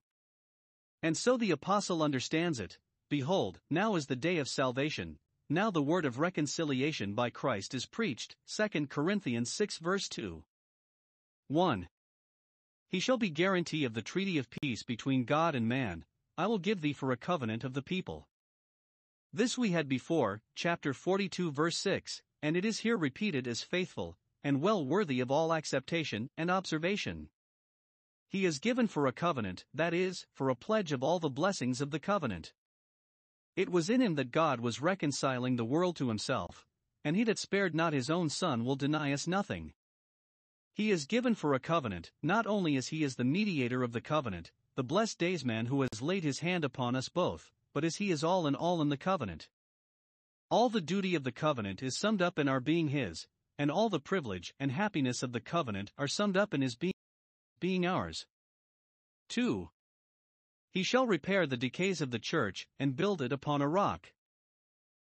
And 1.02 1.16
so 1.16 1.36
the 1.36 1.50
apostle 1.50 2.02
understands 2.02 2.60
it 2.60 2.78
Behold, 3.08 3.60
now 3.70 3.94
is 3.94 4.06
the 4.06 4.16
day 4.16 4.38
of 4.38 4.48
salvation, 4.48 5.18
now 5.48 5.70
the 5.70 5.82
word 5.82 6.04
of 6.04 6.18
reconciliation 6.18 7.14
by 7.14 7.30
Christ 7.30 7.72
is 7.72 7.86
preached. 7.86 8.34
2 8.48 8.88
Corinthians 8.88 9.52
6 9.52 9.78
verse 9.78 10.08
2. 10.08 10.42
1. 11.46 11.88
He 12.88 12.98
shall 12.98 13.16
be 13.16 13.30
guarantee 13.30 13.84
of 13.84 13.94
the 13.94 14.02
treaty 14.02 14.38
of 14.38 14.50
peace 14.50 14.82
between 14.82 15.24
God 15.24 15.54
and 15.54 15.68
man, 15.68 16.04
I 16.36 16.48
will 16.48 16.58
give 16.58 16.80
thee 16.80 16.92
for 16.92 17.12
a 17.12 17.16
covenant 17.16 17.62
of 17.62 17.74
the 17.74 17.82
people. 17.82 18.28
This 19.32 19.56
we 19.56 19.70
had 19.70 19.88
before, 19.88 20.42
chapter 20.56 20.92
42 20.92 21.52
verse 21.52 21.76
6, 21.76 22.22
and 22.42 22.56
it 22.56 22.64
is 22.64 22.80
here 22.80 22.96
repeated 22.96 23.46
as 23.46 23.62
faithful, 23.62 24.16
and 24.42 24.60
well 24.60 24.84
worthy 24.84 25.20
of 25.20 25.30
all 25.30 25.52
acceptation 25.52 26.28
and 26.36 26.50
observation. 26.50 27.28
He 28.28 28.44
is 28.44 28.58
given 28.58 28.88
for 28.88 29.06
a 29.06 29.12
covenant, 29.12 29.64
that 29.72 29.94
is, 29.94 30.26
for 30.32 30.48
a 30.48 30.56
pledge 30.56 30.90
of 30.90 31.04
all 31.04 31.20
the 31.20 31.30
blessings 31.30 31.80
of 31.80 31.92
the 31.92 32.00
covenant. 32.00 32.52
It 33.56 33.70
was 33.70 33.88
in 33.88 34.02
him 34.02 34.16
that 34.16 34.30
God 34.30 34.60
was 34.60 34.82
reconciling 34.82 35.56
the 35.56 35.64
world 35.64 35.96
to 35.96 36.08
himself, 36.08 36.66
and 37.02 37.16
he 37.16 37.24
that 37.24 37.38
spared 37.38 37.74
not 37.74 37.94
his 37.94 38.10
own 38.10 38.28
Son 38.28 38.64
will 38.64 38.76
deny 38.76 39.12
us 39.12 39.26
nothing. 39.26 39.72
He 40.74 40.90
is 40.90 41.06
given 41.06 41.34
for 41.34 41.54
a 41.54 41.58
covenant, 41.58 42.12
not 42.22 42.46
only 42.46 42.76
as 42.76 42.88
he 42.88 43.02
is 43.02 43.16
the 43.16 43.24
mediator 43.24 43.82
of 43.82 43.92
the 43.92 44.02
covenant, 44.02 44.52
the 44.74 44.84
blessed 44.84 45.18
daysman 45.18 45.66
who 45.66 45.80
has 45.80 46.02
laid 46.02 46.22
his 46.22 46.40
hand 46.40 46.64
upon 46.64 46.94
us 46.94 47.08
both, 47.08 47.50
but 47.72 47.82
as 47.82 47.96
he 47.96 48.10
is 48.10 48.22
all 48.22 48.46
in 48.46 48.54
all 48.54 48.82
in 48.82 48.90
the 48.90 48.98
covenant. 48.98 49.48
All 50.50 50.68
the 50.68 50.82
duty 50.82 51.14
of 51.14 51.24
the 51.24 51.32
covenant 51.32 51.82
is 51.82 51.96
summed 51.96 52.20
up 52.20 52.38
in 52.38 52.48
our 52.48 52.60
being 52.60 52.88
his, 52.88 53.26
and 53.58 53.70
all 53.70 53.88
the 53.88 53.98
privilege 53.98 54.52
and 54.60 54.70
happiness 54.70 55.22
of 55.22 55.32
the 55.32 55.40
covenant 55.40 55.92
are 55.96 56.06
summed 56.06 56.36
up 56.36 56.52
in 56.52 56.60
his 56.60 56.76
being, 56.76 56.92
being 57.58 57.86
ours. 57.86 58.26
2. 59.30 59.70
He 60.76 60.82
shall 60.82 61.06
repair 61.06 61.46
the 61.46 61.56
decays 61.56 62.02
of 62.02 62.10
the 62.10 62.18
church, 62.18 62.68
and 62.78 62.94
build 62.94 63.22
it 63.22 63.32
upon 63.32 63.62
a 63.62 63.66
rock. 63.66 64.12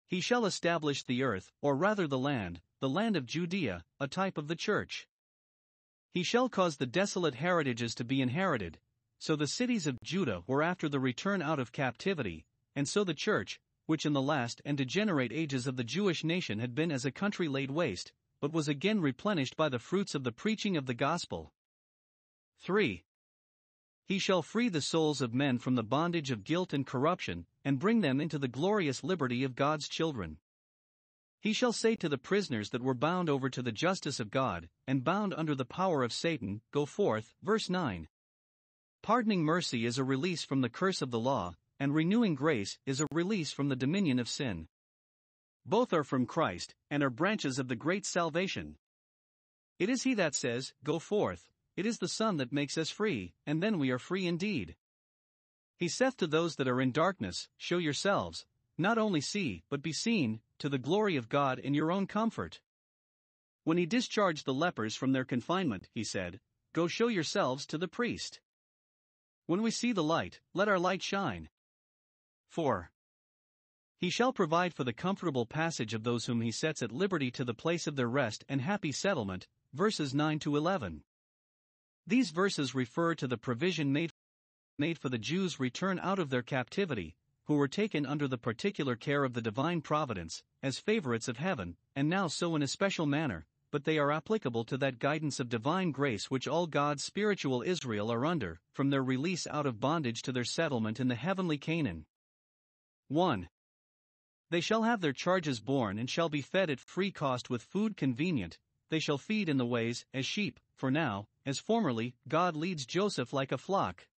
He 0.07 0.21
shall 0.21 0.45
establish 0.45 1.03
the 1.03 1.23
earth, 1.23 1.51
or 1.61 1.75
rather 1.75 2.07
the 2.07 2.17
land, 2.17 2.61
the 2.79 2.87
land 2.87 3.17
of 3.17 3.25
Judea, 3.25 3.83
a 3.99 4.07
type 4.07 4.37
of 4.37 4.47
the 4.47 4.55
church. 4.55 5.09
He 6.13 6.23
shall 6.23 6.47
cause 6.47 6.77
the 6.77 6.85
desolate 6.85 7.35
heritages 7.35 7.93
to 7.95 8.05
be 8.05 8.21
inherited, 8.21 8.79
so 9.19 9.35
the 9.35 9.45
cities 9.45 9.85
of 9.85 10.01
Judah 10.01 10.41
were 10.47 10.63
after 10.63 10.87
the 10.87 11.01
return 11.01 11.41
out 11.41 11.59
of 11.59 11.73
captivity, 11.73 12.45
and 12.73 12.87
so 12.87 13.03
the 13.03 13.13
church, 13.13 13.59
which 13.87 14.05
in 14.05 14.13
the 14.13 14.21
last 14.21 14.61
and 14.63 14.77
degenerate 14.77 15.33
ages 15.33 15.67
of 15.67 15.75
the 15.75 15.83
Jewish 15.83 16.23
nation 16.23 16.59
had 16.59 16.75
been 16.75 16.93
as 16.93 17.03
a 17.03 17.11
country 17.11 17.49
laid 17.49 17.71
waste, 17.71 18.13
but 18.39 18.53
was 18.53 18.69
again 18.69 19.01
replenished 19.01 19.57
by 19.57 19.67
the 19.67 19.79
fruits 19.79 20.15
of 20.15 20.23
the 20.23 20.31
preaching 20.31 20.77
of 20.77 20.85
the 20.85 20.93
gospel. 20.93 21.51
3. 22.59 23.03
He 24.07 24.19
shall 24.19 24.41
free 24.41 24.69
the 24.69 24.81
souls 24.81 25.21
of 25.21 25.33
men 25.33 25.59
from 25.59 25.75
the 25.75 25.83
bondage 25.83 26.31
of 26.31 26.45
guilt 26.45 26.71
and 26.71 26.87
corruption, 26.87 27.45
and 27.65 27.77
bring 27.77 27.99
them 27.99 28.21
into 28.21 28.39
the 28.39 28.47
glorious 28.47 29.03
liberty 29.03 29.43
of 29.43 29.53
God's 29.53 29.89
children. 29.89 30.37
He 31.41 31.51
shall 31.51 31.73
say 31.73 31.97
to 31.97 32.07
the 32.07 32.17
prisoners 32.17 32.69
that 32.69 32.81
were 32.81 32.93
bound 32.93 33.29
over 33.29 33.49
to 33.49 33.61
the 33.61 33.73
justice 33.73 34.21
of 34.21 34.31
God, 34.31 34.69
and 34.87 35.03
bound 35.03 35.33
under 35.33 35.53
the 35.53 35.65
power 35.65 36.03
of 36.03 36.13
Satan, 36.13 36.61
Go 36.71 36.85
forth. 36.85 37.35
Verse 37.43 37.69
9. 37.69 38.07
Pardoning 39.03 39.43
mercy 39.43 39.85
is 39.85 39.97
a 39.97 40.05
release 40.05 40.45
from 40.45 40.61
the 40.61 40.69
curse 40.69 41.01
of 41.01 41.11
the 41.11 41.19
law, 41.19 41.55
and 41.77 41.93
renewing 41.93 42.33
grace 42.33 42.79
is 42.85 43.01
a 43.01 43.07
release 43.11 43.51
from 43.51 43.67
the 43.67 43.75
dominion 43.75 44.19
of 44.19 44.29
sin. 44.29 44.69
Both 45.65 45.91
are 45.91 46.05
from 46.05 46.25
Christ, 46.25 46.73
and 46.89 47.03
are 47.03 47.09
branches 47.09 47.59
of 47.59 47.67
the 47.67 47.75
great 47.75 48.05
salvation. 48.05 48.77
It 49.79 49.89
is 49.89 50.03
He 50.03 50.13
that 50.13 50.33
says, 50.33 50.73
Go 50.83 50.97
forth, 50.97 51.49
it 51.77 51.85
is 51.85 51.99
the 51.99 52.07
Son 52.07 52.37
that 52.37 52.51
makes 52.51 52.77
us 52.77 52.89
free, 52.89 53.33
and 53.45 53.61
then 53.61 53.77
we 53.77 53.91
are 53.91 53.99
free 53.99 54.25
indeed. 54.25 54.75
He 55.77 55.87
saith 55.87 56.17
to 56.17 56.27
those 56.27 56.55
that 56.55 56.67
are 56.67 56.81
in 56.81 56.91
darkness, 56.91 57.49
Show 57.55 57.77
yourselves, 57.77 58.47
not 58.79 58.97
only 58.97 59.21
see, 59.21 59.63
but 59.69 59.83
be 59.83 59.93
seen, 59.93 60.41
to 60.57 60.69
the 60.69 60.79
glory 60.79 61.15
of 61.15 61.29
God 61.29 61.59
in 61.59 61.75
your 61.75 61.91
own 61.91 62.07
comfort. 62.07 62.61
When 63.63 63.77
he 63.77 63.85
discharged 63.85 64.45
the 64.45 64.55
lepers 64.55 64.95
from 64.95 65.11
their 65.11 65.23
confinement, 65.23 65.87
he 65.93 66.03
said, 66.03 66.39
Go 66.73 66.87
show 66.87 67.09
yourselves 67.09 67.67
to 67.67 67.77
the 67.77 67.87
priest. 67.87 68.41
When 69.45 69.61
we 69.61 69.69
see 69.69 69.91
the 69.91 70.03
light, 70.03 70.41
let 70.55 70.67
our 70.67 70.79
light 70.79 71.03
shine. 71.03 71.49
4. 72.49 72.91
He 73.99 74.09
shall 74.09 74.33
provide 74.33 74.73
for 74.73 74.83
the 74.83 74.93
comfortable 74.93 75.45
passage 75.45 75.93
of 75.93 76.03
those 76.03 76.25
whom 76.25 76.41
he 76.41 76.51
sets 76.51 76.81
at 76.81 76.91
liberty 76.91 77.29
to 77.31 77.45
the 77.45 77.53
place 77.53 77.85
of 77.85 77.95
their 77.95 78.09
rest 78.09 78.43
and 78.49 78.61
happy 78.61 78.91
settlement, 78.91 79.47
verses 79.73 80.13
9 80.13 80.39
to 80.39 80.55
11. 80.55 81.03
These 82.07 82.29
verses 82.31 82.73
refer 82.73 83.15
to 83.15 83.27
the 83.27 83.37
provision 83.37 83.91
made, 83.91 84.11
made 84.77 84.97
for 84.97 85.09
the 85.09 85.17
Jews' 85.17 85.59
return 85.59 85.99
out 85.99 86.19
of 86.19 86.29
their 86.29 86.41
captivity, 86.41 87.17
who 87.47 87.55
were 87.55 87.67
taken 87.67 88.05
under 88.05 88.29
the 88.29 88.37
particular 88.37 88.95
care 88.95 89.25
of 89.25 89.33
the 89.33 89.41
divine 89.41 89.81
providence, 89.81 90.41
as 90.63 90.79
favorites 90.79 91.27
of 91.27 91.35
heaven, 91.35 91.75
and 91.97 92.07
now 92.07 92.29
so 92.29 92.55
in 92.55 92.61
a 92.61 92.67
special 92.67 93.05
manner, 93.05 93.45
but 93.71 93.83
they 93.83 93.97
are 93.97 94.13
applicable 94.13 94.63
to 94.63 94.77
that 94.77 94.99
guidance 94.99 95.41
of 95.41 95.49
divine 95.49 95.91
grace 95.91 96.31
which 96.31 96.47
all 96.47 96.65
God's 96.65 97.03
spiritual 97.03 97.61
Israel 97.61 98.09
are 98.09 98.25
under, 98.25 98.61
from 98.71 98.89
their 98.89 99.03
release 99.03 99.45
out 99.45 99.65
of 99.65 99.81
bondage 99.81 100.21
to 100.21 100.31
their 100.31 100.45
settlement 100.45 101.01
in 101.01 101.09
the 101.09 101.15
heavenly 101.15 101.57
Canaan. 101.57 102.05
1. 103.09 103.49
They 104.49 104.61
shall 104.61 104.83
have 104.83 105.01
their 105.01 105.11
charges 105.11 105.59
borne 105.59 105.99
and 105.99 106.09
shall 106.09 106.29
be 106.29 106.41
fed 106.41 106.69
at 106.69 106.79
free 106.79 107.11
cost 107.11 107.49
with 107.49 107.61
food 107.63 107.97
convenient, 107.97 108.59
they 108.89 108.99
shall 108.99 109.17
feed 109.17 109.49
in 109.49 109.57
the 109.57 109.65
ways, 109.65 110.05
as 110.13 110.25
sheep, 110.25 110.61
for 110.73 110.89
now, 110.89 111.27
as 111.47 111.59
formerly, 111.59 112.13
God 112.27 112.57
leads 112.57 112.85
Joseph 112.85 113.31
like 113.31 113.53
a 113.53 113.57
flock. 113.57 114.09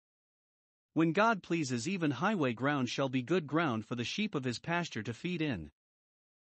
When 0.94 1.12
God 1.12 1.42
pleases, 1.42 1.86
even 1.86 2.12
highway 2.12 2.54
ground 2.54 2.88
shall 2.88 3.10
be 3.10 3.20
good 3.20 3.46
ground 3.46 3.84
for 3.84 3.96
the 3.96 4.02
sheep 4.02 4.34
of 4.34 4.44
his 4.44 4.58
pasture 4.58 5.02
to 5.02 5.12
feed 5.12 5.42
in. 5.42 5.70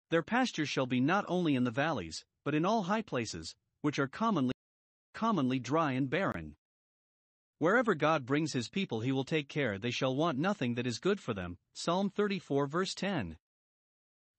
Their 0.10 0.24
pasture 0.24 0.66
shall 0.66 0.86
be 0.86 1.02
not 1.02 1.26
only 1.28 1.56
in 1.56 1.66
the 1.66 1.70
valleys, 1.70 2.24
but 2.46 2.56
in 2.56 2.64
all 2.64 2.84
high 2.84 3.02
places, 3.02 3.56
which 3.82 4.00
are 4.00 4.08
commonly 4.08 4.54
commonly 5.14 5.60
dry 5.60 5.92
and 5.92 6.10
barren. 6.10 6.56
Wherever 7.58 7.94
God 7.94 8.26
brings 8.26 8.54
his 8.54 8.70
people, 8.70 9.02
he 9.02 9.12
will 9.12 9.26
take 9.26 9.50
care 9.50 9.78
they 9.78 9.92
shall 9.92 10.16
want 10.16 10.38
nothing 10.38 10.76
that 10.76 10.88
is 10.88 10.98
good 10.98 11.20
for 11.20 11.34
them. 11.34 11.58
Psalm 11.74 12.10
34, 12.10 12.68
verse 12.68 12.96
10. 12.96 13.36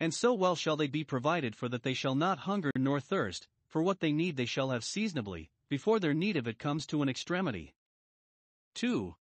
And 0.00 0.14
so 0.14 0.32
well 0.32 0.56
shall 0.56 0.78
they 0.78 0.86
be 0.86 1.04
provided 1.04 1.54
for 1.54 1.68
that 1.68 1.82
they 1.82 1.92
shall 1.92 2.14
not 2.14 2.38
hunger 2.38 2.70
nor 2.78 2.98
thirst, 2.98 3.46
for 3.68 3.82
what 3.82 4.00
they 4.00 4.10
need 4.10 4.38
they 4.38 4.46
shall 4.46 4.70
have 4.70 4.84
seasonably, 4.84 5.50
before 5.70 5.98
their 5.98 6.12
need 6.12 6.36
of 6.36 6.46
it 6.46 6.58
comes 6.58 6.84
to 6.84 7.00
an 7.00 7.08
extremity. 7.08 7.74
2. 8.74 9.14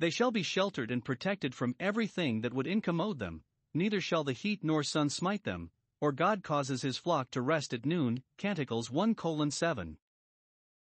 They 0.00 0.10
shall 0.10 0.32
be 0.32 0.42
sheltered 0.42 0.90
and 0.90 1.04
protected 1.04 1.54
from 1.54 1.76
everything 1.78 2.40
that 2.40 2.52
would 2.52 2.66
incommode 2.66 3.20
them, 3.20 3.44
neither 3.72 4.00
shall 4.00 4.24
the 4.24 4.32
heat 4.32 4.64
nor 4.64 4.82
sun 4.82 5.08
smite 5.08 5.44
them, 5.44 5.70
or 6.00 6.10
God 6.10 6.42
causes 6.42 6.82
his 6.82 6.98
flock 6.98 7.30
to 7.30 7.40
rest 7.40 7.72
at 7.72 7.86
noon. 7.86 8.24
Canticles 8.36 8.90
1 8.90 9.50
7. 9.52 9.98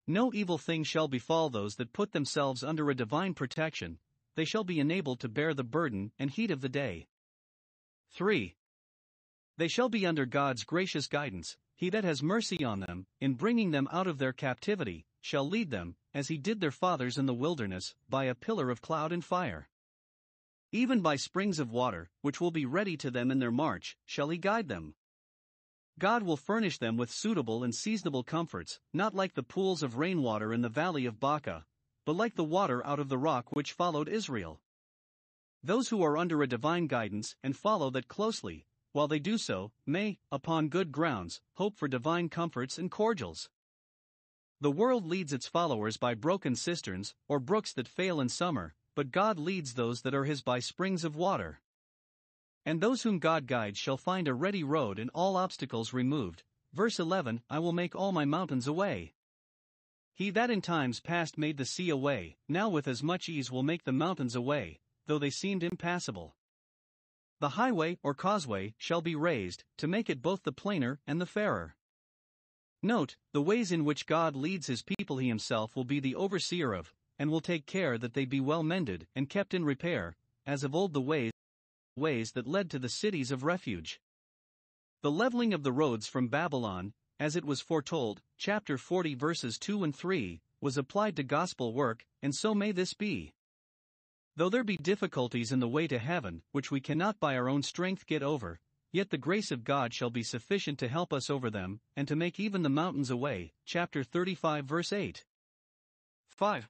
No 0.06 0.32
evil 0.34 0.58
thing 0.58 0.84
shall 0.84 1.08
befall 1.08 1.50
those 1.50 1.76
that 1.76 1.94
put 1.94 2.12
themselves 2.12 2.64
under 2.64 2.90
a 2.90 2.96
divine 2.96 3.34
protection, 3.34 3.98
they 4.36 4.46
shall 4.46 4.64
be 4.64 4.80
enabled 4.80 5.20
to 5.22 5.30
bear 5.30 5.54
the 5.54 5.64
burden 5.64 6.12
and 6.20 6.30
heat 6.30 6.52
of 6.52 6.62
the 6.62 6.70
day. 6.70 7.08
3. 8.12 8.56
They 9.60 9.68
shall 9.68 9.90
be 9.90 10.06
under 10.06 10.26
God's 10.26 10.64
gracious 10.64 11.08
guidance, 11.08 11.58
he 11.76 11.90
that 11.90 12.06
has 12.06 12.24
mercy 12.24 12.64
on 12.64 12.80
them, 12.80 13.08
in 13.20 13.34
bringing 13.34 13.72
them 13.72 13.90
out 13.92 14.08
of 14.08 14.18
their 14.18 14.32
captivity, 14.32 15.06
shall 15.20 15.46
lead 15.46 15.70
them, 15.70 15.98
as 16.14 16.30
he 16.30 16.38
did 16.38 16.62
their 16.62 16.72
fathers 16.72 17.18
in 17.18 17.26
the 17.26 17.34
wilderness, 17.34 17.94
by 18.08 18.24
a 18.24 18.36
pillar 18.36 18.70
of 18.70 18.82
cloud 18.82 19.12
and 19.12 19.26
fire. 19.26 19.68
Even 20.72 21.02
by 21.02 21.18
springs 21.18 21.60
of 21.60 21.74
water, 21.74 22.10
which 22.22 22.40
will 22.40 22.52
be 22.52 22.66
ready 22.66 22.96
to 22.96 23.12
them 23.12 23.30
in 23.30 23.40
their 23.40 23.52
march, 23.52 23.98
shall 24.06 24.30
he 24.30 24.38
guide 24.38 24.70
them. 24.70 24.96
God 26.00 26.24
will 26.24 26.38
furnish 26.38 26.78
them 26.78 26.96
with 26.96 27.12
suitable 27.12 27.62
and 27.62 27.76
seasonable 27.76 28.24
comforts, 28.24 28.80
not 28.94 29.14
like 29.14 29.34
the 29.34 29.44
pools 29.44 29.84
of 29.84 29.98
rainwater 29.98 30.54
in 30.54 30.62
the 30.62 30.70
valley 30.70 31.06
of 31.06 31.20
Baca, 31.20 31.66
but 32.06 32.16
like 32.16 32.36
the 32.36 32.46
water 32.46 32.82
out 32.88 33.02
of 33.02 33.10
the 33.10 33.18
rock 33.18 33.54
which 33.54 33.74
followed 33.74 34.08
Israel. 34.08 34.62
Those 35.62 35.90
who 35.90 36.02
are 36.02 36.18
under 36.18 36.42
a 36.42 36.48
divine 36.48 36.88
guidance 36.88 37.36
and 37.44 37.58
follow 37.58 37.90
that 37.90 38.08
closely, 38.08 38.66
while 38.92 39.08
they 39.08 39.20
do 39.20 39.38
so, 39.38 39.72
may, 39.86 40.20
upon 40.32 40.70
good 40.70 40.92
grounds, 40.92 41.42
hope 41.56 41.78
for 41.78 41.88
divine 41.88 42.30
comforts 42.30 42.78
and 42.78 42.90
cordials. 42.90 43.50
The 44.62 44.72
world 44.72 45.06
leads 45.06 45.32
its 45.32 45.48
followers 45.48 45.98
by 45.98 46.16
broken 46.16 46.56
cisterns, 46.56 47.16
or 47.28 47.40
brooks 47.40 47.72
that 47.74 47.88
fail 47.88 48.20
in 48.20 48.30
summer, 48.30 48.76
but 48.96 49.12
God 49.12 49.40
leads 49.40 49.74
those 49.74 50.02
that 50.02 50.14
are 50.14 50.26
his 50.26 50.42
by 50.42 50.60
springs 50.60 51.04
of 51.04 51.16
water. 51.16 51.62
And 52.66 52.82
those 52.82 53.04
whom 53.04 53.20
God 53.20 53.48
guides 53.48 53.78
shall 53.78 53.96
find 53.96 54.28
a 54.28 54.34
ready 54.34 54.64
road 54.64 55.00
and 55.00 55.10
all 55.14 55.38
obstacles 55.38 55.94
removed. 55.94 56.44
Verse 56.74 57.00
11 57.00 57.42
I 57.50 57.60
will 57.60 57.72
make 57.72 57.96
all 57.96 58.12
my 58.12 58.26
mountains 58.26 58.68
away. 58.68 59.14
He 60.14 60.30
that 60.32 60.52
in 60.52 60.62
times 60.62 61.00
past 61.00 61.38
made 61.38 61.56
the 61.56 61.64
sea 61.64 61.90
away, 61.90 62.36
now 62.50 62.68
with 62.68 62.88
as 62.88 63.02
much 63.02 63.30
ease 63.30 63.50
will 63.50 63.64
make 63.64 63.86
the 63.86 63.94
mountains 63.94 64.36
away, 64.36 64.82
though 65.08 65.18
they 65.18 65.30
seemed 65.30 65.64
impassable. 65.64 66.36
The 67.40 67.50
highway 67.50 67.98
or 68.04 68.14
causeway 68.14 68.76
shall 68.78 69.02
be 69.02 69.16
raised, 69.16 69.64
to 69.78 69.88
make 69.88 70.10
it 70.10 70.22
both 70.22 70.44
the 70.44 70.52
plainer 70.52 71.00
and 71.08 71.22
the 71.22 71.26
fairer. 71.26 71.76
Note, 72.84 73.16
the 73.32 73.42
ways 73.42 73.72
in 73.72 73.86
which 73.86 74.06
God 74.06 74.36
leads 74.36 74.68
his 74.68 74.84
people 74.84 75.18
he 75.18 75.28
himself 75.30 75.76
will 75.76 75.86
be 75.86 76.00
the 76.00 76.16
overseer 76.16 76.74
of, 76.74 76.94
and 77.18 77.30
will 77.30 77.42
take 77.42 77.66
care 77.66 77.98
that 77.98 78.14
they 78.14 78.26
be 78.26 78.40
well 78.40 78.64
mended 78.64 79.08
and 79.16 79.30
kept 79.30 79.54
in 79.54 79.64
repair, 79.64 80.18
as 80.46 80.64
of 80.64 80.76
old 80.76 80.94
the 80.94 81.02
ways, 81.02 81.32
ways 81.96 82.34
that 82.34 82.48
led 82.48 82.70
to 82.72 82.80
the 82.80 82.90
cities 82.90 83.32
of 83.32 83.44
refuge. 83.44 84.02
The 85.02 85.12
leveling 85.12 85.54
of 85.54 85.64
the 85.64 85.72
roads 85.72 86.08
from 86.08 86.28
Babylon, 86.28 86.94
as 87.20 87.36
it 87.36 87.46
was 87.46 87.62
foretold, 87.62 88.22
chapter 88.38 88.78
40 88.78 89.16
verses 89.16 89.58
2 89.58 89.84
and 89.86 89.96
3, 89.96 90.42
was 90.60 90.78
applied 90.78 91.16
to 91.16 91.24
gospel 91.24 91.74
work, 91.74 92.06
and 92.22 92.36
so 92.36 92.54
may 92.54 92.74
this 92.74 92.94
be. 92.94 93.34
Though 94.40 94.50
there 94.50 94.64
be 94.64 94.78
difficulties 94.78 95.52
in 95.52 95.60
the 95.60 95.68
way 95.68 95.86
to 95.88 96.00
heaven, 96.00 96.44
which 96.54 96.72
we 96.72 96.80
cannot 96.80 97.20
by 97.20 97.36
our 97.36 97.50
own 97.50 97.62
strength 97.62 98.06
get 98.06 98.24
over, 98.24 98.62
yet 98.90 99.10
the 99.10 99.18
grace 99.18 99.52
of 99.52 99.66
God 99.66 99.94
shall 99.94 100.10
be 100.10 100.24
sufficient 100.24 100.80
to 100.80 100.88
help 100.88 101.12
us 101.12 101.30
over 101.30 101.50
them, 101.50 101.82
and 101.98 102.08
to 102.08 102.16
make 102.16 102.40
even 102.40 102.62
the 102.62 102.70
mountains 102.70 103.10
away. 103.10 103.52
Chapter 103.66 104.02
35, 104.02 104.64
verse 104.64 104.94
8. 104.94 105.26
5. 106.30 106.70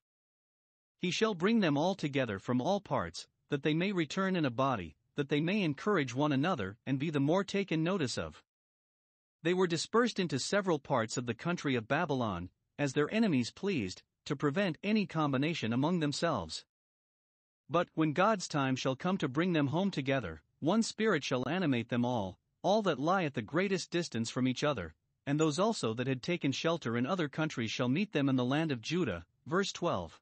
He 0.97 1.12
shall 1.12 1.36
bring 1.36 1.60
them 1.60 1.77
all 1.77 1.93
together 1.93 2.39
from 2.39 2.60
all 2.60 2.82
parts, 2.82 3.27
that 3.51 3.62
they 3.62 3.75
may 3.75 3.91
return 3.91 4.36
in 4.36 4.45
a 4.45 4.49
body, 4.49 4.95
that 5.13 5.29
they 5.29 5.39
may 5.39 5.62
encourage 5.62 6.15
one 6.15 6.32
another, 6.32 6.79
and 6.88 6.97
be 6.97 7.12
the 7.12 7.19
more 7.19 7.43
taken 7.43 7.84
notice 7.84 8.17
of. 8.17 8.41
They 9.43 9.53
were 9.53 9.67
dispersed 9.67 10.17
into 10.17 10.39
several 10.39 10.79
parts 10.79 11.17
of 11.17 11.27
the 11.27 11.36
country 11.36 11.75
of 11.75 11.88
Babylon, 11.88 12.49
as 12.79 12.93
their 12.93 13.13
enemies 13.13 13.51
pleased, 13.51 14.01
to 14.25 14.36
prevent 14.36 14.79
any 14.84 15.05
combination 15.05 15.71
among 15.71 15.99
themselves. 15.99 16.65
But 17.71 17.88
when 17.93 18.13
God's 18.13 18.47
time 18.47 18.75
shall 18.75 18.95
come 18.95 19.17
to 19.19 19.27
bring 19.27 19.53
them 19.53 19.67
home 19.67 19.91
together, 19.91 20.41
one 20.60 20.82
spirit 20.82 21.23
shall 21.23 21.47
animate 21.47 21.89
them 21.89 22.03
all, 22.03 22.39
all 22.63 22.82
that 22.82 22.99
lie 22.99 23.25
at 23.25 23.36
the 23.36 23.43
greatest 23.43 23.91
distance 23.91 24.32
from 24.32 24.47
each 24.47 24.63
other, 24.63 24.95
and 25.27 25.39
those 25.39 25.60
also 25.60 25.93
that 25.93 26.08
had 26.08 26.23
taken 26.23 26.51
shelter 26.51 26.97
in 26.97 27.05
other 27.05 27.29
countries 27.29 27.69
shall 27.69 27.88
meet 27.88 28.12
them 28.12 28.27
in 28.27 28.38
the 28.38 28.43
land 28.43 28.71
of 28.71 28.82
Judah. 28.82 29.25
Verse 29.45 29.71
12. 29.71 30.19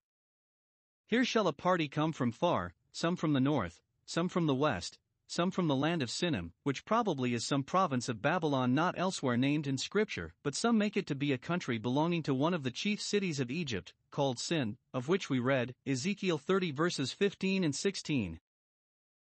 Here 1.07 1.23
shall 1.23 1.47
a 1.47 1.53
party 1.53 1.87
come 1.87 2.11
from 2.11 2.33
far, 2.33 2.73
some 2.91 3.15
from 3.15 3.31
the 3.31 3.39
north, 3.39 3.81
some 4.05 4.27
from 4.27 4.45
the 4.45 4.55
west, 4.55 4.99
some 5.27 5.51
from 5.51 5.67
the 5.67 5.75
land 5.75 6.01
of 6.01 6.09
Sinim, 6.09 6.51
which 6.63 6.85
probably 6.85 7.33
is 7.33 7.45
some 7.45 7.63
province 7.63 8.09
of 8.09 8.21
Babylon 8.21 8.73
not 8.73 8.97
elsewhere 8.97 9.37
named 9.37 9.67
in 9.67 9.77
Scripture, 9.77 10.33
but 10.43 10.55
some 10.55 10.77
make 10.77 10.97
it 10.97 11.05
to 11.07 11.15
be 11.15 11.31
a 11.31 11.37
country 11.37 11.77
belonging 11.77 12.23
to 12.23 12.33
one 12.33 12.53
of 12.53 12.63
the 12.63 12.71
chief 12.71 13.01
cities 13.01 13.39
of 13.39 13.51
Egypt, 13.51 13.93
called 14.11 14.39
Sin, 14.39 14.77
of 14.93 15.07
which 15.07 15.29
we 15.29 15.39
read, 15.39 15.73
Ezekiel 15.85 16.37
30 16.37 16.71
verses 16.71 17.11
15 17.11 17.63
and 17.63 17.75
16. 17.75 18.39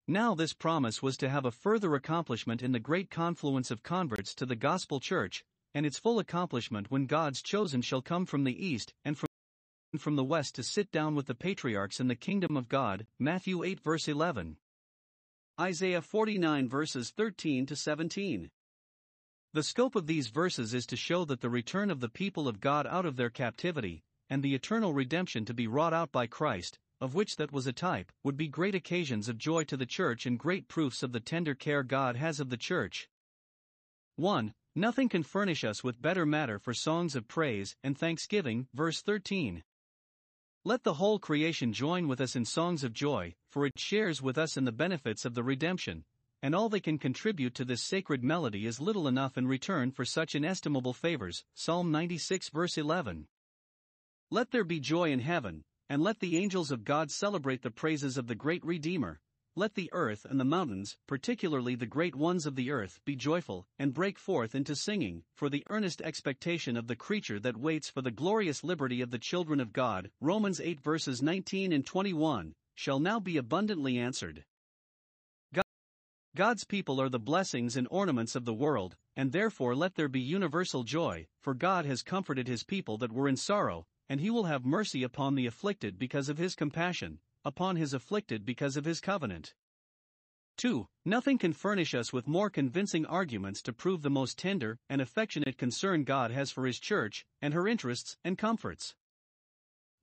Now, 0.07 0.35
this 0.35 0.53
promise 0.53 1.03
was 1.03 1.17
to 1.17 1.31
have 1.31 1.47
a 1.47 1.51
further 1.51 1.95
accomplishment 1.95 2.63
in 2.63 2.73
the 2.73 2.79
great 2.79 3.11
confluence 3.11 3.71
of 3.71 3.83
converts 3.83 4.35
to 4.35 4.45
the 4.45 4.57
gospel 4.57 5.01
church, 5.01 5.45
and 5.75 5.87
its 5.87 5.99
full 5.99 6.19
accomplishment 6.19 6.91
when 6.91 7.07
God's 7.07 7.41
chosen 7.41 7.81
shall 7.81 8.03
come 8.03 8.27
from 8.27 8.45
the 8.45 8.67
east 8.67 8.93
and 9.05 9.17
from 9.17 9.29
from 9.99 10.17
the 10.17 10.25
west 10.25 10.57
to 10.57 10.63
sit 10.63 10.91
down 10.91 11.15
with 11.15 11.27
the 11.27 11.35
patriarchs 11.35 12.01
in 12.01 12.09
the 12.09 12.17
kingdom 12.17 12.57
of 12.57 12.69
God. 12.69 13.07
Matthew 13.19 13.63
8 13.63 13.81
verse 13.81 14.09
11. 14.09 14.57
Isaiah 15.61 16.03
49 16.03 16.69
verses 16.69 17.13
13 17.17 17.67
to 17.67 17.77
17. 17.77 18.51
The 19.53 19.63
scope 19.63 19.95
of 19.95 20.09
these 20.09 20.27
verses 20.27 20.75
is 20.75 20.85
to 20.87 20.97
show 20.97 21.25
that 21.27 21.43
the 21.43 21.49
return 21.49 21.93
of 21.93 22.01
the 22.01 22.09
people 22.09 22.49
of 22.49 22.59
God 22.59 22.89
out 22.89 23.07
of 23.07 23.15
their 23.15 23.31
captivity, 23.31 24.03
and 24.29 24.43
the 24.43 24.57
eternal 24.57 24.93
redemption 24.93 25.45
to 25.45 25.55
be 25.55 25.69
wrought 25.69 25.93
out 25.93 26.11
by 26.11 26.27
Christ, 26.27 26.81
of 27.01 27.15
which 27.15 27.37
that 27.37 27.53
was 27.53 27.69
a 27.69 27.73
type, 27.73 28.11
would 28.25 28.37
be 28.37 28.49
great 28.49 28.75
occasions 28.75 29.29
of 29.29 29.39
joy 29.39 29.63
to 29.63 29.77
the 29.77 29.87
church 29.87 30.27
and 30.27 30.41
great 30.41 30.67
proofs 30.67 31.05
of 31.05 31.13
the 31.13 31.21
tender 31.21 31.55
care 31.55 31.85
God 31.85 32.17
has 32.17 32.41
of 32.41 32.51
the 32.51 32.57
church. 32.57 33.09
1. 34.17 34.55
Nothing 34.75 35.09
can 35.09 35.23
furnish 35.23 35.63
us 35.63 35.85
with 35.85 36.03
better 36.03 36.27
matter 36.27 36.59
for 36.59 36.75
songs 36.75 37.15
of 37.15 37.29
praise 37.29 37.77
and 37.85 37.97
thanksgiving, 37.97 38.67
verse 38.75 39.03
13. 39.03 39.63
Let 40.65 40.83
the 40.83 40.95
whole 40.95 41.21
creation 41.21 41.73
join 41.73 42.09
with 42.09 42.21
us 42.21 42.35
in 42.35 42.45
songs 42.45 42.83
of 42.83 42.93
joy, 42.93 43.37
for 43.55 43.67
it 43.67 43.79
shares 43.79 44.21
with 44.21 44.37
us 44.37 44.57
in 44.57 44.65
the 44.65 44.73
benefits 44.73 45.25
of 45.25 45.35
the 45.35 45.45
redemption, 45.45 46.03
and 46.43 46.57
all 46.57 46.69
they 46.69 46.81
can 46.81 46.99
contribute 46.99 47.55
to 47.55 47.65
this 47.65 47.81
sacred 47.81 48.25
melody 48.25 48.67
is 48.67 48.81
little 48.81 49.07
enough 49.07 49.39
in 49.39 49.47
return 49.47 49.93
for 49.93 50.05
such 50.05 50.35
inestimable 50.35 50.93
favors. 50.93 51.45
Psalm 51.55 51.93
96 51.93 52.49
verse 52.49 52.77
11. 52.77 53.29
Let 54.29 54.51
there 54.51 54.65
be 54.65 54.81
joy 54.81 55.13
in 55.13 55.21
heaven, 55.21 55.63
and 55.89 56.03
let 56.03 56.19
the 56.19 56.37
angels 56.37 56.73
of 56.73 56.83
God 56.83 57.13
celebrate 57.13 57.63
the 57.63 57.71
praises 57.71 58.19
of 58.19 58.27
the 58.27 58.35
great 58.35 58.65
Redeemer, 58.65 59.21
let 59.55 59.77
the 59.77 59.89
earth 59.93 60.27
and 60.29 60.41
the 60.41 60.45
mountains, 60.45 60.97
particularly 61.07 61.77
the 61.77 61.87
great 61.87 62.17
ones 62.17 62.47
of 62.47 62.57
the 62.57 62.73
earth, 62.73 62.99
be 63.05 63.15
joyful, 63.15 63.69
and 63.79 63.95
break 63.95 64.19
forth 64.19 64.57
into 64.57 64.75
singing, 64.75 65.23
for 65.37 65.49
the 65.49 65.63
earnest 65.71 66.03
expectation 66.03 66.77
of 66.77 66.89
the 66.89 66.97
creature 66.97 67.39
that 67.39 67.57
waits 67.57 67.89
for 67.89 68.03
the 68.03 68.11
glorious 68.11 68.65
liberty 68.65 69.01
of 69.01 69.13
the 69.13 69.19
children 69.21 69.61
of 69.61 69.73
God. 69.73 70.11
Romans 70.21 70.61
8 70.61 70.81
verses 70.81 71.23
19 71.23 71.73
and 71.73 71.87
21 71.87 72.57
shall 72.75 72.99
now 72.99 73.21
be 73.21 73.37
abundantly 73.37 73.99
answered. 73.99 74.45
God's 76.37 76.65
people 76.65 77.01
are 77.01 77.09
the 77.09 77.21
blessings 77.21 77.77
and 77.77 77.87
ornaments 77.93 78.35
of 78.35 78.45
the 78.45 78.53
world, 78.53 78.97
and 79.15 79.31
therefore 79.31 79.77
let 79.77 79.95
there 79.95 80.09
be 80.09 80.21
universal 80.21 80.83
joy, 80.83 81.29
for 81.41 81.55
God 81.55 81.87
has 81.87 82.03
comforted 82.03 82.49
his 82.49 82.65
people 82.65 82.99
that 82.99 83.13
were 83.13 83.29
in 83.29 83.37
sorrow, 83.37 83.87
and 84.09 84.21
he 84.21 84.31
will 84.31 84.45
have 84.45 84.65
mercy 84.65 85.05
upon 85.05 85.37
the 85.37 85.47
afflicted 85.47 85.97
because 85.97 86.29
of 86.29 86.39
his 86.39 86.57
compassion 86.57 87.21
upon 87.45 87.77
his 87.77 87.93
afflicted 87.93 88.45
because 88.45 88.77
of 88.77 88.85
his 88.85 89.01
covenant. 89.01 89.55
2. 90.57 90.87
Nothing 91.05 91.37
can 91.37 91.53
furnish 91.53 91.95
us 91.95 92.13
with 92.13 92.29
more 92.29 92.49
convincing 92.49 93.05
arguments 93.07 93.61
to 93.63 93.73
prove 93.73 94.03
the 94.03 94.11
most 94.11 94.39
tender 94.39 94.79
and 94.89 95.01
affectionate 95.01 95.59
concern 95.59 96.05
God 96.05 96.31
has 96.31 96.51
for 96.53 96.65
His 96.65 96.79
church 96.79 97.27
and 97.43 97.53
her 97.53 97.67
interests 97.67 98.17
and 98.25 98.39
comforts. 98.39 98.95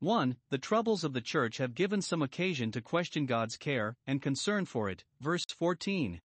1. 0.02 0.36
The 0.50 0.58
troubles 0.58 1.04
of 1.04 1.14
the 1.14 1.22
church 1.22 1.58
have 1.58 1.76
given 1.76 2.02
some 2.02 2.24
occasion 2.24 2.72
to 2.72 2.82
question 2.82 3.28
God's 3.28 3.56
care 3.56 3.96
and 4.08 4.20
concern 4.20 4.66
for 4.66 4.90
it. 4.90 5.04
Verse 5.20 5.46
14. 5.46 6.20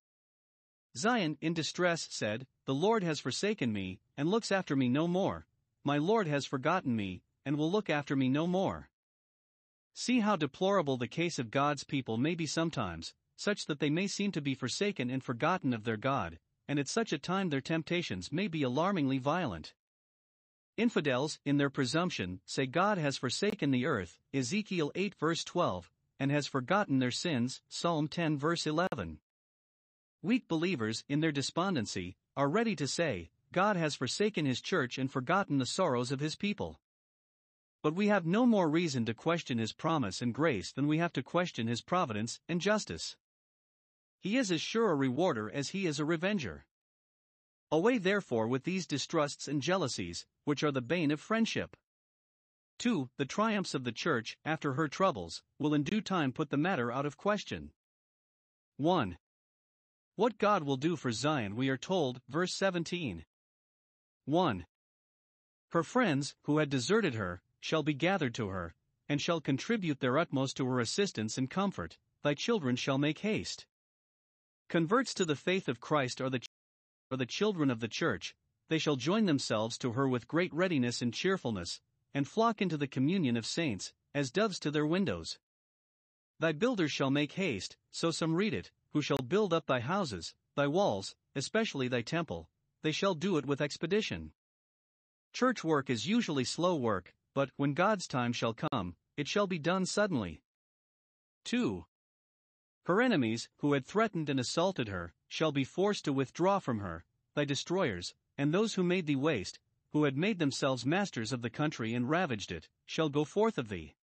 Zion, 0.96 1.36
in 1.42 1.52
distress, 1.52 2.08
said, 2.10 2.46
The 2.64 2.74
Lord 2.74 3.02
has 3.02 3.20
forsaken 3.20 3.74
me, 3.74 4.00
and 4.16 4.30
looks 4.30 4.50
after 4.50 4.74
me 4.74 4.88
no 4.88 5.06
more. 5.06 5.46
My 5.84 5.98
Lord 5.98 6.26
has 6.26 6.46
forgotten 6.46 6.96
me, 6.96 7.22
and 7.44 7.58
will 7.58 7.70
look 7.70 7.90
after 7.90 8.16
me 8.16 8.30
no 8.30 8.46
more. 8.46 8.88
See 9.92 10.20
how 10.20 10.36
deplorable 10.36 10.96
the 10.96 11.06
case 11.06 11.38
of 11.38 11.50
God's 11.50 11.84
people 11.84 12.16
may 12.16 12.34
be 12.34 12.46
sometimes, 12.46 13.12
such 13.36 13.66
that 13.66 13.78
they 13.78 13.90
may 13.90 14.06
seem 14.06 14.32
to 14.32 14.40
be 14.40 14.54
forsaken 14.54 15.10
and 15.10 15.22
forgotten 15.22 15.74
of 15.74 15.84
their 15.84 15.98
God, 15.98 16.38
and 16.66 16.78
at 16.78 16.88
such 16.88 17.12
a 17.12 17.18
time 17.18 17.50
their 17.50 17.60
temptations 17.60 18.32
may 18.32 18.48
be 18.48 18.62
alarmingly 18.62 19.18
violent. 19.18 19.74
Infidels, 20.76 21.38
in 21.46 21.56
their 21.56 21.70
presumption, 21.70 22.40
say 22.44 22.66
God 22.66 22.98
has 22.98 23.16
forsaken 23.16 23.70
the 23.70 23.86
earth, 23.86 24.18
Ezekiel 24.34 24.92
8 24.94 25.14
verse 25.14 25.42
12, 25.42 25.90
and 26.20 26.30
has 26.30 26.46
forgotten 26.46 26.98
their 26.98 27.10
sins, 27.10 27.62
Psalm 27.66 28.08
10 28.08 28.36
verse 28.36 28.66
11. 28.66 29.18
Weak 30.20 30.46
believers, 30.48 31.02
in 31.08 31.20
their 31.20 31.32
despondency, 31.32 32.18
are 32.36 32.50
ready 32.50 32.76
to 32.76 32.86
say, 32.86 33.30
God 33.52 33.76
has 33.76 33.94
forsaken 33.94 34.44
his 34.44 34.60
church 34.60 34.98
and 34.98 35.10
forgotten 35.10 35.56
the 35.56 35.64
sorrows 35.64 36.12
of 36.12 36.20
his 36.20 36.36
people. 36.36 36.78
But 37.82 37.94
we 37.94 38.08
have 38.08 38.26
no 38.26 38.44
more 38.44 38.68
reason 38.68 39.06
to 39.06 39.14
question 39.14 39.56
his 39.56 39.72
promise 39.72 40.20
and 40.20 40.34
grace 40.34 40.72
than 40.72 40.86
we 40.86 40.98
have 40.98 41.12
to 41.14 41.22
question 41.22 41.68
his 41.68 41.80
providence 41.80 42.38
and 42.50 42.60
justice. 42.60 43.16
He 44.20 44.36
is 44.36 44.50
as 44.50 44.60
sure 44.60 44.90
a 44.90 44.94
rewarder 44.94 45.50
as 45.50 45.70
he 45.70 45.86
is 45.86 45.98
a 45.98 46.04
revenger. 46.04 46.66
Away 47.72 47.98
therefore 47.98 48.46
with 48.46 48.64
these 48.64 48.86
distrusts 48.86 49.48
and 49.48 49.60
jealousies, 49.60 50.24
which 50.44 50.62
are 50.62 50.70
the 50.70 50.80
bane 50.80 51.10
of 51.10 51.20
friendship. 51.20 51.76
2. 52.78 53.10
The 53.16 53.24
triumphs 53.24 53.74
of 53.74 53.84
the 53.84 53.92
Church, 53.92 54.36
after 54.44 54.74
her 54.74 54.86
troubles, 54.86 55.42
will 55.58 55.74
in 55.74 55.82
due 55.82 56.00
time 56.00 56.32
put 56.32 56.50
the 56.50 56.56
matter 56.56 56.92
out 56.92 57.06
of 57.06 57.16
question. 57.16 57.72
1. 58.76 59.18
What 60.14 60.38
God 60.38 60.62
will 60.62 60.76
do 60.76 60.96
for 60.96 61.10
Zion, 61.10 61.56
we 61.56 61.68
are 61.68 61.76
told, 61.76 62.20
verse 62.28 62.54
17. 62.54 63.24
1. 64.26 64.66
Her 65.70 65.82
friends, 65.82 66.34
who 66.42 66.58
had 66.58 66.70
deserted 66.70 67.14
her, 67.14 67.42
shall 67.60 67.82
be 67.82 67.94
gathered 67.94 68.34
to 68.34 68.48
her, 68.48 68.74
and 69.08 69.20
shall 69.20 69.40
contribute 69.40 70.00
their 70.00 70.18
utmost 70.18 70.56
to 70.56 70.66
her 70.66 70.80
assistance 70.80 71.36
and 71.36 71.50
comfort, 71.50 71.98
thy 72.22 72.34
children 72.34 72.76
shall 72.76 72.98
make 72.98 73.20
haste. 73.20 73.66
Converts 74.68 75.14
to 75.14 75.24
the 75.24 75.36
faith 75.36 75.68
of 75.68 75.80
Christ 75.80 76.20
are 76.20 76.30
the, 76.30 76.40
are 77.10 77.16
the 77.16 77.26
children 77.26 77.70
of 77.70 77.80
the 77.80 77.88
church, 77.88 78.34
they 78.68 78.78
shall 78.78 78.96
join 78.96 79.26
themselves 79.26 79.78
to 79.78 79.92
her 79.92 80.08
with 80.08 80.26
great 80.26 80.52
readiness 80.52 81.00
and 81.00 81.14
cheerfulness, 81.14 81.80
and 82.12 82.26
flock 82.26 82.60
into 82.60 82.76
the 82.76 82.88
communion 82.88 83.36
of 83.36 83.46
saints, 83.46 83.92
as 84.14 84.30
doves 84.30 84.58
to 84.60 84.70
their 84.70 84.86
windows. 84.86 85.38
Thy 86.38 86.52
builders 86.52 86.92
shall 86.92 87.10
make 87.10 87.32
haste, 87.32 87.76
so 87.90 88.10
some 88.10 88.34
read 88.34 88.54
it, 88.54 88.70
who 88.92 89.02
shall 89.02 89.18
build 89.18 89.52
up 89.52 89.66
thy 89.66 89.80
houses, 89.80 90.34
thy 90.54 90.66
walls, 90.66 91.14
especially 91.34 91.88
thy 91.88 92.02
temple, 92.02 92.48
they 92.82 92.92
shall 92.92 93.14
do 93.14 93.36
it 93.36 93.46
with 93.46 93.60
expedition. 93.60 94.32
Church 95.32 95.62
work 95.62 95.90
is 95.90 96.06
usually 96.06 96.44
slow 96.44 96.74
work, 96.74 97.14
but 97.34 97.50
when 97.56 97.74
God's 97.74 98.06
time 98.06 98.32
shall 98.32 98.54
come, 98.54 98.96
it 99.16 99.28
shall 99.28 99.46
be 99.46 99.58
done 99.58 99.86
suddenly. 99.86 100.42
2. 101.44 101.84
Her 102.86 103.02
enemies, 103.02 103.48
who 103.58 103.72
had 103.72 103.84
threatened 103.84 104.28
and 104.28 104.38
assaulted 104.38 104.86
her, 104.86 105.12
shall 105.26 105.50
be 105.50 105.64
forced 105.64 106.04
to 106.04 106.12
withdraw 106.12 106.60
from 106.60 106.78
her, 106.78 107.04
thy 107.34 107.44
destroyers, 107.44 108.14
and 108.38 108.54
those 108.54 108.74
who 108.74 108.84
made 108.84 109.06
thee 109.06 109.16
waste, 109.16 109.58
who 109.90 110.04
had 110.04 110.16
made 110.16 110.38
themselves 110.38 110.86
masters 110.86 111.32
of 111.32 111.42
the 111.42 111.50
country 111.50 111.94
and 111.94 112.08
ravaged 112.08 112.52
it, 112.52 112.68
shall 112.84 113.08
go 113.08 113.24
forth 113.24 113.58
of 113.58 113.70
thee. 113.70 113.96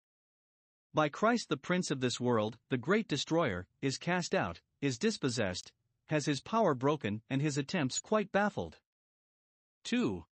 By 0.92 1.08
Christ 1.08 1.48
the 1.48 1.56
Prince 1.56 1.90
of 1.90 2.00
this 2.00 2.20
world, 2.20 2.58
the 2.68 2.76
great 2.76 3.08
destroyer, 3.08 3.66
is 3.80 3.96
cast 3.96 4.34
out, 4.34 4.60
is 4.82 4.98
dispossessed, 4.98 5.72
has 6.08 6.26
his 6.26 6.42
power 6.42 6.74
broken, 6.74 7.22
and 7.30 7.40
his 7.40 7.56
attempts 7.56 7.98
quite 7.98 8.32
baffled. 8.32 8.80
2. 9.84 10.26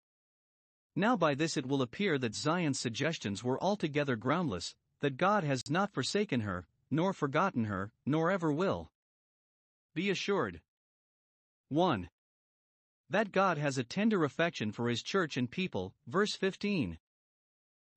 Now 0.94 1.16
by 1.16 1.34
this 1.34 1.56
it 1.56 1.64
will 1.64 1.80
appear 1.80 2.18
that 2.18 2.34
Zion's 2.34 2.78
suggestions 2.78 3.42
were 3.42 3.62
altogether 3.64 4.14
groundless, 4.14 4.74
that 5.00 5.16
God 5.16 5.42
has 5.42 5.70
not 5.70 5.94
forsaken 5.94 6.42
her, 6.42 6.66
nor 6.92 7.14
forgotten 7.14 7.64
her, 7.64 7.90
nor 8.04 8.30
ever 8.30 8.52
will. 8.52 8.92
Be 9.94 10.10
assured. 10.10 10.60
1. 11.70 12.10
That 13.08 13.32
God 13.32 13.56
has 13.56 13.78
a 13.78 13.84
tender 13.84 14.24
affection 14.24 14.72
for 14.72 14.88
his 14.88 15.02
church 15.02 15.38
and 15.38 15.50
people, 15.50 15.94
verse 16.06 16.36
15. 16.36 16.98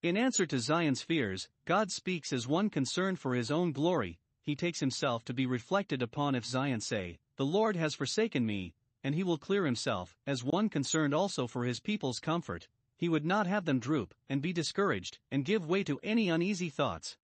In 0.02 0.18
answer 0.18 0.46
to 0.46 0.60
Zion's 0.60 1.02
fears, 1.02 1.50
God 1.66 1.92
speaks 1.92 2.32
as 2.32 2.48
one 2.48 2.70
concerned 2.70 3.20
for 3.20 3.36
his 3.36 3.52
own 3.52 3.74
glory, 3.74 4.18
he 4.42 4.56
takes 4.56 4.80
himself 4.80 5.26
to 5.26 5.34
be 5.34 5.46
reflected 5.46 6.02
upon 6.02 6.34
if 6.34 6.46
Zion 6.46 6.80
say, 6.80 7.20
The 7.36 7.46
Lord 7.46 7.76
has 7.76 7.96
forsaken 7.96 8.46
me, 8.46 8.76
and 9.04 9.14
he 9.14 9.24
will 9.24 9.38
clear 9.38 9.66
himself, 9.66 10.16
as 10.26 10.44
one 10.44 10.70
concerned 10.70 11.14
also 11.14 11.48
for 11.48 11.66
his 11.66 11.82
people's 11.82 12.20
comfort, 12.20 12.70
he 12.98 13.10
would 13.10 13.26
not 13.26 13.46
have 13.46 13.66
them 13.66 13.80
droop, 13.80 14.14
and 14.30 14.42
be 14.42 14.54
discouraged, 14.54 15.20
and 15.32 15.44
give 15.44 15.68
way 15.68 15.84
to 15.84 16.00
any 16.02 16.30
uneasy 16.30 16.70
thoughts. 16.70 17.18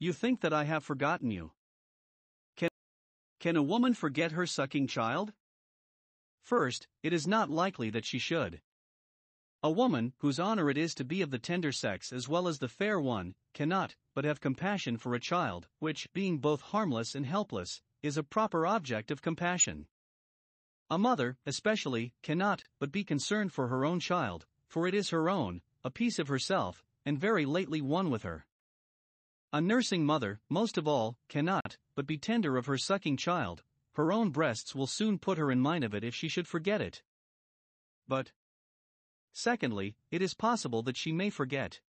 You 0.00 0.14
think 0.14 0.40
that 0.40 0.54
I 0.54 0.64
have 0.64 0.82
forgotten 0.82 1.30
you. 1.30 1.52
Can, 2.56 2.70
can 3.38 3.54
a 3.54 3.62
woman 3.62 3.92
forget 3.92 4.32
her 4.32 4.46
sucking 4.46 4.86
child? 4.86 5.34
First, 6.42 6.88
it 7.02 7.12
is 7.12 7.26
not 7.26 7.50
likely 7.50 7.90
that 7.90 8.06
she 8.06 8.18
should. 8.18 8.62
A 9.62 9.70
woman, 9.70 10.14
whose 10.20 10.40
honor 10.40 10.70
it 10.70 10.78
is 10.78 10.94
to 10.94 11.04
be 11.04 11.20
of 11.20 11.30
the 11.30 11.38
tender 11.38 11.70
sex 11.70 12.14
as 12.14 12.26
well 12.26 12.48
as 12.48 12.60
the 12.60 12.68
fair 12.68 12.98
one, 12.98 13.34
cannot 13.52 13.94
but 14.14 14.24
have 14.24 14.40
compassion 14.40 14.96
for 14.96 15.14
a 15.14 15.20
child, 15.20 15.68
which, 15.80 16.10
being 16.14 16.38
both 16.38 16.62
harmless 16.62 17.14
and 17.14 17.26
helpless, 17.26 17.82
is 18.02 18.16
a 18.16 18.22
proper 18.22 18.66
object 18.66 19.10
of 19.10 19.20
compassion. 19.20 19.86
A 20.88 20.96
mother, 20.96 21.36
especially, 21.44 22.14
cannot 22.22 22.64
but 22.78 22.90
be 22.90 23.04
concerned 23.04 23.52
for 23.52 23.68
her 23.68 23.84
own 23.84 24.00
child, 24.00 24.46
for 24.66 24.88
it 24.88 24.94
is 24.94 25.10
her 25.10 25.28
own, 25.28 25.60
a 25.84 25.90
piece 25.90 26.18
of 26.18 26.28
herself, 26.28 26.82
and 27.04 27.18
very 27.18 27.44
lately 27.44 27.82
one 27.82 28.08
with 28.08 28.22
her. 28.22 28.46
A 29.52 29.60
nursing 29.60 30.06
mother, 30.06 30.40
most 30.48 30.78
of 30.78 30.86
all, 30.86 31.18
cannot 31.28 31.76
but 31.96 32.06
be 32.06 32.16
tender 32.16 32.56
of 32.56 32.66
her 32.66 32.78
sucking 32.78 33.16
child, 33.16 33.64
her 33.94 34.12
own 34.12 34.30
breasts 34.30 34.76
will 34.76 34.86
soon 34.86 35.18
put 35.18 35.38
her 35.38 35.50
in 35.50 35.58
mind 35.58 35.82
of 35.82 35.92
it 35.92 36.04
if 36.04 36.14
she 36.14 36.28
should 36.28 36.46
forget 36.46 36.80
it. 36.80 37.02
But, 38.06 38.30
secondly, 39.32 39.96
it 40.12 40.22
is 40.22 40.34
possible 40.34 40.82
that 40.84 40.96
she 40.96 41.10
may 41.10 41.30
forget. 41.30 41.80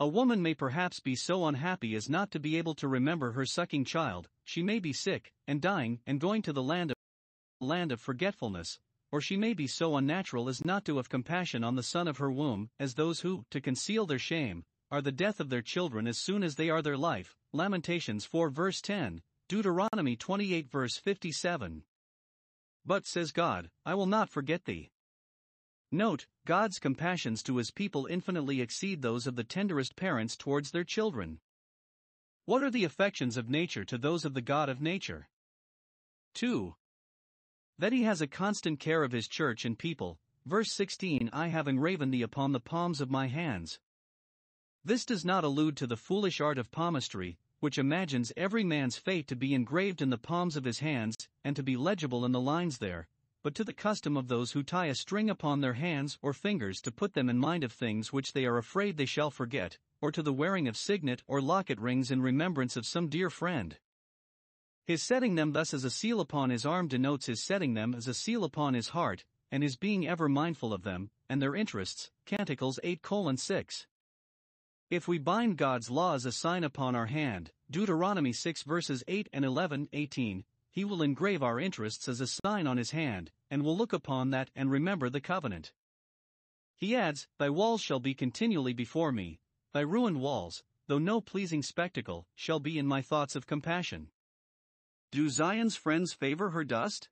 A 0.00 0.08
woman 0.08 0.40
may 0.40 0.54
perhaps 0.54 1.00
be 1.00 1.14
so 1.14 1.46
unhappy 1.46 1.94
as 1.94 2.08
not 2.08 2.30
to 2.30 2.40
be 2.40 2.56
able 2.56 2.74
to 2.76 2.88
remember 2.88 3.32
her 3.32 3.44
sucking 3.44 3.84
child, 3.84 4.30
she 4.42 4.62
may 4.62 4.78
be 4.80 4.92
sick, 4.94 5.34
and 5.46 5.60
dying, 5.60 6.00
and 6.06 6.18
going 6.18 6.40
to 6.42 6.52
the 6.52 6.62
land 6.62 6.90
of, 6.90 6.96
land 7.60 7.92
of 7.92 8.00
forgetfulness, 8.00 8.78
or 9.12 9.20
she 9.20 9.36
may 9.36 9.52
be 9.52 9.66
so 9.66 9.96
unnatural 9.96 10.48
as 10.48 10.64
not 10.64 10.86
to 10.86 10.96
have 10.96 11.10
compassion 11.10 11.62
on 11.62 11.76
the 11.76 11.82
son 11.82 12.08
of 12.08 12.16
her 12.16 12.32
womb, 12.32 12.70
as 12.80 12.94
those 12.94 13.20
who, 13.20 13.44
to 13.50 13.60
conceal 13.60 14.06
their 14.06 14.18
shame, 14.18 14.64
are 14.94 15.02
the 15.02 15.10
death 15.10 15.40
of 15.40 15.48
their 15.48 15.60
children 15.60 16.06
as 16.06 16.18
soon 16.18 16.44
as 16.44 16.54
they 16.54 16.70
are 16.70 16.80
their 16.80 16.96
life. 16.96 17.36
Lamentations 17.52 18.24
4 18.24 18.48
verse 18.48 18.80
10, 18.80 19.22
Deuteronomy 19.48 20.14
28 20.14 20.70
verse 20.70 20.96
57. 20.98 21.82
But 22.86 23.04
says 23.04 23.32
God, 23.32 23.70
I 23.84 23.96
will 23.96 24.06
not 24.06 24.30
forget 24.30 24.66
thee. 24.66 24.92
Note, 25.90 26.28
God's 26.46 26.78
compassions 26.78 27.42
to 27.42 27.56
his 27.56 27.72
people 27.72 28.06
infinitely 28.06 28.60
exceed 28.60 29.02
those 29.02 29.26
of 29.26 29.34
the 29.34 29.42
tenderest 29.42 29.96
parents 29.96 30.36
towards 30.36 30.70
their 30.70 30.84
children. 30.84 31.40
What 32.44 32.62
are 32.62 32.70
the 32.70 32.84
affections 32.84 33.36
of 33.36 33.50
nature 33.50 33.84
to 33.86 33.98
those 33.98 34.24
of 34.24 34.34
the 34.34 34.42
God 34.42 34.68
of 34.68 34.80
nature? 34.80 35.28
2. 36.34 36.72
That 37.78 37.92
he 37.92 38.04
has 38.04 38.20
a 38.20 38.28
constant 38.28 38.78
care 38.78 39.02
of 39.02 39.10
his 39.10 39.26
church 39.26 39.64
and 39.64 39.76
people. 39.76 40.20
Verse 40.46 40.70
16 40.70 41.30
I 41.32 41.48
have 41.48 41.66
engraven 41.66 42.12
thee 42.12 42.22
upon 42.22 42.52
the 42.52 42.60
palms 42.60 43.00
of 43.00 43.10
my 43.10 43.26
hands. 43.26 43.80
This 44.86 45.06
does 45.06 45.24
not 45.24 45.44
allude 45.44 45.78
to 45.78 45.86
the 45.86 45.96
foolish 45.96 46.42
art 46.42 46.58
of 46.58 46.70
palmistry, 46.70 47.38
which 47.60 47.78
imagines 47.78 48.34
every 48.36 48.64
man's 48.64 48.98
fate 48.98 49.26
to 49.28 49.36
be 49.36 49.54
engraved 49.54 50.02
in 50.02 50.10
the 50.10 50.18
palms 50.18 50.56
of 50.56 50.64
his 50.64 50.80
hands, 50.80 51.16
and 51.42 51.56
to 51.56 51.62
be 51.62 51.74
legible 51.74 52.26
in 52.26 52.32
the 52.32 52.40
lines 52.40 52.76
there, 52.76 53.08
but 53.42 53.54
to 53.54 53.64
the 53.64 53.72
custom 53.72 54.14
of 54.14 54.28
those 54.28 54.52
who 54.52 54.62
tie 54.62 54.86
a 54.86 54.94
string 54.94 55.30
upon 55.30 55.62
their 55.62 55.72
hands 55.72 56.18
or 56.20 56.34
fingers 56.34 56.82
to 56.82 56.92
put 56.92 57.14
them 57.14 57.30
in 57.30 57.38
mind 57.38 57.64
of 57.64 57.72
things 57.72 58.12
which 58.12 58.34
they 58.34 58.44
are 58.44 58.58
afraid 58.58 58.98
they 58.98 59.06
shall 59.06 59.30
forget, 59.30 59.78
or 60.02 60.12
to 60.12 60.22
the 60.22 60.34
wearing 60.34 60.68
of 60.68 60.76
signet 60.76 61.22
or 61.26 61.40
locket 61.40 61.78
rings 61.78 62.10
in 62.10 62.20
remembrance 62.20 62.76
of 62.76 62.84
some 62.84 63.08
dear 63.08 63.30
friend. 63.30 63.78
His 64.84 65.02
setting 65.02 65.34
them 65.34 65.52
thus 65.52 65.72
as 65.72 65.84
a 65.84 65.90
seal 65.90 66.20
upon 66.20 66.50
his 66.50 66.66
arm 66.66 66.88
denotes 66.88 67.24
his 67.24 67.42
setting 67.42 67.72
them 67.72 67.94
as 67.94 68.06
a 68.06 68.12
seal 68.12 68.44
upon 68.44 68.74
his 68.74 68.88
heart, 68.88 69.24
and 69.50 69.62
his 69.62 69.76
being 69.76 70.06
ever 70.06 70.28
mindful 70.28 70.74
of 70.74 70.82
them, 70.82 71.08
and 71.26 71.40
their 71.40 71.54
interests. 71.54 72.10
Canticles 72.26 72.78
8 72.82 73.00
6. 73.36 73.86
If 74.94 75.08
we 75.08 75.18
bind 75.18 75.56
God's 75.56 75.90
law 75.90 76.14
as 76.14 76.24
a 76.24 76.30
sign 76.30 76.62
upon 76.62 76.94
our 76.94 77.06
hand, 77.06 77.50
Deuteronomy 77.68 78.32
6 78.32 78.62
verses 78.62 79.02
8 79.08 79.28
and 79.32 79.44
11, 79.44 79.88
18, 79.92 80.44
he 80.70 80.84
will 80.84 81.02
engrave 81.02 81.42
our 81.42 81.58
interests 81.58 82.06
as 82.06 82.20
a 82.20 82.28
sign 82.28 82.68
on 82.68 82.76
his 82.76 82.92
hand, 82.92 83.32
and 83.50 83.64
will 83.64 83.76
look 83.76 83.92
upon 83.92 84.30
that 84.30 84.50
and 84.54 84.70
remember 84.70 85.10
the 85.10 85.20
covenant. 85.20 85.72
He 86.76 86.94
adds, 86.94 87.26
Thy 87.40 87.50
walls 87.50 87.80
shall 87.80 87.98
be 87.98 88.14
continually 88.14 88.72
before 88.72 89.10
me, 89.10 89.40
thy 89.72 89.80
ruined 89.80 90.20
walls, 90.20 90.62
though 90.86 91.00
no 91.00 91.20
pleasing 91.20 91.64
spectacle, 91.64 92.28
shall 92.36 92.60
be 92.60 92.78
in 92.78 92.86
my 92.86 93.02
thoughts 93.02 93.34
of 93.34 93.48
compassion. 93.48 94.12
Do 95.10 95.28
Zion's 95.28 95.74
friends 95.74 96.12
favor 96.12 96.50
her 96.50 96.62
dust? 96.62 97.08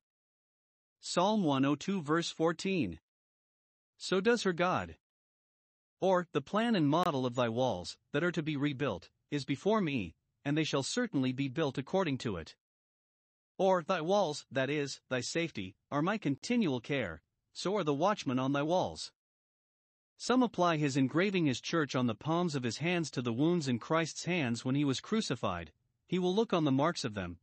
Psalm 1.00 1.42
102 1.42 2.00
verse 2.00 2.30
14. 2.30 3.00
So 3.96 4.20
does 4.20 4.44
her 4.44 4.52
God. 4.52 4.94
Or, 6.02 6.26
the 6.32 6.40
plan 6.40 6.74
and 6.74 6.88
model 6.88 7.24
of 7.24 7.36
thy 7.36 7.48
walls, 7.48 7.96
that 8.12 8.24
are 8.24 8.32
to 8.32 8.42
be 8.42 8.56
rebuilt, 8.56 9.08
is 9.30 9.44
before 9.44 9.80
me, 9.80 10.16
and 10.44 10.58
they 10.58 10.64
shall 10.64 10.82
certainly 10.82 11.32
be 11.32 11.48
built 11.48 11.78
according 11.78 12.18
to 12.18 12.36
it. 12.38 12.56
Or, 13.56 13.84
thy 13.84 14.00
walls, 14.00 14.44
that 14.50 14.68
is, 14.68 15.00
thy 15.08 15.20
safety, 15.20 15.76
are 15.92 16.02
my 16.02 16.18
continual 16.18 16.80
care, 16.80 17.22
so 17.52 17.76
are 17.76 17.84
the 17.84 17.94
watchmen 17.94 18.40
on 18.40 18.52
thy 18.52 18.62
walls. 18.62 19.12
Some 20.16 20.42
apply 20.42 20.78
his 20.78 20.96
engraving 20.96 21.46
his 21.46 21.60
church 21.60 21.94
on 21.94 22.08
the 22.08 22.16
palms 22.16 22.56
of 22.56 22.64
his 22.64 22.78
hands 22.78 23.08
to 23.12 23.22
the 23.22 23.32
wounds 23.32 23.68
in 23.68 23.78
Christ's 23.78 24.24
hands 24.24 24.64
when 24.64 24.74
he 24.74 24.84
was 24.84 24.98
crucified, 24.98 25.72
he 26.08 26.18
will 26.18 26.34
look 26.34 26.52
on 26.52 26.64
the 26.64 26.72
marks 26.72 27.04
of 27.04 27.14
them, 27.14 27.38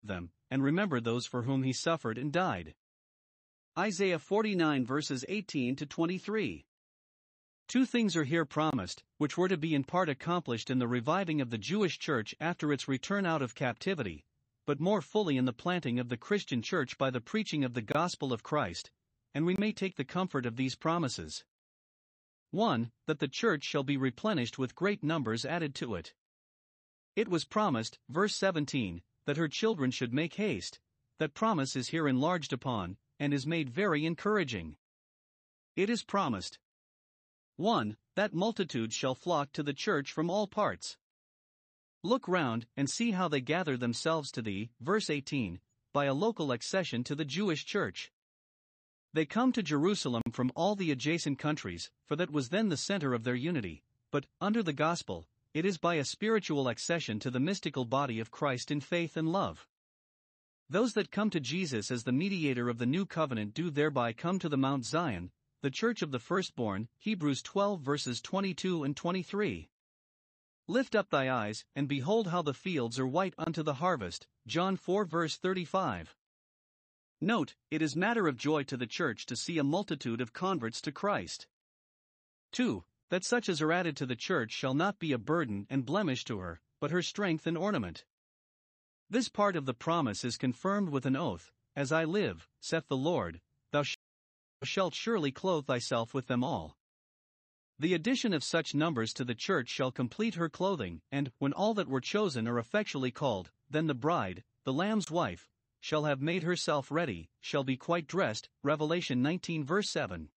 them, 0.00 0.30
and 0.48 0.62
remember 0.62 1.00
those 1.00 1.26
for 1.26 1.42
whom 1.42 1.64
he 1.64 1.72
suffered 1.72 2.18
and 2.18 2.32
died. 2.32 2.76
Isaiah 3.76 4.20
49 4.20 4.86
verses 4.86 5.24
18 5.28 5.74
to 5.74 5.86
23. 5.86 6.66
Two 7.70 7.86
things 7.86 8.16
are 8.16 8.24
here 8.24 8.44
promised, 8.44 9.04
which 9.18 9.38
were 9.38 9.46
to 9.46 9.56
be 9.56 9.76
in 9.76 9.84
part 9.84 10.08
accomplished 10.08 10.70
in 10.70 10.80
the 10.80 10.88
reviving 10.88 11.40
of 11.40 11.50
the 11.50 11.56
Jewish 11.56 12.00
church 12.00 12.34
after 12.40 12.72
its 12.72 12.88
return 12.88 13.24
out 13.24 13.42
of 13.42 13.54
captivity, 13.54 14.24
but 14.66 14.80
more 14.80 15.00
fully 15.00 15.36
in 15.36 15.44
the 15.44 15.52
planting 15.52 16.00
of 16.00 16.08
the 16.08 16.16
Christian 16.16 16.62
church 16.62 16.98
by 16.98 17.10
the 17.10 17.20
preaching 17.20 17.62
of 17.62 17.74
the 17.74 17.80
gospel 17.80 18.32
of 18.32 18.42
Christ, 18.42 18.90
and 19.34 19.46
we 19.46 19.54
may 19.54 19.70
take 19.70 19.94
the 19.94 20.04
comfort 20.04 20.46
of 20.46 20.56
these 20.56 20.74
promises. 20.74 21.44
1. 22.50 22.90
That 23.06 23.20
the 23.20 23.28
church 23.28 23.62
shall 23.62 23.84
be 23.84 23.96
replenished 23.96 24.58
with 24.58 24.74
great 24.74 25.04
numbers 25.04 25.44
added 25.44 25.76
to 25.76 25.94
it. 25.94 26.12
It 27.14 27.28
was 27.28 27.44
promised, 27.44 28.00
verse 28.08 28.34
17, 28.34 29.00
that 29.26 29.36
her 29.36 29.46
children 29.46 29.92
should 29.92 30.12
make 30.12 30.34
haste. 30.34 30.80
That 31.20 31.34
promise 31.34 31.76
is 31.76 31.90
here 31.90 32.08
enlarged 32.08 32.52
upon, 32.52 32.96
and 33.20 33.32
is 33.32 33.46
made 33.46 33.70
very 33.70 34.04
encouraging. 34.04 34.74
It 35.76 35.88
is 35.88 36.02
promised, 36.02 36.58
1. 37.60 37.98
That 38.16 38.32
multitudes 38.32 38.94
shall 38.94 39.14
flock 39.14 39.52
to 39.52 39.62
the 39.62 39.74
church 39.74 40.12
from 40.12 40.30
all 40.30 40.46
parts. 40.46 40.96
Look 42.02 42.26
round, 42.26 42.66
and 42.74 42.88
see 42.88 43.10
how 43.10 43.28
they 43.28 43.42
gather 43.42 43.76
themselves 43.76 44.30
to 44.32 44.40
thee, 44.40 44.70
verse 44.80 45.10
18, 45.10 45.60
by 45.92 46.06
a 46.06 46.14
local 46.14 46.52
accession 46.52 47.04
to 47.04 47.14
the 47.14 47.26
Jewish 47.26 47.66
church. 47.66 48.10
They 49.12 49.26
come 49.26 49.52
to 49.52 49.62
Jerusalem 49.62 50.22
from 50.32 50.50
all 50.56 50.74
the 50.74 50.90
adjacent 50.90 51.38
countries, 51.38 51.90
for 52.06 52.16
that 52.16 52.30
was 52.30 52.48
then 52.48 52.70
the 52.70 52.78
center 52.78 53.12
of 53.12 53.24
their 53.24 53.34
unity, 53.34 53.82
but, 54.10 54.24
under 54.40 54.62
the 54.62 54.72
gospel, 54.72 55.26
it 55.52 55.66
is 55.66 55.76
by 55.76 55.96
a 55.96 56.04
spiritual 56.04 56.66
accession 56.66 57.18
to 57.20 57.30
the 57.30 57.40
mystical 57.40 57.84
body 57.84 58.20
of 58.20 58.30
Christ 58.30 58.70
in 58.70 58.80
faith 58.80 59.18
and 59.18 59.30
love. 59.30 59.66
Those 60.70 60.94
that 60.94 61.10
come 61.10 61.28
to 61.28 61.40
Jesus 61.40 61.90
as 61.90 62.04
the 62.04 62.12
mediator 62.12 62.70
of 62.70 62.78
the 62.78 62.86
new 62.86 63.04
covenant 63.04 63.52
do 63.52 63.68
thereby 63.68 64.14
come 64.14 64.38
to 64.38 64.48
the 64.48 64.56
Mount 64.56 64.86
Zion, 64.86 65.30
the 65.62 65.70
church 65.70 66.00
of 66.00 66.10
the 66.10 66.18
firstborn, 66.18 66.88
Hebrews 66.98 67.42
12 67.42 67.82
verses 67.82 68.22
22 68.22 68.82
and 68.82 68.96
23. 68.96 69.68
Lift 70.66 70.94
up 70.94 71.10
thy 71.10 71.30
eyes, 71.30 71.66
and 71.76 71.86
behold 71.86 72.28
how 72.28 72.40
the 72.40 72.54
fields 72.54 72.98
are 72.98 73.06
white 73.06 73.34
unto 73.36 73.62
the 73.62 73.74
harvest, 73.74 74.26
John 74.46 74.76
4 74.76 75.04
verse 75.04 75.36
35. 75.36 76.16
Note, 77.20 77.56
it 77.70 77.82
is 77.82 77.94
matter 77.94 78.26
of 78.26 78.38
joy 78.38 78.62
to 78.62 78.76
the 78.78 78.86
church 78.86 79.26
to 79.26 79.36
see 79.36 79.58
a 79.58 79.64
multitude 79.64 80.22
of 80.22 80.32
converts 80.32 80.80
to 80.80 80.92
Christ. 80.92 81.46
2. 82.52 82.82
That 83.10 83.24
such 83.24 83.48
as 83.48 83.60
are 83.60 83.72
added 83.72 83.96
to 83.98 84.06
the 84.06 84.16
church 84.16 84.52
shall 84.52 84.72
not 84.72 84.98
be 84.98 85.12
a 85.12 85.18
burden 85.18 85.66
and 85.68 85.84
blemish 85.84 86.24
to 86.26 86.38
her, 86.38 86.62
but 86.80 86.90
her 86.90 87.02
strength 87.02 87.46
and 87.46 87.58
ornament. 87.58 88.06
This 89.10 89.28
part 89.28 89.56
of 89.56 89.66
the 89.66 89.74
promise 89.74 90.24
is 90.24 90.38
confirmed 90.38 90.88
with 90.88 91.04
an 91.04 91.16
oath, 91.16 91.52
As 91.76 91.92
I 91.92 92.04
live, 92.04 92.48
saith 92.60 92.86
the 92.88 92.96
Lord, 92.96 93.42
thou 93.72 93.82
shalt 94.64 94.94
surely 94.94 95.32
clothe 95.32 95.66
thyself 95.66 96.12
with 96.14 96.26
them 96.26 96.44
all. 96.44 96.76
The 97.78 97.94
addition 97.94 98.34
of 98.34 98.44
such 98.44 98.74
numbers 98.74 99.14
to 99.14 99.24
the 99.24 99.34
church 99.34 99.68
shall 99.68 99.90
complete 99.90 100.34
her 100.34 100.50
clothing, 100.50 101.00
and, 101.10 101.32
when 101.38 101.54
all 101.54 101.72
that 101.74 101.88
were 101.88 102.00
chosen 102.00 102.46
are 102.46 102.58
effectually 102.58 103.10
called, 103.10 103.50
then 103.70 103.86
the 103.86 103.94
bride, 103.94 104.44
the 104.64 104.72
Lamb's 104.72 105.10
wife, 105.10 105.48
shall 105.80 106.04
have 106.04 106.20
made 106.20 106.42
herself 106.42 106.90
ready, 106.90 107.30
shall 107.40 107.64
be 107.64 107.76
quite 107.76 108.06
dressed. 108.06 108.50
Revelation 108.62 109.22
19 109.22 109.64
verse 109.64 109.88
7. 109.88 110.28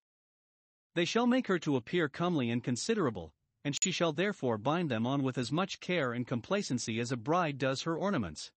They 0.94 1.04
shall 1.04 1.26
make 1.26 1.48
her 1.48 1.58
to 1.58 1.74
appear 1.76 2.08
comely 2.08 2.48
and 2.50 2.62
considerable, 2.62 3.34
and 3.64 3.76
she 3.82 3.90
shall 3.90 4.12
therefore 4.12 4.58
bind 4.58 4.90
them 4.90 5.06
on 5.06 5.22
with 5.22 5.38
as 5.38 5.50
much 5.50 5.80
care 5.80 6.12
and 6.12 6.26
complacency 6.26 7.00
as 7.00 7.10
a 7.10 7.16
bride 7.16 7.58
does 7.58 7.82
her 7.82 7.96
ornaments. 7.96 8.52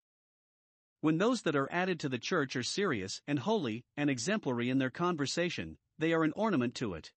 When 1.06 1.20
those 1.20 1.44
that 1.44 1.56
are 1.56 1.72
added 1.72 2.00
to 2.00 2.10
the 2.10 2.18
church 2.18 2.56
are 2.56 2.64
serious 2.64 3.22
and 3.28 3.38
holy 3.38 3.86
and 3.96 4.10
exemplary 4.10 4.72
in 4.72 4.80
their 4.80 4.90
conversation, 4.90 5.78
they 6.00 6.14
are 6.14 6.24
an 6.24 6.34
ornament 6.36 6.74
to 6.78 6.96
it. 6.96 7.12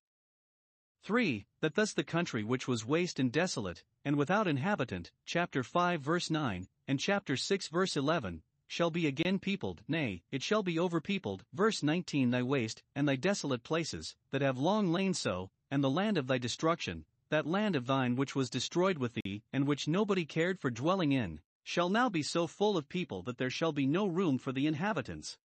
3. 1.05 1.47
That 1.63 1.75
thus 1.75 1.95
the 1.95 2.05
country 2.05 2.45
which 2.45 2.69
was 2.69 2.85
waste 2.85 3.19
and 3.19 3.33
desolate, 3.33 3.85
and 4.05 4.17
without 4.17 4.47
inhabitant, 4.47 5.11
chapter 5.25 5.63
5 5.63 6.03
verse 6.03 6.29
9, 6.29 6.69
and 6.87 7.01
chapter 7.01 7.35
6 7.35 7.69
verse 7.69 7.97
11, 7.97 8.43
shall 8.67 8.91
be 8.91 9.07
again 9.07 9.39
peopled, 9.39 9.81
nay, 9.89 10.23
it 10.31 10.43
shall 10.43 10.63
be 10.63 10.75
overpeopled, 10.75 11.41
verse 11.55 11.83
19 11.83 12.29
Thy 12.29 12.43
waste, 12.43 12.83
and 12.95 13.09
thy 13.09 13.17
desolate 13.17 13.63
places, 13.63 14.17
that 14.33 14.43
have 14.43 14.59
long 14.59 14.93
lain 14.93 15.15
so, 15.15 15.51
and 15.71 15.83
the 15.83 15.89
land 15.89 16.19
of 16.19 16.27
thy 16.27 16.37
destruction, 16.37 17.07
that 17.31 17.47
land 17.47 17.75
of 17.75 17.87
thine 17.87 18.17
which 18.17 18.35
was 18.35 18.51
destroyed 18.51 18.99
with 18.99 19.15
thee, 19.15 19.43
and 19.51 19.67
which 19.67 19.89
nobody 19.89 20.27
cared 20.27 20.61
for 20.61 20.69
dwelling 20.69 21.13
in, 21.13 21.41
shall 21.69 21.91
now 21.91 22.09
be 22.09 22.23
so 22.23 22.47
full 22.47 22.79
of 22.79 22.89
people 22.89 23.21
that 23.21 23.37
there 23.37 23.51
shall 23.51 23.73
be 23.73 23.87
no 23.87 24.07
room 24.07 24.39
for 24.39 24.53
the 24.53 24.67
inhabitants. 24.67 25.37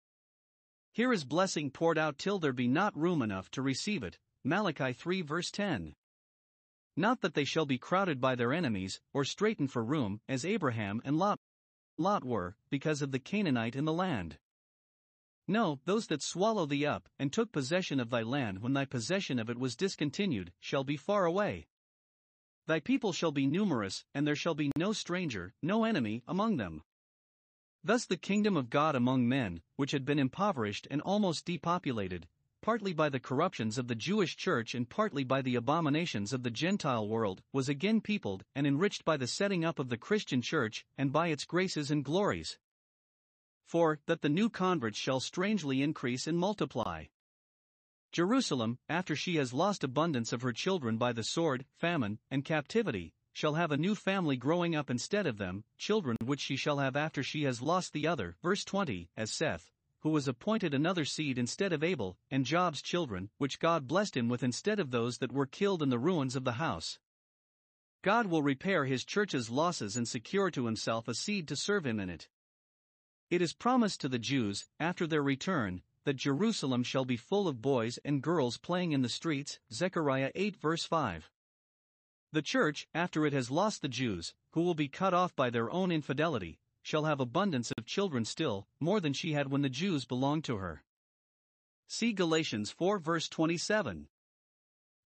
Here 0.92 1.12
is 1.12 1.24
blessing 1.24 1.68
poured 1.68 1.98
out 1.98 2.16
till 2.16 2.38
there 2.38 2.52
be 2.52 2.68
not 2.68 2.96
room 2.96 3.22
enough 3.22 3.50
to 3.50 3.61
receive 3.61 4.04
it. 4.04 4.20
Malachi 4.44 4.92
3 4.92 5.20
verse 5.22 5.50
10. 5.50 5.96
Not 6.96 7.22
that 7.22 7.35
they 7.35 7.42
shall 7.42 7.66
be 7.66 7.76
crowded 7.76 8.20
by 8.20 8.37
their 8.37 8.52
enemies, 8.52 9.00
or 9.12 9.24
straitened 9.24 9.72
for 9.72 9.82
room, 9.82 10.20
as 10.28 10.44
Abraham 10.44 11.02
and 11.04 11.18
Lot, 11.18 11.40
Lot 11.98 12.24
were, 12.24 12.54
because 12.70 13.02
of 13.02 13.11
the 13.11 13.18
Canaanite 13.18 13.74
in 13.74 13.85
the 13.85 13.92
land. 13.92 14.38
No, 15.48 15.80
those 15.87 16.06
that 16.06 16.22
swallow 16.22 16.66
thee 16.66 16.87
up, 16.87 17.08
and 17.18 17.32
took 17.32 17.50
possession 17.50 17.98
of 17.98 18.11
thy 18.11 18.22
land 18.22 18.62
when 18.62 18.74
thy 18.74 18.85
possession 18.85 19.40
of 19.40 19.50
it 19.50 19.58
was 19.58 19.74
discontinued, 19.74 20.52
shall 20.61 20.85
be 20.85 20.96
far 20.96 21.24
away. 21.24 21.66
Thy 22.66 22.81
people 22.81 23.12
shall 23.12 23.33
be 23.33 23.46
numerous, 23.46 24.05
and 24.14 24.27
there 24.27 24.37
shall 24.37 24.55
be 24.55 24.70
no 24.77 24.92
stranger, 24.92 25.55
no 25.62 25.85
enemy, 25.85 26.22
among 26.29 26.59
them. 26.59 26.83
Thus 27.83 28.07
the 28.07 28.16
kingdom 28.16 28.57
of 28.57 28.70
God 28.70 28.94
among 28.94 29.29
men, 29.29 29.62
which 29.77 29.90
had 29.90 30.05
been 30.05 30.20
impoverished 30.20 30.87
and 30.90 31.01
almost 31.03 31.44
depopulated, 31.44 32.29
partly 32.61 32.92
by 32.92 33.09
the 33.09 33.18
corruptions 33.18 33.77
of 33.77 33.88
the 33.88 33.96
Jewish 33.96 34.37
church 34.37 34.72
and 34.72 34.88
partly 34.88 35.25
by 35.25 35.42
the 35.42 35.57
abominations 35.57 36.33
of 36.33 36.44
the 36.44 36.51
Gentile 36.51 37.09
world, 37.09 37.42
was 37.53 37.68
again 37.68 38.01
peopled 38.01 38.44
and 38.55 38.66
enriched 38.68 39.05
by 39.05 39.16
the 39.16 39.27
setting 39.27 39.64
up 39.64 39.81
of 39.81 39.88
the 39.88 39.98
Christian 39.98 40.40
church 40.40 40.87
and 40.96 41.12
by 41.12 41.29
its 41.29 41.44
graces 41.44 41.90
and 41.90 42.05
glories. 42.05 42.59
For, 43.64 43.98
that 44.07 44.22
the 44.22 44.29
new 44.29 44.48
converts 44.48 44.98
shall 44.98 45.18
strangely 45.18 45.83
increase 45.83 46.29
and 46.29 46.38
multiply. 46.38 47.07
Jerusalem, 48.12 48.79
after 48.90 49.16
she 49.16 49.37
has 49.37 49.55
lost 49.55 49.83
abundance 49.83 50.35
of 50.35 50.42
her 50.42 50.53
children 50.53 50.98
by 50.98 51.14
the 51.14 51.25
sword, 51.25 51.64
famine, 51.79 52.18
and 52.31 52.44
captivity, 52.44 53.14
shall 53.33 53.55
have 53.55 53.72
a 53.72 53.79
new 53.79 53.94
family 53.94 54.37
growing 54.37 54.77
up 54.77 54.90
instead 54.90 55.27
of 55.27 55.38
them, 55.38 55.64
children 55.79 56.18
which 56.22 56.40
she 56.40 56.55
shall 56.55 56.79
have 56.79 56.94
after 56.94 57.22
she 57.22 57.44
has 57.44 57.62
lost 57.62 57.94
the 57.94 58.07
other. 58.07 58.37
Verse 58.43 58.64
20 58.64 59.09
As 59.16 59.32
Seth, 59.32 59.72
who 60.01 60.11
was 60.11 60.28
appointed 60.28 60.74
another 60.74 61.07
seed 61.07 61.39
instead 61.39 61.72
of 61.72 61.82
Abel, 61.82 62.18
and 62.30 62.45
Job's 62.45 62.82
children, 62.82 63.30
which 63.39 63.59
God 63.59 63.89
blessed 63.89 64.16
him 64.16 64.28
with 64.28 64.43
instead 64.43 64.78
of 64.78 64.91
those 64.91 65.18
that 65.18 65.32
were 65.32 65.47
killed 65.47 65.82
in 65.82 65.89
the 65.89 65.99
ruins 65.99 66.36
of 66.36 66.45
the 66.45 66.53
house. 66.53 66.99
God 68.03 68.26
will 68.26 68.43
repair 68.43 68.84
his 68.84 69.05
church's 69.05 69.49
losses 69.49 69.97
and 69.97 70.07
secure 70.07 70.51
to 70.51 70.66
himself 70.66 71.09
a 71.09 71.14
seed 71.14 71.49
to 71.49 71.57
serve 71.57 71.86
him 71.86 71.99
in 71.99 72.11
it. 72.11 72.28
It 73.30 73.41
is 73.41 73.55
promised 73.55 74.03
to 74.03 74.09
the 74.11 74.18
Jews, 74.18 74.66
after 74.78 75.07
their 75.07 75.22
return, 75.22 75.82
that 76.05 76.16
Jerusalem 76.16 76.82
shall 76.82 77.05
be 77.05 77.16
full 77.16 77.48
of 77.48 77.62
boys 77.62 77.98
and 78.05 78.22
girls 78.22 78.59
playing 78.59 78.92
in 78.92 79.03
the 79.03 79.09
streets. 79.09 79.59
Zechariah 79.72 80.30
8 80.34 80.57
verse 80.57 80.84
5. 80.84 81.30
The 82.32 82.42
church, 82.42 82.88
after 82.94 83.26
it 83.26 83.32
has 83.32 83.50
lost 83.50 83.82
the 83.82 83.88
Jews, 83.88 84.34
who 84.53 84.62
will 84.62 84.74
be 84.74 84.88
cut 84.88 85.12
off 85.12 85.36
by 85.36 85.50
their 85.50 85.70
own 85.70 85.92
infidelity, 85.92 86.59
shall 86.82 87.05
have 87.05 87.20
abundance 87.20 87.70
of 87.72 87.86
children 87.86 88.24
still, 88.24 88.66
more 88.80 89.00
than 89.00 89.12
she 89.12 89.32
had 89.32 89.50
when 89.50 89.62
the 89.62 89.68
Jews 89.68 90.05
belonged 90.05 90.44
to 90.44 90.57
her. 90.57 90.82
See 91.86 92.12
Galatians 92.12 92.70
4 92.70 92.98
verse 92.98 93.28
27. 93.28 94.09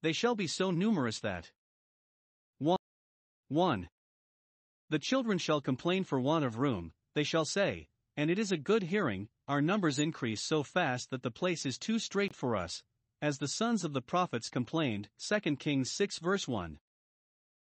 They 0.03 0.12
shall 0.12 0.34
be 0.34 0.47
so 0.47 0.70
numerous 0.70 1.20
that 1.20 1.51
1. 2.59 2.78
1. 3.49 3.88
The 4.88 4.99
children 5.01 5.38
shall 5.38 5.61
complain 5.61 6.05
for 6.05 6.20
want 6.20 6.44
of 6.44 6.59
room, 6.59 6.92
they 7.14 7.24
shall 7.24 7.44
say, 7.44 7.88
and 8.16 8.30
it 8.30 8.38
is 8.38 8.53
a 8.53 8.57
good 8.57 8.84
hearing, 8.84 9.28
our 9.49 9.62
numbers 9.62 9.99
increase 9.99 10.42
so 10.42 10.62
fast 10.62 11.11
that 11.11 11.22
the 11.22 11.30
place 11.30 11.64
is 11.64 11.78
too 11.78 11.99
strait 11.99 12.34
for 12.34 12.57
us, 12.57 12.82
as 13.22 13.38
the 13.38 13.49
sons 13.49 13.84
of 13.84 13.92
the 13.92 14.03
prophets 14.03 14.49
complained. 14.49 15.09
2 15.18 15.57
Kings 15.57 15.90
6 15.92 16.18
verse 16.18 16.49
1. 16.49 16.78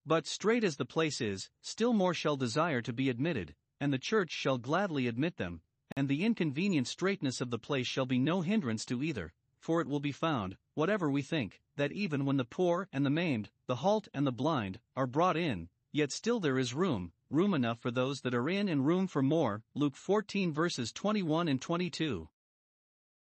But 0.05 0.27
strait 0.27 0.63
as 0.63 0.77
the 0.77 0.85
place 0.85 1.21
is, 1.21 1.49
still 1.61 1.93
more 1.93 2.13
shall 2.13 2.35
desire 2.35 2.81
to 2.81 2.93
be 2.93 3.09
admitted, 3.09 3.55
and 3.79 3.93
the 3.93 3.99
church 3.99 4.31
shall 4.31 4.57
gladly 4.57 5.07
admit 5.07 5.37
them, 5.37 5.61
and 5.95 6.07
the 6.07 6.25
inconvenient 6.25 6.87
straitness 6.87 7.41
of 7.41 7.51
the 7.51 7.59
place 7.59 7.87
shall 7.87 8.05
be 8.05 8.19
no 8.19 8.41
hindrance 8.41 8.85
to 8.85 9.03
either, 9.03 9.33
for 9.59 9.79
it 9.79 9.87
will 9.87 9.99
be 9.99 10.11
found, 10.11 10.57
whatever 10.73 11.09
we 11.09 11.21
think, 11.21 11.61
that 11.75 11.91
even 11.91 12.25
when 12.25 12.37
the 12.37 12.45
poor 12.45 12.89
and 12.91 13.05
the 13.05 13.09
maimed, 13.09 13.49
the 13.67 13.77
halt 13.77 14.07
and 14.13 14.25
the 14.25 14.31
blind, 14.31 14.79
are 14.95 15.07
brought 15.07 15.37
in, 15.37 15.69
yet 15.91 16.11
still 16.11 16.39
there 16.39 16.57
is 16.57 16.73
room, 16.73 17.13
room 17.31 17.53
enough 17.53 17.79
for 17.79 17.91
those 17.91 18.21
that 18.21 18.33
are 18.33 18.49
in 18.49 18.67
and 18.67 18.85
room 18.85 19.07
for 19.07 19.21
more. 19.21 19.63
Luke 19.73 19.95
14 19.95 20.53
verses 20.53 20.91
21 20.91 21.47
and 21.47 21.61
22. 21.61 22.29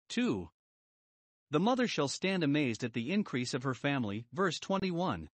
2. 0.09 0.49
The 1.51 1.59
mother 1.59 1.87
shall 1.87 2.07
stand 2.07 2.43
amazed 2.43 2.83
at 2.83 2.93
the 2.93 3.11
increase 3.11 3.53
of 3.53 3.63
her 3.63 3.73
family. 3.73 4.25
Verse 4.31 4.59
21. 4.59 5.29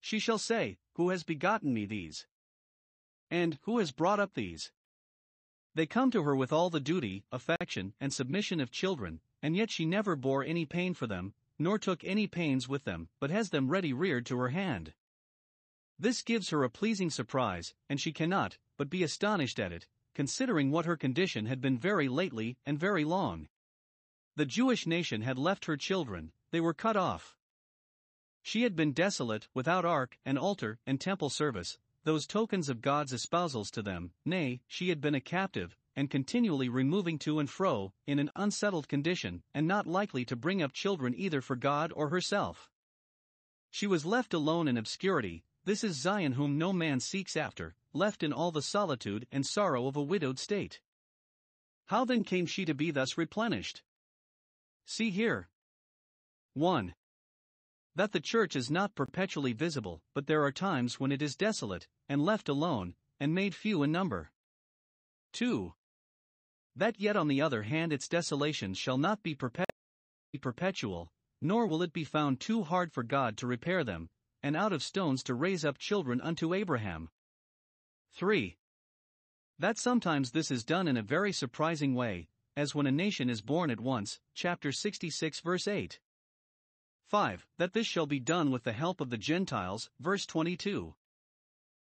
She 0.00 0.18
shall 0.18 0.38
say, 0.38 0.78
Who 0.94 1.10
has 1.10 1.22
begotten 1.22 1.72
me 1.72 1.86
these? 1.86 2.26
And 3.30 3.58
who 3.62 3.78
has 3.78 3.92
brought 3.92 4.20
up 4.20 4.34
these? 4.34 4.72
They 5.74 5.86
come 5.86 6.10
to 6.10 6.22
her 6.22 6.36
with 6.36 6.52
all 6.52 6.70
the 6.70 6.80
duty, 6.80 7.24
affection, 7.32 7.94
and 8.00 8.12
submission 8.12 8.60
of 8.60 8.70
children, 8.70 9.20
and 9.42 9.56
yet 9.56 9.70
she 9.70 9.86
never 9.86 10.16
bore 10.16 10.44
any 10.44 10.66
pain 10.66 10.92
for 10.92 11.06
them, 11.06 11.34
nor 11.58 11.78
took 11.78 12.04
any 12.04 12.26
pains 12.26 12.68
with 12.68 12.84
them, 12.84 13.08
but 13.20 13.30
has 13.30 13.50
them 13.50 13.68
ready 13.68 13.92
reared 13.92 14.26
to 14.26 14.38
her 14.38 14.48
hand. 14.48 14.92
This 15.98 16.22
gives 16.22 16.48
her 16.48 16.64
a 16.64 16.70
pleasing 16.70 17.10
surprise, 17.10 17.74
and 17.88 18.00
she 18.00 18.12
cannot 18.12 18.58
but 18.78 18.88
be 18.88 19.02
astonished 19.02 19.60
at 19.60 19.72
it, 19.72 19.86
considering 20.14 20.70
what 20.70 20.86
her 20.86 20.96
condition 20.96 21.46
had 21.46 21.60
been 21.60 21.78
very 21.78 22.08
lately 22.08 22.56
and 22.64 22.78
very 22.78 23.04
long. 23.04 23.48
The 24.34 24.46
Jewish 24.46 24.86
nation 24.86 25.20
had 25.20 25.38
left 25.38 25.66
her 25.66 25.76
children, 25.76 26.32
they 26.50 26.60
were 26.60 26.72
cut 26.72 26.96
off. 26.96 27.36
She 28.42 28.62
had 28.62 28.74
been 28.74 28.92
desolate, 28.92 29.48
without 29.52 29.84
ark, 29.84 30.18
and 30.24 30.38
altar, 30.38 30.78
and 30.86 31.00
temple 31.00 31.28
service, 31.28 31.78
those 32.04 32.26
tokens 32.26 32.68
of 32.68 32.80
God's 32.80 33.12
espousals 33.12 33.70
to 33.72 33.82
them, 33.82 34.12
nay, 34.24 34.62
she 34.66 34.88
had 34.88 35.00
been 35.00 35.14
a 35.14 35.20
captive, 35.20 35.76
and 35.94 36.10
continually 36.10 36.68
removing 36.68 37.18
to 37.20 37.38
and 37.38 37.48
fro, 37.50 37.92
in 38.06 38.18
an 38.18 38.30
unsettled 38.34 38.88
condition, 38.88 39.42
and 39.52 39.68
not 39.68 39.86
likely 39.86 40.24
to 40.24 40.36
bring 40.36 40.62
up 40.62 40.72
children 40.72 41.14
either 41.16 41.40
for 41.40 41.54
God 41.54 41.92
or 41.94 42.08
herself. 42.08 42.70
She 43.70 43.86
was 43.86 44.06
left 44.06 44.34
alone 44.34 44.66
in 44.66 44.76
obscurity, 44.76 45.44
this 45.64 45.84
is 45.84 46.00
Zion 46.00 46.32
whom 46.32 46.58
no 46.58 46.72
man 46.72 47.00
seeks 47.00 47.36
after, 47.36 47.74
left 47.92 48.22
in 48.22 48.32
all 48.32 48.50
the 48.50 48.62
solitude 48.62 49.26
and 49.30 49.46
sorrow 49.46 49.86
of 49.86 49.96
a 49.96 50.02
widowed 50.02 50.38
state. 50.38 50.80
How 51.86 52.04
then 52.04 52.24
came 52.24 52.46
she 52.46 52.64
to 52.64 52.74
be 52.74 52.90
thus 52.90 53.18
replenished? 53.18 53.82
See 54.86 55.10
here. 55.10 55.48
1. 56.54 56.94
That 57.94 58.12
the 58.12 58.20
church 58.20 58.56
is 58.56 58.70
not 58.70 58.94
perpetually 58.94 59.52
visible, 59.52 60.02
but 60.14 60.26
there 60.26 60.42
are 60.42 60.52
times 60.52 60.98
when 60.98 61.12
it 61.12 61.22
is 61.22 61.36
desolate, 61.36 61.86
and 62.08 62.24
left 62.24 62.48
alone, 62.48 62.94
and 63.20 63.34
made 63.34 63.54
few 63.54 63.82
in 63.82 63.92
number. 63.92 64.30
2. 65.34 65.74
That 66.74 66.98
yet 66.98 67.16
on 67.16 67.28
the 67.28 67.40
other 67.42 67.62
hand 67.62 67.92
its 67.92 68.08
desolations 68.08 68.78
shall 68.78 68.98
not 68.98 69.22
be 69.22 69.34
perpetual, 70.40 71.12
nor 71.40 71.66
will 71.66 71.82
it 71.82 71.92
be 71.92 72.04
found 72.04 72.40
too 72.40 72.62
hard 72.62 72.92
for 72.92 73.02
God 73.02 73.36
to 73.36 73.46
repair 73.46 73.84
them, 73.84 74.08
and 74.42 74.56
out 74.56 74.72
of 74.72 74.82
stones 74.82 75.22
to 75.22 75.34
raise 75.34 75.64
up 75.64 75.78
children 75.78 76.20
unto 76.20 76.54
Abraham. 76.54 77.08
3. 78.14 78.56
That 79.58 79.78
sometimes 79.78 80.30
this 80.30 80.50
is 80.50 80.64
done 80.64 80.88
in 80.88 80.96
a 80.96 81.02
very 81.02 81.32
surprising 81.32 81.94
way, 81.94 82.28
as 82.56 82.74
when 82.74 82.86
a 82.86 82.92
nation 82.92 83.30
is 83.30 83.40
born 83.40 83.70
at 83.70 83.80
once, 83.80 84.20
chapter 84.34 84.72
66, 84.72 85.40
verse 85.40 85.68
8. 85.68 86.00
5. 87.06 87.46
That 87.58 87.72
this 87.72 87.86
shall 87.86 88.06
be 88.06 88.20
done 88.20 88.50
with 88.50 88.64
the 88.64 88.72
help 88.72 89.00
of 89.00 89.10
the 89.10 89.18
Gentiles, 89.18 89.90
verse 90.00 90.26
22. 90.26 90.94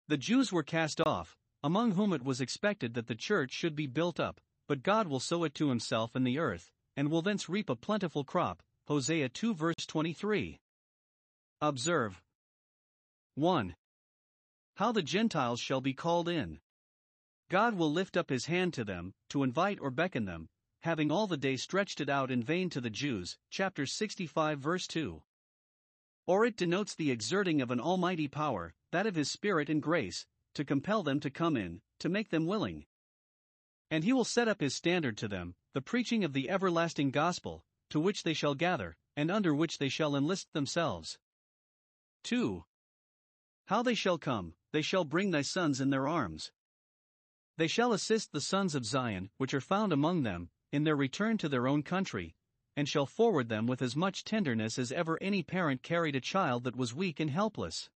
The 0.07 0.17
Jews 0.17 0.53
were 0.53 0.63
cast 0.63 1.01
off, 1.01 1.37
among 1.63 1.93
whom 1.93 2.13
it 2.13 2.23
was 2.23 2.41
expected 2.41 2.95
that 2.95 3.07
the 3.07 3.15
church 3.15 3.53
should 3.53 3.75
be 3.75 3.87
built 3.87 4.21
up, 4.21 4.41
but 4.69 4.83
God 4.83 5.09
will 5.09 5.21
sow 5.21 5.45
it 5.45 5.55
to 5.55 5.69
himself 5.69 6.15
in 6.15 6.25
the 6.25 6.39
earth, 6.39 6.71
and 6.97 7.11
will 7.11 7.23
thence 7.23 7.49
reap 7.49 7.71
a 7.71 7.77
plentiful 7.77 8.25
crop. 8.25 8.63
Hosea 8.87 9.31
2 9.31 9.55
verse 9.55 9.87
23. 9.87 10.61
Observe, 11.63 12.21
1. 13.37 13.74
How 14.76 14.93
the 14.93 15.03
Gentiles 15.03 15.59
shall 15.59 15.80
be 15.80 15.93
called 15.93 16.28
in. 16.28 16.61
God 17.51 17.74
will 17.74 17.91
lift 17.91 18.16
up 18.16 18.30
his 18.30 18.47
hand 18.47 18.72
to 18.74 18.85
them, 18.85 19.12
to 19.30 19.43
invite 19.43 19.80
or 19.80 19.91
beckon 19.91 20.24
them, 20.24 20.49
having 20.82 21.11
all 21.11 21.26
the 21.26 21.37
day 21.37 21.57
stretched 21.57 22.01
it 22.01 22.09
out 22.09 22.30
in 22.30 22.43
vain 22.43 22.70
to 22.70 22.80
the 22.80 22.91
Jews. 22.91 23.37
Chapter 23.51 23.87
65, 23.87 24.61
verse 24.61 24.87
2. 24.87 25.22
Or 26.26 26.45
it 26.45 26.57
denotes 26.57 26.95
the 26.95 27.11
exerting 27.11 27.61
of 27.61 27.70
an 27.70 27.80
almighty 27.80 28.28
power, 28.28 28.72
that 28.93 29.07
of 29.07 29.14
his 29.16 29.30
Spirit 29.30 29.68
and 29.68 29.82
grace, 29.82 30.26
to 30.55 30.64
compel 30.64 31.03
them 31.03 31.18
to 31.20 31.30
come 31.30 31.57
in, 31.57 31.80
to 31.99 32.09
make 32.09 32.30
them 32.30 32.47
willing. 32.47 32.87
And 33.91 34.05
he 34.05 34.12
will 34.12 34.24
set 34.24 34.47
up 34.47 34.61
his 34.61 34.74
standard 34.74 35.16
to 35.18 35.28
them, 35.28 35.55
the 35.72 35.82
preaching 35.82 36.22
of 36.22 36.35
the 36.35 36.49
everlasting 36.49 37.11
gospel, 37.11 37.64
to 37.91 37.99
which 37.99 38.22
they 38.22 38.35
shall 38.35 38.55
gather, 38.55 38.97
and 39.16 39.30
under 39.30 39.55
which 39.55 39.78
they 39.78 39.89
shall 39.89 40.14
enlist 40.14 40.53
themselves. 40.53 41.18
2. 42.22 42.64
How 43.67 43.83
they 43.83 43.95
shall 43.95 44.19
come, 44.19 44.55
they 44.73 44.83
shall 44.83 45.05
bring 45.05 45.31
thy 45.31 45.43
sons 45.43 45.81
in 45.81 45.91
their 45.91 46.07
arms. 46.07 46.53
They 47.57 47.67
shall 47.67 47.93
assist 47.93 48.33
the 48.33 48.41
sons 48.41 48.75
of 48.75 48.85
Zion, 48.85 49.31
which 49.39 49.55
are 49.55 49.61
found 49.61 49.93
among 49.93 50.23
them, 50.23 50.51
in 50.73 50.85
their 50.85 50.97
return 50.97 51.39
to 51.39 51.49
their 51.49 51.67
own 51.67 51.83
country, 51.83 52.35
and 52.77 52.89
shall 52.89 53.07
forward 53.07 53.49
them 53.49 53.67
with 53.67 53.81
as 53.81 53.95
much 53.95 54.25
tenderness 54.25 54.79
as 54.79 54.93
ever 54.93 55.23
any 55.23 55.43
parent 55.43 55.83
carried 55.83 56.17
a 56.17 56.21
child 56.21 56.65
that 56.65 56.77
was 56.77 56.95
weak 56.95 57.21
and 57.21 57.31
helpless. 57.31 57.89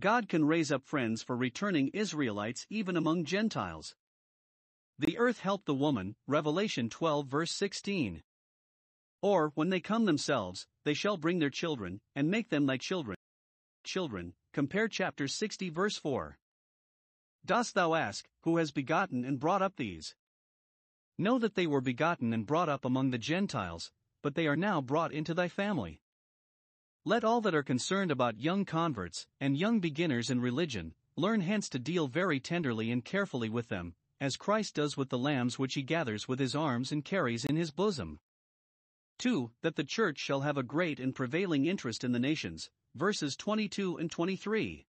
God 0.00 0.28
can 0.28 0.44
raise 0.44 0.72
up 0.72 0.82
friends 0.82 1.22
for 1.22 1.36
returning 1.36 1.88
Israelites 1.88 2.66
even 2.68 2.96
among 2.96 3.24
Gentiles. 3.24 3.94
The 4.98 5.18
earth 5.18 5.40
helped 5.40 5.66
the 5.66 5.74
woman, 5.74 6.16
Revelation 6.26 6.88
12 6.88 7.26
verse 7.26 7.52
16. 7.52 8.22
Or, 9.22 9.52
when 9.54 9.68
they 9.68 9.80
come 9.80 10.06
themselves, 10.06 10.66
they 10.84 10.94
shall 10.94 11.16
bring 11.16 11.38
their 11.38 11.50
children, 11.50 12.00
and 12.14 12.30
make 12.30 12.48
them 12.48 12.66
thy 12.66 12.78
children. 12.78 13.15
Children, 13.86 14.34
Compare 14.52 14.88
chapter 14.88 15.28
60, 15.28 15.70
verse 15.70 15.96
4. 15.96 16.36
Dost 17.44 17.76
thou 17.76 17.94
ask, 17.94 18.28
Who 18.42 18.56
has 18.56 18.72
begotten 18.72 19.24
and 19.24 19.38
brought 19.38 19.62
up 19.62 19.76
these? 19.76 20.16
Know 21.16 21.38
that 21.38 21.54
they 21.54 21.68
were 21.68 21.80
begotten 21.80 22.32
and 22.32 22.44
brought 22.44 22.68
up 22.68 22.84
among 22.84 23.10
the 23.10 23.18
Gentiles, 23.18 23.92
but 24.22 24.34
they 24.34 24.48
are 24.48 24.56
now 24.56 24.80
brought 24.80 25.12
into 25.12 25.34
thy 25.34 25.46
family. 25.46 26.00
Let 27.04 27.22
all 27.22 27.40
that 27.42 27.54
are 27.54 27.62
concerned 27.62 28.10
about 28.10 28.40
young 28.40 28.64
converts 28.64 29.28
and 29.40 29.56
young 29.56 29.78
beginners 29.78 30.30
in 30.30 30.40
religion 30.40 30.96
learn 31.16 31.42
hence 31.42 31.68
to 31.68 31.78
deal 31.78 32.08
very 32.08 32.40
tenderly 32.40 32.90
and 32.90 33.04
carefully 33.04 33.48
with 33.48 33.68
them, 33.68 33.94
as 34.20 34.36
Christ 34.36 34.74
does 34.74 34.96
with 34.96 35.10
the 35.10 35.18
lambs 35.18 35.60
which 35.60 35.74
he 35.74 35.82
gathers 35.82 36.26
with 36.26 36.40
his 36.40 36.56
arms 36.56 36.90
and 36.90 37.04
carries 37.04 37.44
in 37.44 37.54
his 37.54 37.70
bosom. 37.70 38.18
2. 39.18 39.52
That 39.62 39.76
the 39.76 39.84
church 39.84 40.18
shall 40.18 40.40
have 40.40 40.56
a 40.56 40.64
great 40.64 40.98
and 40.98 41.14
prevailing 41.14 41.66
interest 41.66 42.02
in 42.02 42.10
the 42.10 42.18
nations, 42.18 42.68
verses 42.96 43.36
22 43.36 43.98
and 43.98 44.10
23. 44.10 44.86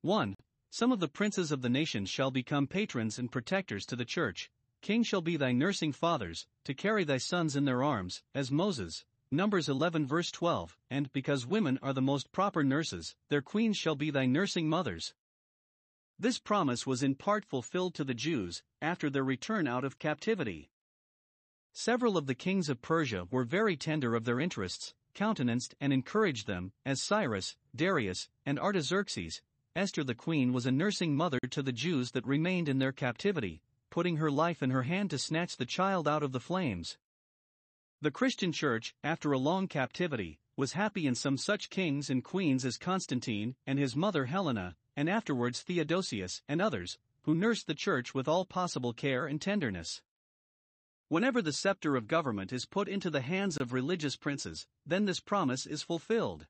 1. 0.00 0.34
Some 0.70 0.90
of 0.90 1.00
the 1.00 1.08
princes 1.08 1.52
of 1.52 1.60
the 1.60 1.68
nations 1.68 2.08
shall 2.08 2.30
become 2.30 2.66
patrons 2.66 3.18
and 3.18 3.30
protectors 3.30 3.84
to 3.86 3.96
the 3.96 4.06
church. 4.06 4.50
Kings 4.80 5.06
shall 5.06 5.20
be 5.20 5.36
thy 5.36 5.52
nursing 5.52 5.92
fathers, 5.92 6.46
to 6.64 6.74
carry 6.74 7.04
thy 7.04 7.18
sons 7.18 7.54
in 7.54 7.66
their 7.66 7.82
arms, 7.82 8.22
as 8.34 8.50
Moses. 8.50 9.04
Numbers 9.30 9.68
11 9.68 10.06
verse 10.06 10.30
12, 10.30 10.76
and 10.90 11.12
because 11.12 11.46
women 11.46 11.78
are 11.82 11.92
the 11.92 12.02
most 12.02 12.32
proper 12.32 12.64
nurses, 12.64 13.14
their 13.28 13.42
queens 13.42 13.76
shall 13.76 13.94
be 13.94 14.10
thy 14.10 14.26
nursing 14.26 14.68
mothers. 14.68 15.14
This 16.18 16.38
promise 16.38 16.86
was 16.86 17.02
in 17.02 17.14
part 17.14 17.44
fulfilled 17.44 17.94
to 17.94 18.04
the 18.04 18.14
Jews, 18.14 18.62
after 18.80 19.10
their 19.10 19.24
return 19.24 19.66
out 19.66 19.84
of 19.84 19.98
captivity. 19.98 20.70
Several 21.72 22.16
of 22.16 22.26
the 22.26 22.34
kings 22.34 22.68
of 22.68 22.82
Persia 22.82 23.26
were 23.30 23.44
very 23.44 23.76
tender 23.76 24.14
of 24.14 24.24
their 24.24 24.40
interests, 24.40 24.94
countenanced 25.14 25.74
and 25.80 25.92
encouraged 25.92 26.46
them, 26.46 26.72
as 26.84 27.02
Cyrus, 27.02 27.56
Darius, 27.74 28.28
and 28.44 28.58
Artaxerxes. 28.58 29.42
Esther 29.74 30.04
the 30.04 30.14
queen 30.14 30.52
was 30.52 30.66
a 30.66 30.72
nursing 30.72 31.16
mother 31.16 31.38
to 31.50 31.62
the 31.62 31.72
Jews 31.72 32.10
that 32.10 32.26
remained 32.26 32.68
in 32.68 32.78
their 32.78 32.92
captivity, 32.92 33.62
putting 33.90 34.16
her 34.16 34.30
life 34.30 34.62
in 34.62 34.70
her 34.70 34.82
hand 34.82 35.10
to 35.10 35.18
snatch 35.18 35.56
the 35.56 35.66
child 35.66 36.06
out 36.06 36.22
of 36.22 36.32
the 36.32 36.40
flames. 36.40 36.98
The 38.00 38.10
Christian 38.10 38.52
Church, 38.52 38.94
after 39.04 39.32
a 39.32 39.38
long 39.38 39.68
captivity, 39.68 40.40
was 40.56 40.72
happy 40.72 41.06
in 41.06 41.14
some 41.14 41.38
such 41.38 41.70
kings 41.70 42.10
and 42.10 42.22
queens 42.22 42.64
as 42.64 42.76
Constantine 42.76 43.54
and 43.66 43.78
his 43.78 43.96
mother 43.96 44.26
Helena, 44.26 44.76
and 44.96 45.08
afterwards 45.08 45.62
Theodosius 45.62 46.42
and 46.48 46.60
others, 46.60 46.98
who 47.22 47.34
nursed 47.34 47.66
the 47.66 47.74
Church 47.74 48.12
with 48.12 48.28
all 48.28 48.44
possible 48.44 48.92
care 48.92 49.26
and 49.26 49.40
tenderness. 49.40 50.02
Whenever 51.12 51.42
the 51.42 51.52
scepter 51.52 51.94
of 51.94 52.08
government 52.08 52.54
is 52.54 52.64
put 52.64 52.88
into 52.88 53.10
the 53.10 53.20
hands 53.20 53.58
of 53.58 53.74
religious 53.74 54.16
princes, 54.16 54.66
then 54.86 55.04
this 55.04 55.20
promise 55.20 55.66
is 55.66 55.82
fulfilled. 55.82 56.46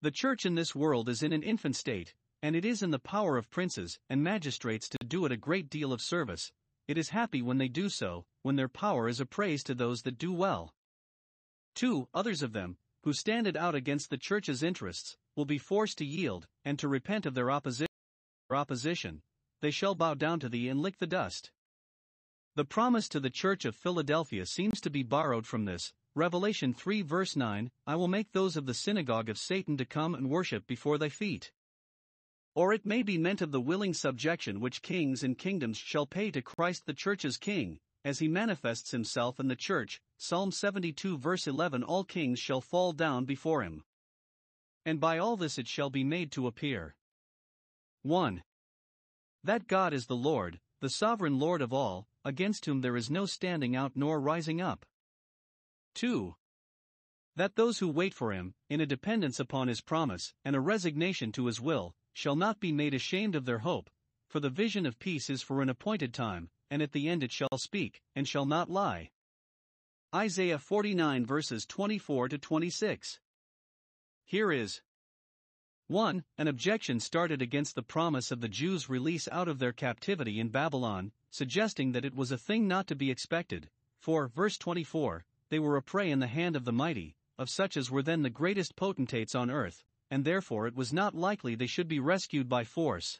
The 0.00 0.10
church 0.10 0.44
in 0.44 0.56
this 0.56 0.74
world 0.74 1.08
is 1.08 1.22
in 1.22 1.32
an 1.32 1.44
infant 1.44 1.76
state, 1.76 2.12
and 2.42 2.56
it 2.56 2.64
is 2.64 2.82
in 2.82 2.90
the 2.90 2.98
power 2.98 3.36
of 3.36 3.50
princes 3.50 4.00
and 4.10 4.20
magistrates 4.20 4.88
to 4.88 4.98
do 5.06 5.24
it 5.26 5.30
a 5.30 5.36
great 5.36 5.70
deal 5.70 5.92
of 5.92 6.02
service, 6.02 6.50
it 6.88 6.98
is 6.98 7.10
happy 7.10 7.40
when 7.40 7.58
they 7.58 7.68
do 7.68 7.88
so, 7.88 8.26
when 8.42 8.56
their 8.56 8.66
power 8.66 9.08
is 9.08 9.20
a 9.20 9.26
praise 9.26 9.62
to 9.62 9.76
those 9.76 10.02
that 10.02 10.18
do 10.18 10.32
well. 10.32 10.74
2. 11.76 12.08
Others 12.12 12.42
of 12.42 12.54
them, 12.54 12.78
who 13.04 13.12
stand 13.12 13.46
it 13.46 13.54
out 13.54 13.76
against 13.76 14.10
the 14.10 14.18
church's 14.18 14.64
interests, 14.64 15.16
will 15.36 15.44
be 15.44 15.58
forced 15.58 15.98
to 15.98 16.04
yield, 16.04 16.48
and 16.64 16.80
to 16.80 16.88
repent 16.88 17.26
of 17.26 17.34
their 17.34 17.48
opposition. 17.48 19.22
They 19.60 19.70
shall 19.70 19.94
bow 19.94 20.14
down 20.14 20.40
to 20.40 20.48
thee 20.48 20.68
and 20.68 20.80
lick 20.80 20.98
the 20.98 21.06
dust. 21.06 21.52
The 22.54 22.66
promise 22.66 23.08
to 23.08 23.20
the 23.20 23.30
church 23.30 23.64
of 23.64 23.74
Philadelphia 23.74 24.44
seems 24.44 24.78
to 24.82 24.90
be 24.90 25.02
borrowed 25.02 25.46
from 25.46 25.64
this. 25.64 25.94
Revelation 26.14 26.74
3 26.74 27.00
verse 27.00 27.34
9 27.34 27.70
I 27.86 27.96
will 27.96 28.08
make 28.08 28.32
those 28.32 28.58
of 28.58 28.66
the 28.66 28.74
synagogue 28.74 29.30
of 29.30 29.38
Satan 29.38 29.78
to 29.78 29.86
come 29.86 30.14
and 30.14 30.28
worship 30.28 30.66
before 30.66 30.98
thy 30.98 31.08
feet. 31.08 31.50
Or 32.54 32.74
it 32.74 32.84
may 32.84 33.02
be 33.02 33.16
meant 33.16 33.40
of 33.40 33.52
the 33.52 33.60
willing 33.60 33.94
subjection 33.94 34.60
which 34.60 34.82
kings 34.82 35.22
and 35.22 35.38
kingdoms 35.38 35.78
shall 35.78 36.04
pay 36.04 36.30
to 36.30 36.42
Christ 36.42 36.84
the 36.84 36.92
church's 36.92 37.38
king, 37.38 37.78
as 38.04 38.18
he 38.18 38.28
manifests 38.28 38.90
himself 38.90 39.40
in 39.40 39.48
the 39.48 39.56
church. 39.56 40.02
Psalm 40.18 40.52
72 40.52 41.16
verse 41.16 41.46
11 41.46 41.82
All 41.82 42.04
kings 42.04 42.38
shall 42.38 42.60
fall 42.60 42.92
down 42.92 43.24
before 43.24 43.62
him. 43.62 43.82
And 44.84 45.00
by 45.00 45.16
all 45.16 45.38
this 45.38 45.56
it 45.56 45.68
shall 45.68 45.88
be 45.88 46.04
made 46.04 46.30
to 46.32 46.46
appear. 46.46 46.96
1. 48.02 48.42
That 49.42 49.68
God 49.68 49.94
is 49.94 50.04
the 50.04 50.16
Lord, 50.16 50.60
the 50.82 50.90
sovereign 50.90 51.38
Lord 51.38 51.62
of 51.62 51.72
all, 51.72 52.06
against 52.24 52.66
whom 52.66 52.80
there 52.80 52.96
is 52.96 53.10
no 53.10 53.26
standing 53.26 53.74
out 53.74 53.92
nor 53.94 54.20
rising 54.20 54.60
up. 54.60 54.86
2. 55.94 56.34
That 57.36 57.56
those 57.56 57.78
who 57.78 57.88
wait 57.88 58.14
for 58.14 58.32
him, 58.32 58.54
in 58.68 58.80
a 58.80 58.86
dependence 58.86 59.40
upon 59.40 59.68
his 59.68 59.80
promise, 59.80 60.34
and 60.44 60.54
a 60.54 60.60
resignation 60.60 61.32
to 61.32 61.46
his 61.46 61.60
will, 61.60 61.94
shall 62.12 62.36
not 62.36 62.60
be 62.60 62.72
made 62.72 62.94
ashamed 62.94 63.34
of 63.34 63.44
their 63.46 63.60
hope, 63.60 63.90
for 64.28 64.40
the 64.40 64.50
vision 64.50 64.86
of 64.86 64.98
peace 64.98 65.30
is 65.30 65.42
for 65.42 65.62
an 65.62 65.68
appointed 65.68 66.12
time, 66.12 66.50
and 66.70 66.82
at 66.82 66.92
the 66.92 67.08
end 67.08 67.22
it 67.22 67.32
shall 67.32 67.56
speak, 67.56 68.02
and 68.14 68.28
shall 68.28 68.46
not 68.46 68.70
lie. 68.70 69.10
Isaiah 70.14 70.58
49 70.58 71.24
verses 71.24 71.64
24 71.64 72.28
to 72.28 72.38
26. 72.38 73.18
Here 74.24 74.52
is 74.52 74.82
1. 75.88 76.24
An 76.38 76.48
objection 76.48 77.00
started 77.00 77.42
against 77.42 77.74
the 77.74 77.82
promise 77.82 78.30
of 78.30 78.40
the 78.40 78.48
Jews' 78.48 78.88
release 78.88 79.28
out 79.32 79.48
of 79.48 79.58
their 79.58 79.72
captivity 79.72 80.38
in 80.38 80.48
Babylon, 80.48 81.12
suggesting 81.32 81.92
that 81.92 82.04
it 82.04 82.14
was 82.14 82.30
a 82.30 82.38
thing 82.38 82.68
not 82.68 82.86
to 82.86 82.94
be 82.94 83.10
expected. 83.10 83.70
For, 83.98 84.28
verse 84.28 84.58
24, 84.58 85.24
they 85.48 85.58
were 85.58 85.78
a 85.78 85.82
prey 85.82 86.10
in 86.10 86.18
the 86.18 86.26
hand 86.26 86.56
of 86.56 86.66
the 86.66 86.72
mighty, 86.72 87.16
of 87.38 87.48
such 87.48 87.76
as 87.76 87.90
were 87.90 88.02
then 88.02 88.22
the 88.22 88.30
greatest 88.30 88.76
potentates 88.76 89.34
on 89.34 89.50
earth, 89.50 89.82
and 90.10 90.24
therefore 90.26 90.66
it 90.66 90.74
was 90.74 90.92
not 90.92 91.14
likely 91.14 91.54
they 91.54 91.66
should 91.66 91.88
be 91.88 91.98
rescued 91.98 92.48
by 92.48 92.64
force. 92.64 93.18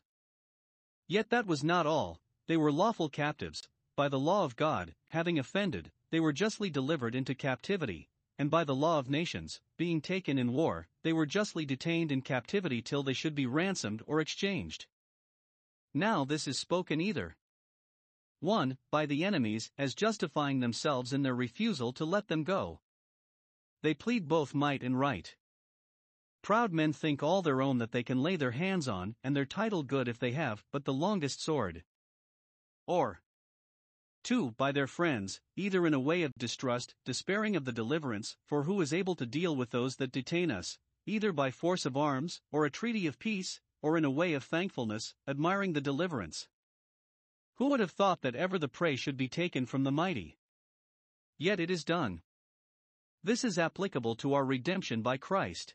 Yet 1.09 1.31
that 1.31 1.47
was 1.47 1.65
not 1.65 1.87
all, 1.87 2.21
they 2.47 2.57
were 2.57 2.71
lawful 2.71 3.09
captives, 3.09 3.67
by 3.97 4.11
the 4.11 4.21
law 4.21 4.45
of 4.45 4.57
God, 4.57 4.95
having 5.09 5.39
offended, 5.39 5.91
they 6.11 6.21
were 6.21 6.35
justly 6.35 6.69
delivered 6.69 7.15
into 7.15 7.35
captivity, 7.35 8.11
and 8.39 8.51
by 8.51 8.65
the 8.65 8.75
law 8.75 8.99
of 8.99 9.09
nations, 9.09 9.61
being 9.79 10.03
taken 10.03 10.39
in 10.39 10.53
war, 10.53 10.87
they 11.03 11.15
were 11.15 11.25
justly 11.25 11.65
detained 11.65 12.13
in 12.13 12.21
captivity 12.21 12.83
till 12.83 13.03
they 13.03 13.15
should 13.15 13.35
be 13.35 13.47
ransomed 13.47 14.03
or 14.07 14.21
exchanged. 14.21 14.87
Now 15.95 16.27
this 16.27 16.47
is 16.47 16.59
spoken 16.59 17.01
either 17.01 17.37
1. 18.43 18.77
By 18.91 19.07
the 19.07 19.25
enemies, 19.25 19.71
as 19.79 19.95
justifying 19.95 20.59
themselves 20.59 21.13
in 21.13 21.23
their 21.23 21.35
refusal 21.35 21.93
to 21.93 22.05
let 22.05 22.27
them 22.27 22.43
go. 22.43 22.81
They 23.83 23.95
plead 23.95 24.27
both 24.27 24.53
might 24.53 24.83
and 24.83 24.99
right. 24.99 25.37
Proud 26.43 26.73
men 26.73 26.93
think 26.93 27.23
all 27.23 27.41
their 27.41 27.63
own 27.63 27.79
that 27.79 27.93
they 27.93 28.03
can 28.03 28.21
lay 28.21 28.35
their 28.35 28.51
hands 28.51 28.89
on, 28.89 29.15
and 29.23 29.37
their 29.37 29.45
title 29.45 29.85
good 29.85 30.09
if 30.09 30.19
they 30.19 30.33
have 30.33 30.65
but 30.73 30.85
the 30.85 30.93
longest 30.93 31.41
sword. 31.41 31.85
Or 32.85 33.23
2. 34.25 34.51
By 34.53 34.73
their 34.73 34.89
friends, 34.89 35.41
either 35.55 35.87
in 35.87 35.95
a 35.95 36.01
way 36.01 36.25
of 36.25 36.33
distrust, 36.37 36.97
despairing 37.05 37.55
of 37.55 37.65
the 37.65 37.73
deliverance, 37.73 38.37
for 38.45 38.65
who 38.65 38.81
is 38.81 38.93
able 38.93 39.15
to 39.15 39.25
deal 39.25 39.55
with 39.55 39.71
those 39.71 39.97
that 39.97 40.11
detain 40.11 40.51
us, 40.51 40.79
either 41.07 41.31
by 41.31 41.53
force 41.53 41.87
of 41.87 41.97
arms, 41.97 42.41
or 42.51 42.65
a 42.65 42.71
treaty 42.71 43.07
of 43.07 43.21
peace, 43.21 43.61
or 43.81 43.97
in 43.97 44.05
a 44.05 44.11
way 44.11 44.33
of 44.33 44.43
thankfulness, 44.43 45.15
admiring 45.29 45.75
the 45.75 45.81
deliverance. 45.81 46.49
Who 47.57 47.69
would 47.69 47.81
have 47.81 47.91
thought 47.91 48.23
that 48.23 48.35
ever 48.35 48.59
the 48.59 48.69
prey 48.69 48.97
should 48.97 49.17
be 49.17 49.29
taken 49.29 49.67
from 49.67 49.85
the 49.85 49.93
mighty? 49.93 50.39
Yet 51.39 51.61
it 51.61 51.71
is 51.71 51.85
done. 51.85 52.23
This 53.23 53.45
is 53.45 53.59
applicable 53.59 54.17
to 54.17 54.35
our 54.35 54.45
redemption 54.45 55.03
by 55.03 55.17
Christ. 55.17 55.75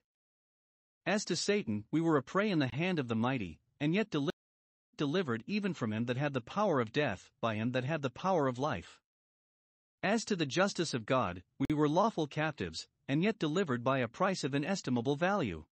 As 1.05 1.23
to 1.25 1.35
Satan, 1.35 1.85
we 1.91 2.01
were 2.01 2.17
a 2.17 2.23
prey 2.23 2.49
in 2.49 2.59
the 2.59 2.73
hand 2.73 2.99
of 2.99 3.07
the 3.07 3.15
mighty, 3.15 3.59
and 3.79 3.93
yet 3.93 4.09
deli- 4.09 4.31
delivered 4.97 5.43
even 5.47 5.73
from 5.73 5.93
him 5.93 6.05
that 6.05 6.17
had 6.17 6.33
the 6.33 6.41
power 6.41 6.81
of 6.81 6.91
death, 6.91 7.29
by 7.39 7.55
him 7.55 7.71
that 7.71 7.85
had 7.85 8.01
the 8.01 8.09
power 8.09 8.47
of 8.47 8.59
life. 8.59 8.99
As 10.03 10.25
to 10.25 10.35
the 10.35 10.45
justice 10.45 10.93
of 10.93 11.05
God, 11.05 11.43
we 11.59 11.75
were 11.75 11.87
lawful 11.87 12.27
captives, 12.27 12.87
and 13.07 13.23
yet 13.23 13.39
delivered 13.39 13.83
by 13.83 13.99
a 13.99 14.07
price 14.07 14.43
of 14.43 14.53
inestimable 14.53 15.15
value. 15.15 15.65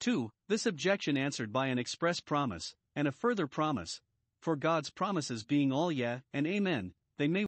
2. 0.00 0.30
This 0.48 0.66
objection 0.66 1.16
answered 1.16 1.52
by 1.52 1.66
an 1.66 1.78
express 1.78 2.20
promise, 2.20 2.76
and 2.94 3.08
a 3.08 3.12
further 3.12 3.46
promise, 3.46 4.00
for 4.40 4.56
God's 4.56 4.90
promises 4.90 5.44
being 5.44 5.72
all 5.72 5.90
yea 5.90 6.22
and 6.32 6.46
amen, 6.46 6.94
they 7.18 7.28
may, 7.28 7.46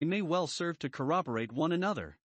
they 0.00 0.06
may 0.06 0.22
well 0.22 0.46
serve 0.46 0.78
to 0.80 0.88
corroborate 0.88 1.52
one 1.52 1.72
another. 1.72 2.18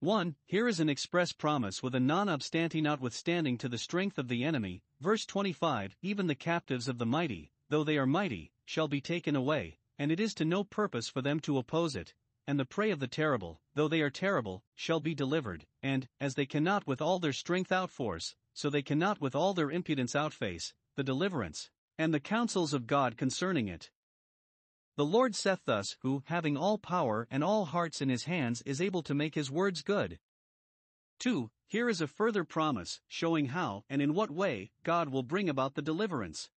1. 0.00 0.36
Here 0.44 0.68
is 0.68 0.78
an 0.78 0.90
express 0.90 1.32
promise 1.32 1.82
with 1.82 1.94
a 1.94 2.00
non 2.00 2.28
obstante 2.28 2.82
notwithstanding 2.82 3.56
to 3.58 3.68
the 3.68 3.78
strength 3.78 4.18
of 4.18 4.28
the 4.28 4.44
enemy. 4.44 4.82
Verse 5.00 5.24
25 5.24 5.96
Even 6.02 6.26
the 6.26 6.34
captives 6.34 6.86
of 6.86 6.98
the 6.98 7.06
mighty, 7.06 7.50
though 7.70 7.82
they 7.82 7.96
are 7.96 8.06
mighty, 8.06 8.52
shall 8.66 8.88
be 8.88 9.00
taken 9.00 9.34
away, 9.34 9.78
and 9.98 10.12
it 10.12 10.20
is 10.20 10.34
to 10.34 10.44
no 10.44 10.64
purpose 10.64 11.08
for 11.08 11.22
them 11.22 11.40
to 11.40 11.56
oppose 11.56 11.96
it. 11.96 12.12
And 12.46 12.60
the 12.60 12.66
prey 12.66 12.90
of 12.90 13.00
the 13.00 13.08
terrible, 13.08 13.60
though 13.74 13.88
they 13.88 14.02
are 14.02 14.10
terrible, 14.10 14.62
shall 14.74 15.00
be 15.00 15.14
delivered, 15.14 15.66
and, 15.82 16.08
as 16.20 16.34
they 16.34 16.46
cannot 16.46 16.86
with 16.86 17.00
all 17.00 17.18
their 17.18 17.32
strength 17.32 17.70
outforce, 17.70 18.34
so 18.52 18.68
they 18.68 18.82
cannot 18.82 19.20
with 19.20 19.34
all 19.34 19.54
their 19.54 19.70
impudence 19.70 20.14
outface, 20.14 20.74
the 20.94 21.02
deliverance, 21.02 21.70
and 21.98 22.12
the 22.12 22.20
counsels 22.20 22.72
of 22.72 22.86
God 22.86 23.16
concerning 23.16 23.68
it. 23.68 23.90
The 24.96 25.04
Lord 25.04 25.34
saith 25.34 25.60
thus, 25.66 25.96
who, 26.00 26.22
having 26.26 26.56
all 26.56 26.78
power 26.78 27.28
and 27.30 27.44
all 27.44 27.66
hearts 27.66 28.00
in 28.00 28.08
his 28.08 28.24
hands, 28.24 28.62
is 28.62 28.80
able 28.80 29.02
to 29.02 29.14
make 29.14 29.34
his 29.34 29.50
words 29.50 29.82
good. 29.82 30.18
2. 31.20 31.50
Here 31.66 31.88
is 31.88 32.00
a 32.00 32.06
further 32.06 32.44
promise, 32.44 33.00
showing 33.08 33.46
how 33.46 33.84
and 33.90 34.00
in 34.00 34.14
what 34.14 34.30
way 34.30 34.70
God 34.84 35.08
will 35.08 35.22
bring 35.22 35.48
about 35.48 35.74
the 35.74 35.82
deliverance. 35.82 36.48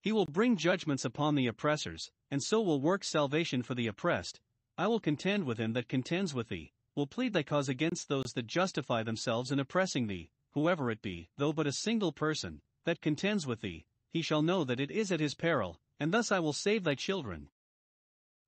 He 0.00 0.12
will 0.12 0.26
bring 0.26 0.56
judgments 0.56 1.04
upon 1.04 1.34
the 1.34 1.46
oppressors, 1.46 2.10
and 2.30 2.42
so 2.42 2.60
will 2.60 2.80
work 2.80 3.04
salvation 3.04 3.62
for 3.62 3.74
the 3.74 3.86
oppressed. 3.86 4.40
I 4.78 4.86
will 4.86 5.00
contend 5.00 5.44
with 5.44 5.58
him 5.58 5.72
that 5.74 5.88
contends 5.88 6.34
with 6.34 6.48
thee, 6.48 6.72
will 6.94 7.06
plead 7.06 7.32
thy 7.32 7.42
cause 7.42 7.68
against 7.68 8.08
those 8.08 8.32
that 8.34 8.46
justify 8.46 9.02
themselves 9.02 9.50
in 9.50 9.60
oppressing 9.60 10.06
thee, 10.06 10.30
whoever 10.52 10.90
it 10.90 11.02
be, 11.02 11.28
though 11.36 11.52
but 11.52 11.66
a 11.66 11.72
single 11.72 12.12
person, 12.12 12.60
that 12.84 13.00
contends 13.00 13.46
with 13.46 13.60
thee, 13.60 13.84
he 14.16 14.22
shall 14.22 14.40
know 14.40 14.64
that 14.64 14.80
it 14.80 14.90
is 14.90 15.12
at 15.12 15.20
his 15.20 15.34
peril, 15.34 15.78
and 16.00 16.10
thus 16.10 16.32
I 16.32 16.38
will 16.38 16.54
save 16.54 16.84
thy 16.84 16.94
children. 16.94 17.50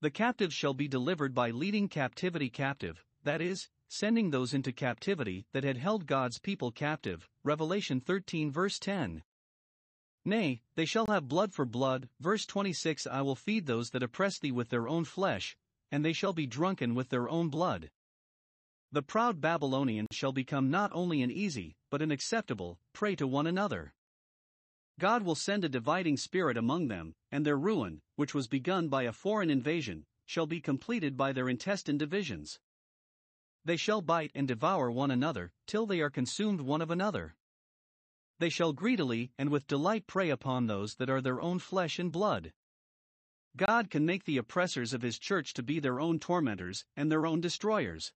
The 0.00 0.10
captives 0.10 0.54
shall 0.54 0.72
be 0.72 0.88
delivered 0.88 1.34
by 1.34 1.50
leading 1.50 1.88
captivity 1.88 2.48
captive, 2.48 3.04
that 3.24 3.42
is, 3.42 3.68
sending 3.86 4.30
those 4.30 4.54
into 4.54 4.72
captivity 4.72 5.44
that 5.52 5.64
had 5.64 5.76
held 5.76 6.06
God's 6.06 6.38
people 6.38 6.72
captive. 6.72 7.28
Revelation 7.44 8.00
13 8.00 8.50
verse 8.50 8.78
10. 8.78 9.22
Nay, 10.24 10.62
they 10.74 10.86
shall 10.86 11.04
have 11.04 11.28
blood 11.28 11.52
for 11.52 11.66
blood. 11.66 12.08
Verse 12.18 12.46
26 12.46 13.06
I 13.06 13.20
will 13.20 13.36
feed 13.36 13.66
those 13.66 13.90
that 13.90 14.02
oppress 14.02 14.38
thee 14.38 14.50
with 14.50 14.70
their 14.70 14.88
own 14.88 15.04
flesh, 15.04 15.54
and 15.92 16.02
they 16.02 16.14
shall 16.14 16.32
be 16.32 16.46
drunken 16.46 16.94
with 16.94 17.10
their 17.10 17.28
own 17.28 17.50
blood. 17.50 17.90
The 18.90 19.02
proud 19.02 19.42
Babylonians 19.42 20.08
shall 20.12 20.32
become 20.32 20.70
not 20.70 20.92
only 20.94 21.20
an 21.20 21.30
easy, 21.30 21.76
but 21.90 22.00
an 22.00 22.10
acceptable, 22.10 22.78
prey 22.94 23.14
to 23.16 23.26
one 23.26 23.46
another. 23.46 23.92
God 24.98 25.22
will 25.22 25.36
send 25.36 25.64
a 25.64 25.68
dividing 25.68 26.16
spirit 26.16 26.56
among 26.56 26.88
them, 26.88 27.14
and 27.30 27.46
their 27.46 27.56
ruin, 27.56 28.02
which 28.16 28.34
was 28.34 28.48
begun 28.48 28.88
by 28.88 29.04
a 29.04 29.12
foreign 29.12 29.48
invasion, 29.48 30.06
shall 30.26 30.46
be 30.46 30.60
completed 30.60 31.16
by 31.16 31.32
their 31.32 31.48
intestine 31.48 31.98
divisions. 31.98 32.58
They 33.64 33.76
shall 33.76 34.02
bite 34.02 34.32
and 34.34 34.48
devour 34.48 34.90
one 34.90 35.10
another, 35.10 35.52
till 35.66 35.86
they 35.86 36.00
are 36.00 36.10
consumed 36.10 36.60
one 36.60 36.82
of 36.82 36.90
another. 36.90 37.36
They 38.40 38.48
shall 38.48 38.72
greedily 38.72 39.32
and 39.38 39.50
with 39.50 39.66
delight 39.66 40.06
prey 40.06 40.30
upon 40.30 40.66
those 40.66 40.96
that 40.96 41.10
are 41.10 41.20
their 41.20 41.40
own 41.40 41.58
flesh 41.58 41.98
and 41.98 42.10
blood. 42.10 42.52
God 43.56 43.90
can 43.90 44.04
make 44.06 44.24
the 44.24 44.36
oppressors 44.36 44.92
of 44.92 45.02
his 45.02 45.18
church 45.18 45.54
to 45.54 45.62
be 45.62 45.80
their 45.80 46.00
own 46.00 46.18
tormentors 46.18 46.84
and 46.96 47.10
their 47.10 47.26
own 47.26 47.40
destroyers. 47.40 48.12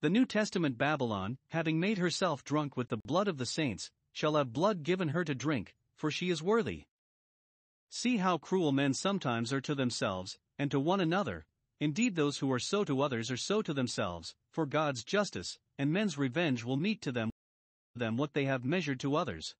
The 0.00 0.10
New 0.10 0.26
Testament 0.26 0.76
Babylon, 0.76 1.38
having 1.48 1.80
made 1.80 1.98
herself 1.98 2.44
drunk 2.44 2.76
with 2.76 2.88
the 2.88 3.00
blood 3.04 3.28
of 3.28 3.38
the 3.38 3.46
saints, 3.46 3.90
shall 4.14 4.36
have 4.36 4.54
blood 4.54 4.82
given 4.82 5.08
her 5.08 5.24
to 5.24 5.34
drink, 5.34 5.74
for 5.94 6.10
she 6.10 6.30
is 6.30 6.42
worthy. 6.42 6.84
See 7.90 8.16
how 8.16 8.38
cruel 8.38 8.72
men 8.72 8.94
sometimes 8.94 9.52
are 9.52 9.60
to 9.60 9.74
themselves, 9.74 10.38
and 10.58 10.70
to 10.70 10.80
one 10.80 11.00
another. 11.00 11.44
Indeed, 11.80 12.14
those 12.14 12.38
who 12.38 12.50
are 12.50 12.58
so 12.58 12.84
to 12.84 13.02
others 13.02 13.30
are 13.30 13.36
so 13.36 13.60
to 13.60 13.74
themselves, 13.74 14.34
for 14.50 14.64
God's 14.64 15.04
justice, 15.04 15.58
and 15.76 15.92
men's 15.92 16.16
revenge 16.16 16.64
will 16.64 16.76
mete 16.76 17.02
to 17.02 17.12
them, 17.12 17.30
them 17.94 18.16
what 18.16 18.32
they 18.32 18.44
have 18.46 18.64
measured 18.64 19.00
to 19.00 19.16
others. 19.16 19.54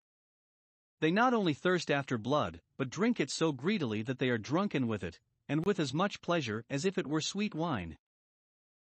They 1.00 1.10
not 1.10 1.34
only 1.34 1.52
thirst 1.52 1.90
after 1.90 2.16
blood, 2.16 2.60
but 2.78 2.88
drink 2.88 3.20
it 3.20 3.30
so 3.30 3.52
greedily 3.52 4.02
that 4.02 4.18
they 4.18 4.30
are 4.30 4.38
drunken 4.38 4.86
with 4.86 5.02
it, 5.04 5.18
and 5.48 5.64
with 5.66 5.78
as 5.78 5.92
much 5.92 6.22
pleasure 6.22 6.64
as 6.70 6.84
if 6.84 6.96
it 6.96 7.06
were 7.06 7.20
sweet 7.20 7.54
wine. 7.54 7.98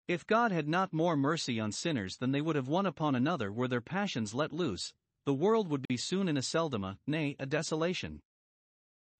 If 0.07 0.27
God 0.27 0.51
had 0.51 0.67
not 0.67 0.93
more 0.93 1.17
mercy 1.17 1.59
on 1.59 1.71
sinners 1.71 2.17
than 2.17 2.31
they 2.31 2.41
would 2.41 2.55
have 2.55 2.67
one 2.67 2.85
upon 2.85 3.15
another 3.15 3.51
were 3.51 3.67
their 3.67 3.81
passions 3.81 4.35
let 4.35 4.53
loose, 4.53 4.93
the 5.25 5.33
world 5.33 5.67
would 5.69 5.87
be 5.87 5.97
soon 5.97 6.27
in 6.27 6.37
Aceldama, 6.37 6.97
nay, 7.05 7.35
a 7.39 7.45
desolation. 7.45 8.21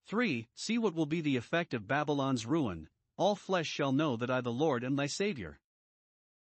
3. 0.07 0.47
See 0.55 0.77
what 0.77 0.93
will 0.93 1.05
be 1.05 1.21
the 1.21 1.37
effect 1.37 1.73
of 1.73 1.87
Babylon's 1.87 2.45
ruin 2.45 2.89
all 3.17 3.35
flesh 3.35 3.67
shall 3.67 3.91
know 3.91 4.17
that 4.17 4.29
I, 4.29 4.41
the 4.41 4.51
Lord, 4.51 4.83
am 4.83 4.95
thy 4.95 5.05
Saviour. 5.07 5.59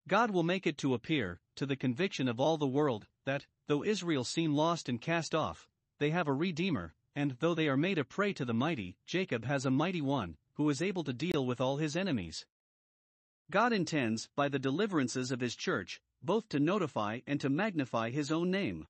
God 0.07 0.31
will 0.31 0.43
make 0.43 0.65
it 0.65 0.77
to 0.79 0.93
appear, 0.93 1.39
to 1.55 1.65
the 1.65 1.75
conviction 1.75 2.27
of 2.27 2.39
all 2.39 2.57
the 2.57 2.67
world, 2.67 3.07
that, 3.25 3.45
though 3.67 3.83
Israel 3.83 4.23
seem 4.23 4.55
lost 4.55 4.89
and 4.89 5.01
cast 5.01 5.35
off, 5.35 5.67
they 5.99 6.09
have 6.11 6.27
a 6.27 6.33
Redeemer, 6.33 6.95
and 7.15 7.37
though 7.39 7.53
they 7.53 7.67
are 7.67 7.77
made 7.77 7.97
a 7.97 8.03
prey 8.03 8.33
to 8.33 8.45
the 8.45 8.53
mighty, 8.53 8.97
Jacob 9.05 9.45
has 9.45 9.65
a 9.65 9.71
mighty 9.71 10.01
one, 10.01 10.37
who 10.53 10.69
is 10.69 10.81
able 10.81 11.03
to 11.03 11.13
deal 11.13 11.45
with 11.45 11.61
all 11.61 11.77
his 11.77 11.95
enemies. 11.95 12.45
God 13.51 13.71
intends, 13.71 14.29
by 14.35 14.49
the 14.49 14.59
deliverances 14.59 15.31
of 15.31 15.39
his 15.39 15.55
church, 15.55 16.01
both 16.23 16.49
to 16.49 16.59
notify 16.59 17.19
and 17.27 17.39
to 17.41 17.49
magnify 17.49 18.09
his 18.09 18.31
own 18.31 18.49
name. 18.49 18.87